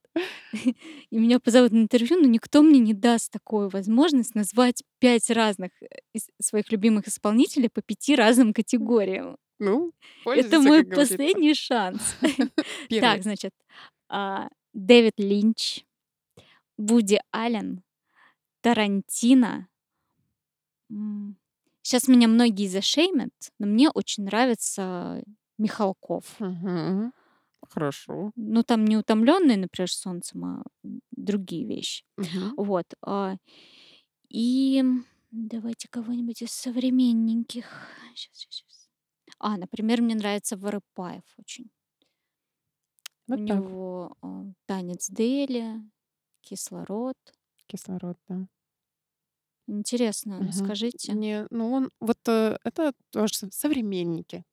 И 1.10 1.18
меня 1.18 1.40
позовут 1.40 1.72
на 1.72 1.78
интервью, 1.78 2.20
но 2.20 2.26
никто 2.26 2.60
мне 2.60 2.78
не 2.78 2.92
даст 2.92 3.32
такую 3.32 3.70
возможность 3.70 4.34
назвать 4.34 4.82
пять 4.98 5.30
разных 5.30 5.70
э, 5.80 5.86
из 6.12 6.26
своих 6.42 6.70
любимых 6.70 7.08
исполнителей 7.08 7.70
по 7.70 7.80
пяти 7.80 8.16
разным 8.16 8.52
категориям. 8.52 9.38
Ну, 9.60 9.92
Это 10.24 10.60
мой 10.60 10.84
последний 10.84 11.54
шанс. 11.54 12.16
Так, 13.00 13.22
значит, 13.22 13.54
а, 14.08 14.48
Дэвид 14.72 15.14
Линч, 15.18 15.84
Вуди 16.76 17.20
Аллен, 17.30 17.82
Тарантино. 18.62 19.68
Сейчас 21.82 22.08
меня 22.08 22.26
многие 22.26 22.66
зашеймят, 22.66 23.32
но 23.58 23.66
мне 23.66 23.90
очень 23.90 24.24
нравится 24.24 25.22
Михалков. 25.58 26.24
Хорошо. 27.68 28.32
Ну, 28.36 28.62
там 28.62 28.84
не 28.84 28.96
утомленные, 28.96 29.56
например, 29.58 29.90
солнцем, 29.92 30.44
а 30.44 30.62
другие 31.12 31.66
вещи. 31.66 32.04
Вот. 32.56 32.86
а, 33.02 33.36
И 34.28 34.82
давайте 35.30 35.86
кого-нибудь 35.88 36.42
из 36.42 36.50
современненьких. 36.52 37.66
Сейчас, 38.14 38.36
сейчас, 38.38 38.54
сейчас. 38.54 38.79
А, 39.40 39.56
например, 39.56 40.02
мне 40.02 40.14
нравится 40.14 40.56
Воропаев 40.56 41.24
очень. 41.36 41.68
У 43.32 43.34
Вот 43.34 43.40
так. 43.46 43.64
него 43.64 44.14
а, 44.20 44.44
танец 44.66 45.08
Дели, 45.08 45.80
кислород. 46.42 47.16
Кислород, 47.68 48.18
да. 48.28 48.46
Интересно, 49.66 50.42
Мгм. 50.42 50.52
скажите. 50.52 51.12
Не, 51.14 51.46
ну 51.50 51.72
он 51.72 51.90
вот 52.00 52.18
э, 52.28 52.58
это 52.64 52.92
тоже 53.10 53.34
со- 53.34 53.50
современники. 53.52 54.44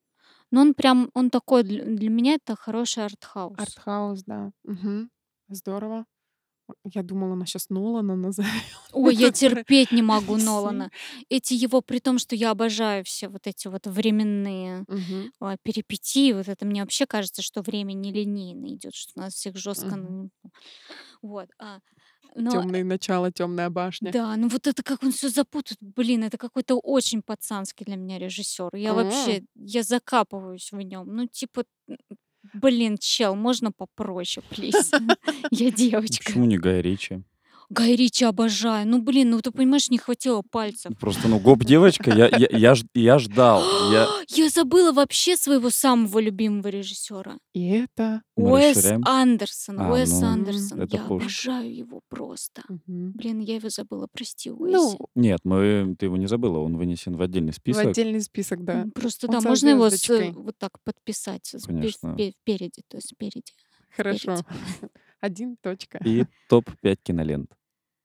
Но 0.51 0.61
он 0.61 0.73
прям, 0.75 1.11
он 1.15 1.29
такой, 1.31 1.63
для, 1.63 1.85
для 1.85 2.09
меня 2.09 2.35
это 2.35 2.55
хороший 2.55 3.05
артхаус. 3.05 3.57
Артхаус, 3.63 4.23
да. 4.23 4.51
Мгм. 4.63 5.09
Здорово. 5.49 6.05
Я 6.83 7.03
думала, 7.03 7.33
она 7.33 7.45
сейчас 7.45 7.69
Нолана 7.69 8.15
назовет. 8.15 8.51
Ой, 8.93 9.15
я 9.15 9.31
терпеть 9.31 9.91
не 9.91 10.01
могу. 10.01 10.37
Нолана. 10.37 10.91
Эти 11.29 11.53
его, 11.53 11.81
при 11.81 11.99
том, 11.99 12.19
что 12.19 12.35
я 12.35 12.51
обожаю 12.51 13.03
все 13.03 13.27
вот 13.29 13.47
эти 13.47 13.67
вот 13.67 13.87
временные 13.87 14.85
а, 15.39 15.57
перипетии, 15.63 16.33
вот 16.33 16.47
это 16.47 16.65
мне 16.65 16.81
вообще 16.81 17.05
кажется, 17.05 17.41
что 17.41 17.61
время 17.61 17.93
нелинейно 17.93 18.67
идет, 18.67 18.95
что 18.95 19.13
у 19.15 19.19
нас 19.19 19.33
всех 19.33 19.55
жестко. 19.57 19.95
Мгм. 19.95 20.31
Вот. 21.21 21.49
а, 21.59 21.79
но 22.35 22.51
Темные 22.51 22.83
начала, 22.83 23.31
темная 23.31 23.69
башня. 23.69 24.11
Да, 24.11 24.35
ну 24.37 24.47
вот 24.47 24.67
это 24.67 24.83
как 24.83 25.03
он 25.03 25.11
все 25.11 25.29
запутает. 25.29 25.77
Блин, 25.81 26.23
это 26.23 26.37
какой-то 26.37 26.75
очень 26.75 27.21
пацанский 27.21 27.85
для 27.85 27.95
меня 27.95 28.19
режиссер. 28.19 28.75
Я 28.75 28.91
М. 28.91 28.95
вообще, 28.97 29.43
я 29.55 29.83
закапываюсь 29.83 30.71
в 30.71 30.77
нем. 30.79 31.07
Ну, 31.15 31.27
типа, 31.27 31.63
блин, 32.53 32.97
чел, 32.99 33.35
можно 33.35 33.71
попроще, 33.71 34.45
плиз? 34.49 34.91
Я 35.51 35.71
девочка. 35.71 36.25
Почему 36.25 36.45
не 36.45 36.57
Гай 36.57 36.81
Ричи? 36.81 37.23
Гай 37.69 37.95
Ричи 37.95 38.23
обожаю. 38.23 38.87
Ну, 38.87 39.01
блин, 39.01 39.31
ну 39.31 39.41
ты 39.41 39.51
понимаешь, 39.51 39.89
не 39.89 39.97
хватило 39.97 40.41
пальцев. 40.41 40.93
Просто, 40.99 41.27
ну, 41.27 41.37
гоп-девочка, 41.37 42.11
я, 42.11 42.27
я, 42.37 42.47
я, 42.51 42.75
ж- 42.75 42.85
я 42.93 43.19
ждал. 43.19 43.61
Я... 43.91 44.07
Я 44.29 44.49
забыла 44.49 44.91
вообще 44.93 45.35
своего 45.35 45.69
самого 45.69 46.19
любимого 46.19 46.67
режиссера. 46.67 47.37
И 47.53 47.67
это... 47.69 48.21
Уэс? 48.35 48.85
Андерсон. 49.03 49.79
А, 49.79 49.91
Уэс 49.91 50.21
ну, 50.21 50.27
Андерсон. 50.27 50.81
это 50.81 50.95
Я 50.97 51.03
пушка. 51.03 51.25
обожаю 51.25 51.75
его 51.75 52.01
просто. 52.09 52.61
Мгм. 52.69 53.11
Блин, 53.13 53.39
я 53.39 53.55
его 53.55 53.69
забыла, 53.69 54.07
прости, 54.11 54.49
Уэси. 54.51 54.73
Ну, 54.73 54.97
Нет, 55.15 55.39
мы, 55.43 55.95
ты 55.99 56.05
его 56.05 56.15
не 56.17 56.27
забыла, 56.27 56.59
он 56.59 56.77
вынесен 56.77 57.15
в 57.17 57.21
отдельный 57.21 57.51
в 57.51 57.55
список. 57.55 57.87
отдельный 57.87 58.21
список, 58.21 58.63
да. 58.63 58.85
Просто 58.95 59.27
Он 59.27 59.33
да, 59.39 59.41
можно 59.49 59.69
его 59.69 59.89
с, 59.89 60.09
вот 60.33 60.57
так 60.57 60.71
подписать 60.83 61.53
Конечно. 61.65 62.15
впе- 62.15 62.31
впереди, 62.41 62.83
то 62.87 62.97
есть 62.97 63.09
спереди. 63.09 63.51
Хорошо. 63.95 64.37
Один 65.19 65.57
точка. 65.57 65.99
И 66.05 66.25
топ-5 66.49 66.97
кинолент 67.03 67.51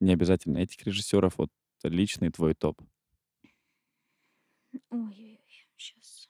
не 0.02 0.12
обязательно 0.12 0.58
этих 0.58 0.84
режиссеров, 0.86 1.38
вот 1.38 1.50
личный 1.84 2.30
твой 2.30 2.54
топ. 2.54 2.80
Ой-ой-ой, 4.90 5.40
сейчас. 5.76 6.28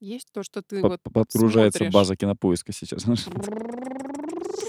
Есть 0.00 0.28
то, 0.32 0.42
что 0.42 0.62
ты 0.62 0.80
П 0.80 0.88
вот 0.88 1.00
Подгружается 1.02 1.78
смотришь? 1.78 1.94
база 1.94 2.16
кинопоиска 2.16 2.72
сейчас. 2.72 3.04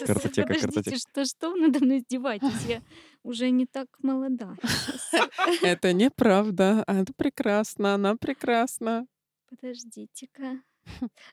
Картотека, 0.05 0.47
Подождите, 0.47 0.61
картотека. 0.61 0.97
Что, 0.97 1.25
что 1.25 1.51
вы 1.51 1.59
надо 1.61 1.79
мной 1.79 1.99
издеваетесь? 1.99 2.65
Я 2.67 2.81
уже 3.23 3.49
не 3.49 3.65
так 3.65 3.87
молода. 4.03 4.55
Это 5.63 5.93
неправда. 5.93 6.83
это 6.87 7.13
прекрасно, 7.13 7.95
она 7.95 8.15
прекрасна. 8.15 9.07
Подождите-ка. 9.49 10.61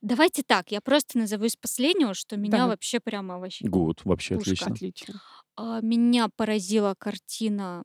Давайте 0.03 0.43
так, 0.43 0.71
я 0.73 0.81
просто 0.81 1.19
назову 1.19 1.45
из 1.45 1.57
последнего, 1.57 2.15
что 2.15 2.37
меня 2.37 2.59
Да. 2.59 2.67
вообще 2.69 3.01
прямо 3.01 3.39
вообще 3.39 3.67
Гуд, 3.69 4.05
вообще 4.05 4.35
Пушка. 4.37 4.67
отлично. 4.67 4.73
Отлично. 4.73 5.21
А, 5.57 5.81
Меня 5.83 6.29
поразила 6.37 6.95
картина, 6.99 7.85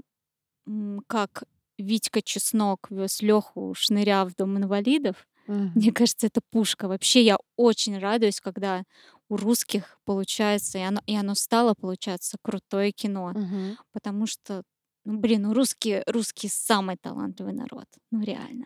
как 1.08 1.44
Витька 1.78 2.22
Чеснок 2.22 2.90
вез 2.90 3.22
Леху 3.22 3.74
шныря 3.78 4.26
в 4.26 4.34
дом 4.36 4.58
инвалидов. 4.58 5.28
Мгм. 5.48 5.72
Мне 5.76 5.92
кажется, 5.92 6.28
это 6.28 6.42
пушка. 6.52 6.88
Вообще 6.88 7.22
я 7.24 7.38
очень 7.58 7.98
радуюсь, 8.00 8.40
когда 8.40 8.84
у 9.30 9.36
русских 9.38 10.00
получается, 10.06 10.78
и 10.78 10.82
оно, 10.82 11.02
и 11.06 11.16
оно 11.16 11.36
стало 11.36 11.74
получаться 11.74 12.38
крутое 12.42 12.92
кино. 12.92 13.34
Мгм. 13.36 13.78
Потому 13.92 14.26
что, 14.28 14.64
ну 15.06 15.18
блин, 15.20 15.44
ну 15.44 15.54
русские, 15.54 16.04
русские 16.08 16.50
самый 16.52 16.98
талантливый 16.98 17.54
народ. 17.54 17.86
Ну 18.12 18.22
реально. 18.24 18.66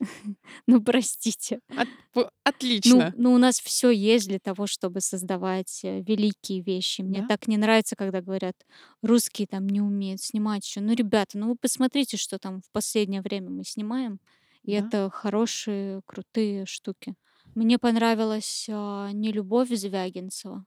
Ну 0.66 0.82
простите. 0.82 1.60
От- 1.76 1.88
Ну, 2.14 2.28
Отлично. 2.44 3.14
ну 3.16 3.32
у 3.32 3.38
нас 3.38 3.60
все 3.60 3.90
есть 3.90 4.28
для 4.28 4.38
того, 4.38 4.66
чтобы 4.66 5.00
создавать 5.00 5.80
э, 5.84 6.00
великие 6.02 6.60
вещи. 6.62 7.02
Мне 7.02 7.22
Да. 7.22 7.28
так 7.28 7.48
не 7.48 7.56
нравится, 7.56 7.96
когда 7.96 8.20
говорят, 8.20 8.56
русские 9.02 9.46
там 9.46 9.68
не 9.68 9.80
умеют 9.80 10.20
снимать 10.20 10.66
еще. 10.66 10.80
Ну, 10.80 10.94
ребята, 10.94 11.38
ну 11.38 11.48
вы 11.50 11.56
посмотрите, 11.56 12.16
что 12.16 12.38
там 12.38 12.60
в 12.60 12.70
последнее 12.72 13.22
время 13.22 13.50
мы 13.50 13.64
снимаем. 13.64 14.20
И 14.64 14.78
Да. 14.78 14.86
это 14.86 15.10
хорошие, 15.10 16.02
крутые 16.06 16.66
штуки. 16.66 17.14
Мне 17.54 17.78
понравилась 17.78 18.66
а, 18.70 19.10
не 19.12 19.32
любовь 19.32 19.70
Звягинцева, 19.70 20.64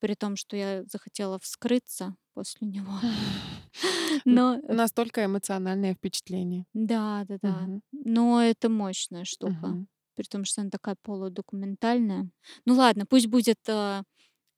при 0.00 0.14
том, 0.14 0.36
что 0.36 0.56
я 0.56 0.84
захотела 0.84 1.38
вскрыться 1.38 2.14
после 2.34 2.68
него. 2.68 2.92
Но 4.24 4.60
Настолько 4.68 5.24
эмоциональное 5.24 5.94
впечатление. 5.94 6.66
да, 6.74 7.24
да, 7.28 7.38
да. 7.40 7.68
Но 7.92 8.42
это 8.42 8.68
мощная 8.68 9.24
штука. 9.24 9.86
При 10.14 10.24
том, 10.24 10.44
что 10.44 10.60
она 10.60 10.70
такая 10.70 10.96
полудокументальная. 11.02 12.28
Ну 12.66 12.74
ладно, 12.74 13.04
пусть 13.04 13.26
будет 13.26 13.58
а, 13.68 14.04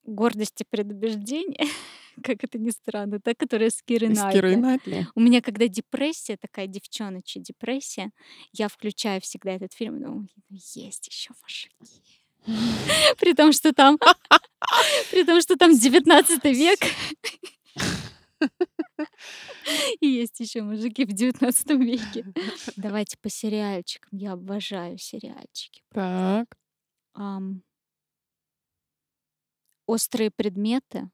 гордость 0.07 0.61
и 0.61 0.65
предубеждение, 0.69 1.67
как 2.23 2.45
это 2.45 2.59
ни 2.59 2.71
странно, 2.71 3.21
та, 3.21 3.35
которая 3.35 3.71
с 3.71 3.83
Кирой 3.83 4.11
Найтли. 4.11 4.55
Найтли. 4.55 5.07
У 5.15 5.21
меня, 5.21 5.43
когда 5.43 5.69
депрессия, 5.69 6.37
такая 6.37 6.67
девчоночья 6.67 7.41
депрессия, 7.41 8.11
я 8.53 8.69
включаю 8.69 9.21
всегда 9.21 9.53
этот 9.53 9.73
фильм, 9.73 10.01
ну, 10.01 10.27
есть 10.51 11.09
еще 11.09 11.31
мужики. 11.43 12.23
При 13.19 13.35
том, 13.35 13.53
что 13.53 13.73
там, 13.73 13.99
при 15.11 15.25
том, 15.25 15.41
что 15.41 15.57
там 15.57 15.77
19 15.77 16.45
век. 16.45 16.79
И 20.01 20.07
есть 20.07 20.41
еще 20.41 20.63
мужики 20.63 21.05
в 21.05 21.13
19 21.13 21.71
веке. 21.71 22.33
Давайте 22.77 23.17
по 23.19 23.29
сериальчикам. 23.29 24.19
Я 24.19 24.33
обожаю 24.33 24.99
сериальчики. 24.99 25.83
Так. 25.93 26.57
Ам, 27.15 27.63
Острые 29.87 30.31
предметы. 30.33 31.09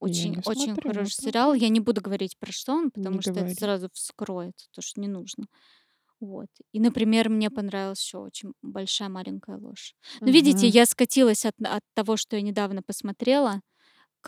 Очень, 0.00 0.30
не 0.30 0.38
очень 0.46 0.72
смотрю, 0.72 0.90
хороший 0.92 1.16
ну-ка. 1.20 1.30
сериал. 1.30 1.54
Я 1.54 1.68
не 1.68 1.80
буду 1.80 2.00
говорить 2.00 2.38
про 2.38 2.50
что 2.52 2.72
он, 2.72 2.90
потому 2.90 3.16
Не 3.16 3.20
что 3.20 3.30
это 3.32 3.40
говори. 3.40 3.54
сразу 3.54 3.90
вскроет, 3.92 4.54
то, 4.72 4.80
что 4.80 4.98
не 5.00 5.08
нужно. 5.08 5.44
Вот. 6.20 6.48
И, 6.72 6.80
например, 6.80 7.28
мне 7.28 7.50
понравилась 7.50 8.02
еще 8.02 8.18
очень 8.18 8.54
большая 8.62 9.10
маленькая 9.10 9.58
ложь. 9.58 9.94
Ну, 10.20 10.30
видите, 10.30 10.66
Мгм. 10.66 10.74
я 10.74 10.86
скатилась 10.86 11.44
от, 11.44 11.54
от 11.60 11.82
того, 11.94 12.16
что 12.16 12.36
я 12.36 12.42
недавно 12.42 12.82
посмотрела, 12.82 13.60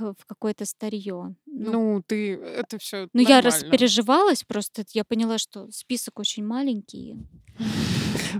в 0.00 0.24
какое-то 0.26 0.64
старье. 0.64 1.34
Ну, 1.46 1.72
Ну, 1.72 2.02
ты 2.06 2.34
это 2.34 2.78
все 2.78 3.08
ну, 3.12 3.22
я 3.22 3.40
распереживалась, 3.40 4.42
просто 4.44 4.84
я 4.94 5.04
поняла, 5.04 5.38
что 5.38 5.68
список 5.70 6.18
очень 6.18 6.44
маленький. 6.44 7.16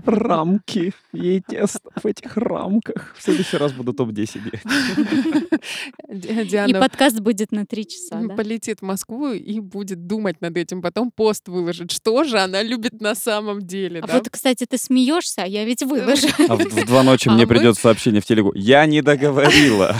Рамки. 0.05 0.91
Ей 1.13 1.41
тесно 1.47 1.91
в 2.01 2.05
этих 2.07 2.35
рамках. 2.37 3.13
В 3.17 3.21
следующий 3.21 3.57
раз 3.57 3.71
буду 3.73 3.93
топ-10 3.93 4.39
делать. 4.41 5.61
Ди- 6.09 6.41
И 6.41 6.45
Диана 6.45 6.79
подкаст 6.79 7.19
будет 7.19 7.51
на 7.51 7.65
три 7.65 7.85
часа, 7.87 8.19
да? 8.21 8.35
полетит 8.35 8.79
в 8.79 8.83
Москву 8.83 9.29
и 9.31 9.59
будет 9.59 10.07
думать 10.07 10.41
над 10.41 10.57
этим, 10.57 10.81
потом 10.81 11.11
пост 11.11 11.47
выложит, 11.47 11.91
что 11.91 12.23
же 12.23 12.39
она 12.39 12.63
любит 12.63 13.01
на 13.01 13.13
самом 13.15 13.61
деле, 13.61 13.99
А 14.01 14.07
да? 14.07 14.13
вот, 14.15 14.29
кстати, 14.29 14.65
ты 14.65 14.77
смеешься, 14.77 15.43
а 15.43 15.47
я 15.47 15.63
ведь 15.63 15.83
выложу. 15.83 16.27
А 16.49 16.55
в, 16.55 16.59
в 16.65 16.85
два 16.85 17.03
ночи 17.03 17.29
А 17.29 17.33
мне 17.33 17.43
мы- 17.45 17.49
придет 17.49 17.77
сообщение 17.77 18.21
в 18.21 18.25
телегу. 18.25 18.51
Я 18.55 18.85
не 18.87 19.01
договорила. 19.01 19.95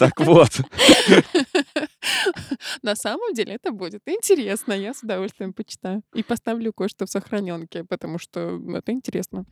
Так 0.00 0.18
вот. 0.20 0.48
На 2.82 2.96
самом 2.96 3.34
деле 3.34 3.54
это 3.54 3.70
будет 3.70 4.02
интересно, 4.06 4.72
я 4.72 4.94
с 4.94 5.02
удовольствием 5.02 5.52
почитаю. 5.52 6.02
И 6.14 6.22
поставлю 6.22 6.72
кое-что 6.72 7.04
в 7.04 7.10
сохраненке, 7.10 7.84
потому 7.84 8.18
что 8.18 8.58
это 8.74 8.92
интересно. 8.92 9.44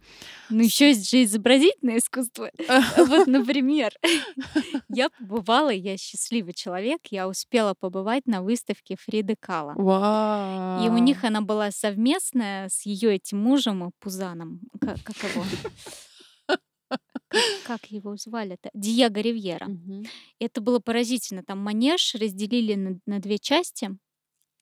Ну, 0.49 0.63
еще 0.63 0.89
есть 0.89 1.11
же 1.11 1.23
изобразительное 1.25 1.99
искусство. 1.99 2.51
Вот, 2.97 3.27
например, 3.27 3.93
я 4.89 5.11
побывала, 5.11 5.71
я 5.71 5.99
счастливый 5.99 6.55
человек, 6.55 7.01
я 7.11 7.29
успела 7.29 7.75
побывать 7.79 8.27
на 8.27 8.43
выставке 8.43 8.97
Фриды 8.99 9.37
Кала. 9.39 9.75
Вау. 9.77 10.85
И 10.85 10.89
у 10.89 10.99
них 10.99 11.25
она 11.25 11.43
была 11.43 11.71
совместная 11.71 12.71
с 12.71 12.87
ее 12.87 13.17
этим 13.17 13.39
мужем 13.39 13.93
Пузаном. 14.01 14.61
Как 14.81 14.97
его? 15.35 15.45
Как, 17.29 17.47
как 17.63 17.87
его 17.91 18.17
звали-то? 18.17 18.71
Диего 18.75 19.19
Ривьера. 19.21 19.67
Мгм. 19.67 20.11
Это 20.41 20.61
было 20.61 20.79
поразительно. 20.81 21.43
Там 21.45 21.59
манеж 21.59 22.15
разделили 22.15 22.75
на, 22.75 23.01
на 23.07 23.19
две 23.21 23.39
части. 23.39 23.91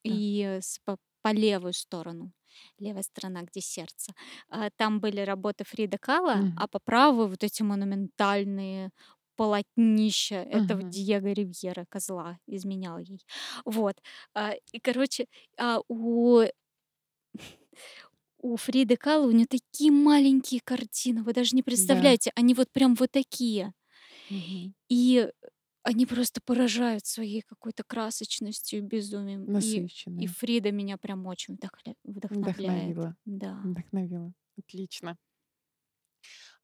И 0.05 0.43
э, 0.43 0.61
с- 0.62 0.81
по, 0.85 0.99
по 1.23 1.33
левую 1.33 1.73
сторону, 1.75 2.33
левая 2.79 3.03
сторона, 3.03 3.43
где 3.43 3.61
сердце, 3.61 4.12
а, 4.49 4.71
там 4.77 5.01
были 5.01 5.21
работы 5.21 5.64
Фрида 5.64 5.99
Кала, 5.99 6.43
Мгм. 6.43 6.57
а 6.57 6.69
по 6.69 6.79
правую 6.81 7.29
вот 7.29 7.45
эти 7.45 7.62
монументальные 7.62 8.91
полотнища 9.37 10.37
этого 10.37 10.83
Мгм. 10.83 10.91
Диего 10.91 11.29
Ривьера, 11.33 11.87
козла, 11.91 12.39
изменял 12.47 12.99
ей. 12.99 13.21
Вот. 13.64 13.97
А, 14.35 14.55
И, 14.73 14.81
короче, 14.81 15.27
а, 15.59 15.81
у 15.89 16.43
у 18.53 18.57
Фриды 18.57 18.97
Кала 18.97 19.26
у 19.26 19.30
нее 19.30 19.47
такие 19.47 19.90
маленькие 19.90 20.61
картины, 20.62 21.22
вы 21.22 21.32
даже 21.32 21.57
не 21.57 21.62
представляете, 21.62 22.30
они 22.36 22.55
вот 22.55 22.70
прям 22.72 22.94
вот 22.94 23.11
такие. 23.11 23.72
И 24.88 25.28
они 25.82 26.07
просто 26.07 26.40
поражают 26.44 27.07
своей 27.07 27.42
какой-то 27.42 27.84
красочностью 27.84 28.80
и 28.80 28.82
безумием. 28.82 29.44
И, 29.59 30.24
и. 30.24 30.26
Фрида 30.26 30.72
меня 30.72 30.97
прям 30.97 31.26
очень 31.26 31.55
вдохля- 31.55 31.94
вдохновляет. 32.05 32.57
Вдохновила. 32.57 33.16
Да. 33.24 33.61
Вдохновила. 33.64 34.32
Отлично. 34.59 35.16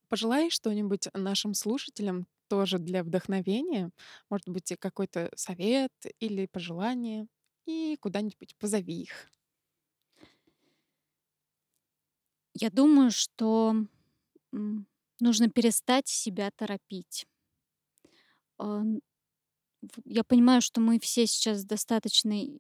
Пожелай 0.08 0.50
что-нибудь 0.50 1.08
нашим 1.14 1.54
слушателям 1.54 2.26
тоже 2.48 2.78
для 2.78 3.02
вдохновения. 3.02 3.90
Может 4.28 4.48
быть, 4.48 4.74
какой-то 4.78 5.30
совет 5.36 5.92
или 6.18 6.46
пожелание. 6.46 7.26
И 7.64 7.96
куда-нибудь 8.00 8.56
позови 8.58 9.02
их. 9.02 9.30
Я 12.54 12.70
думаю, 12.70 13.10
что 13.10 13.74
нужно 15.20 15.48
перестать 15.48 16.06
себя 16.08 16.50
торопить. 16.50 17.26
Я 20.04 20.22
понимаю, 20.24 20.60
что 20.62 20.80
мы 20.80 20.98
все 21.00 21.26
сейчас 21.26 21.64
достаточно 21.64 22.32
и- 22.42 22.56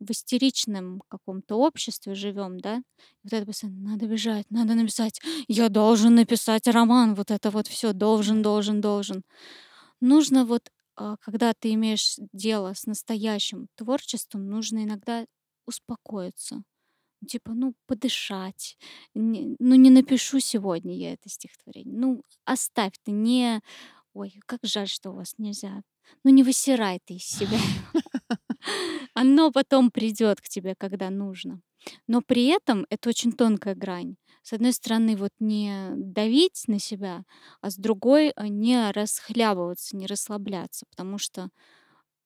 в 0.00 0.10
истеричном 0.10 1.02
каком-то 1.08 1.56
обществе 1.56 2.14
живем, 2.14 2.58
да? 2.60 2.82
Вот 3.22 3.32
это 3.32 3.46
постоянно 3.46 3.92
надо 3.92 4.06
бежать, 4.06 4.46
надо 4.50 4.74
написать, 4.74 5.20
я 5.46 5.68
должен 5.68 6.16
написать 6.16 6.66
роман, 6.66 7.14
вот 7.14 7.30
это 7.30 7.50
вот 7.50 7.68
все, 7.68 7.92
должен, 7.92 8.42
должен, 8.42 8.80
должен. 8.80 9.22
Нужно 10.00 10.44
вот, 10.46 10.70
а, 10.96 11.16
когда 11.18 11.54
ты 11.54 11.74
имеешь 11.74 12.16
дело 12.32 12.74
с 12.74 12.86
настоящим 12.86 13.68
творчеством, 13.76 14.48
нужно 14.50 14.84
иногда 14.84 15.26
успокоиться. 15.66 16.62
Типа, 17.26 17.52
ну, 17.54 17.74
подышать. 17.86 18.78
Не- 19.14 19.56
ну, 19.58 19.74
не 19.74 19.90
напишу 19.90 20.40
сегодня 20.40 20.96
я 20.96 21.12
это 21.14 21.28
стихотворение. 21.28 21.96
Ну, 21.96 22.22
оставь 22.44 22.92
ты, 23.04 23.10
не... 23.10 23.60
Ой, 24.14 24.40
как 24.46 24.60
жаль, 24.62 24.88
что 24.88 25.10
у 25.10 25.14
вас 25.14 25.34
нельзя. 25.38 25.82
Ну, 26.24 26.30
не 26.30 26.42
высирай 26.42 27.00
ты 27.04 27.14
из 27.14 27.24
себя. 27.24 27.58
Оно 29.14 29.50
потом 29.52 29.90
придет 29.90 30.40
к 30.40 30.48
тебе, 30.48 30.74
когда 30.76 31.10
нужно. 31.10 31.60
Но 32.06 32.22
при 32.22 32.46
этом 32.46 32.86
это 32.90 33.08
очень 33.08 33.32
тонкая 33.32 33.74
грань. 33.74 34.16
С 34.42 34.52
одной 34.52 34.72
стороны, 34.72 35.16
вот 35.16 35.32
не 35.40 35.90
давить 35.96 36.64
на 36.68 36.78
себя, 36.78 37.24
а 37.60 37.70
с 37.70 37.76
другой 37.76 38.32
э, 38.34 38.48
не 38.48 38.90
расхлябываться, 38.92 39.96
не 39.96 40.06
расслабляться, 40.06 40.86
потому 40.90 41.18
что 41.18 41.50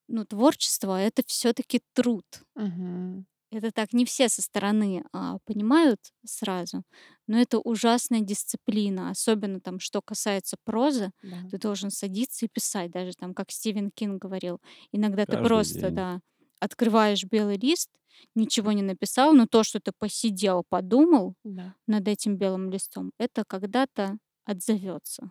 ну, 0.09 0.24
творчество 0.24 1.01
это 1.01 1.22
все-таки 1.26 1.80
труд. 1.95 2.24
Мгм. 2.55 3.26
Это 3.53 3.70
так 3.70 3.92
не 3.92 4.07
все 4.07 4.28
со 4.30 4.40
стороны, 4.40 5.05
а, 5.12 5.36
понимают 5.44 6.00
сразу, 6.24 6.84
но 7.26 7.38
это 7.38 7.59
ужасная 7.59 8.20
дисциплина. 8.20 9.11
Особенно 9.11 9.61
там, 9.61 9.78
что 9.78 10.00
касается 10.00 10.57
прозы, 10.64 11.12
Да. 11.22 11.42
ты 11.50 11.59
должен 11.59 11.90
садиться 11.90 12.46
и 12.46 12.48
писать. 12.48 12.90
Даже 12.90 13.12
там, 13.12 13.34
как 13.34 13.50
Стивен 13.50 13.90
Кинг 13.90 14.22
говорил, 14.22 14.59
иногда 14.90 15.26
ты 15.26 15.36
Каждый 15.36 15.42
просто, 15.42 15.90
день. 15.90 15.90
да, 15.90 16.20
открываешь 16.61 17.24
белый 17.24 17.59
лист, 17.59 17.90
ничего 18.34 18.72
не 18.72 18.82
написал, 18.82 19.34
но 19.34 19.46
то, 19.46 19.64
что 19.64 19.80
ты 19.80 19.92
посидел, 19.98 20.64
подумал 20.68 21.34
Да. 21.44 21.74
над 21.86 22.09
этим 22.09 22.38
белым 22.38 22.70
листом, 22.70 23.12
это 23.18 23.44
когда-то 23.46 24.16
отзовется. 24.46 25.30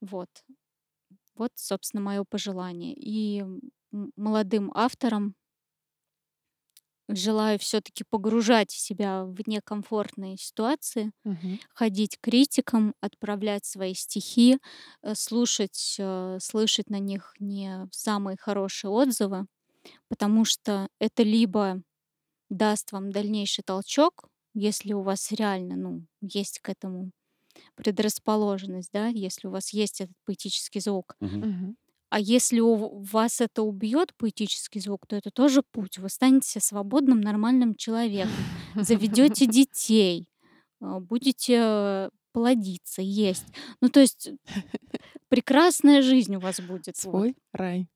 Вот. 0.00 0.28
Вот, 1.34 1.52
собственно, 1.54 2.02
мое 2.02 2.24
пожелание. 2.28 2.94
И 2.96 3.44
молодым 4.16 4.70
авторам 4.74 5.34
желаю 7.18 7.58
все-таки 7.58 8.04
погружать 8.08 8.70
себя 8.70 9.24
в 9.24 9.36
некомфортные 9.48 10.36
ситуации, 10.38 11.12
Мгм. 11.24 11.58
ходить 11.74 12.16
к 12.18 12.22
критикам, 12.22 12.94
отправлять 13.00 13.64
свои 13.66 13.94
стихи, 13.94 14.58
э, 15.02 15.14
слушать, 15.16 15.96
э, 15.98 16.38
слышать 16.40 16.90
на 16.90 16.98
них 17.00 17.34
не 17.40 17.88
самые 17.92 18.36
хорошие 18.40 18.90
отзывы, 18.90 19.46
потому 20.08 20.44
что 20.46 20.88
это 21.00 21.22
либо 21.24 21.82
даст 22.50 22.92
вам 22.92 23.10
дальнейший 23.10 23.64
толчок, 23.64 24.26
если 24.54 24.92
у 24.92 25.02
вас 25.02 25.32
реально, 25.32 25.76
ну, 25.76 26.06
есть 26.20 26.60
к 26.60 26.68
этому 26.68 27.12
предрасположенность, 27.76 28.90
да, 28.92 29.08
если 29.08 29.48
у 29.48 29.52
вас 29.52 29.72
есть 29.72 30.00
этот 30.02 30.16
поэтический 30.26 30.80
звук. 30.80 31.16
Мгм. 31.20 31.46
А 32.12 32.20
если 32.20 32.60
у 32.60 33.02
вас 33.04 33.40
это 33.40 33.62
убьет, 33.62 34.12
поэтический 34.18 34.80
звук, 34.80 35.06
то 35.06 35.16
это 35.16 35.30
тоже 35.30 35.62
путь. 35.62 35.96
Вы 35.96 36.10
станете 36.10 36.60
свободным, 36.60 37.22
нормальным 37.22 37.74
человеком, 37.74 38.34
заведете 38.74 39.46
детей, 39.46 40.28
а, 40.78 41.00
будете 41.00 42.10
плодиться, 42.32 43.00
есть. 43.00 43.46
Ну, 43.80 43.88
то 43.88 44.00
есть 44.00 44.28
прекрасная 45.30 46.02
жизнь 46.02 46.36
у 46.36 46.38
вас 46.38 46.60
будет. 46.60 46.88
Вот. 46.88 46.96
Свой 46.96 47.36
рай. 47.54 47.88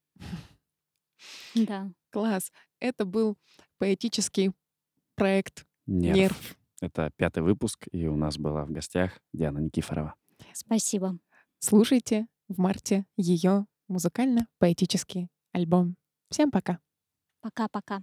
Да. 1.54 1.92
Класс. 2.08 2.52
Это 2.80 3.04
был 3.04 3.36
поэтический 3.76 4.52
проект 5.14 5.66
Нерв. 5.86 6.16
"Нерв". 6.16 6.56
Это 6.80 7.10
пятый 7.16 7.42
выпуск, 7.42 7.86
и 7.92 8.06
у 8.06 8.16
нас 8.16 8.38
была 8.38 8.64
в 8.64 8.70
гостях 8.70 9.20
Диана 9.34 9.58
Никифорова. 9.58 10.14
Спасибо. 10.54 11.18
Слушайте 11.58 12.28
в 12.48 12.58
марте 12.58 13.04
ее 13.18 13.66
музыкально-поэтический 13.88 15.28
альбом. 15.52 15.96
Всем 16.30 16.50
пока. 16.50 16.78
Пока-пока. 17.40 18.02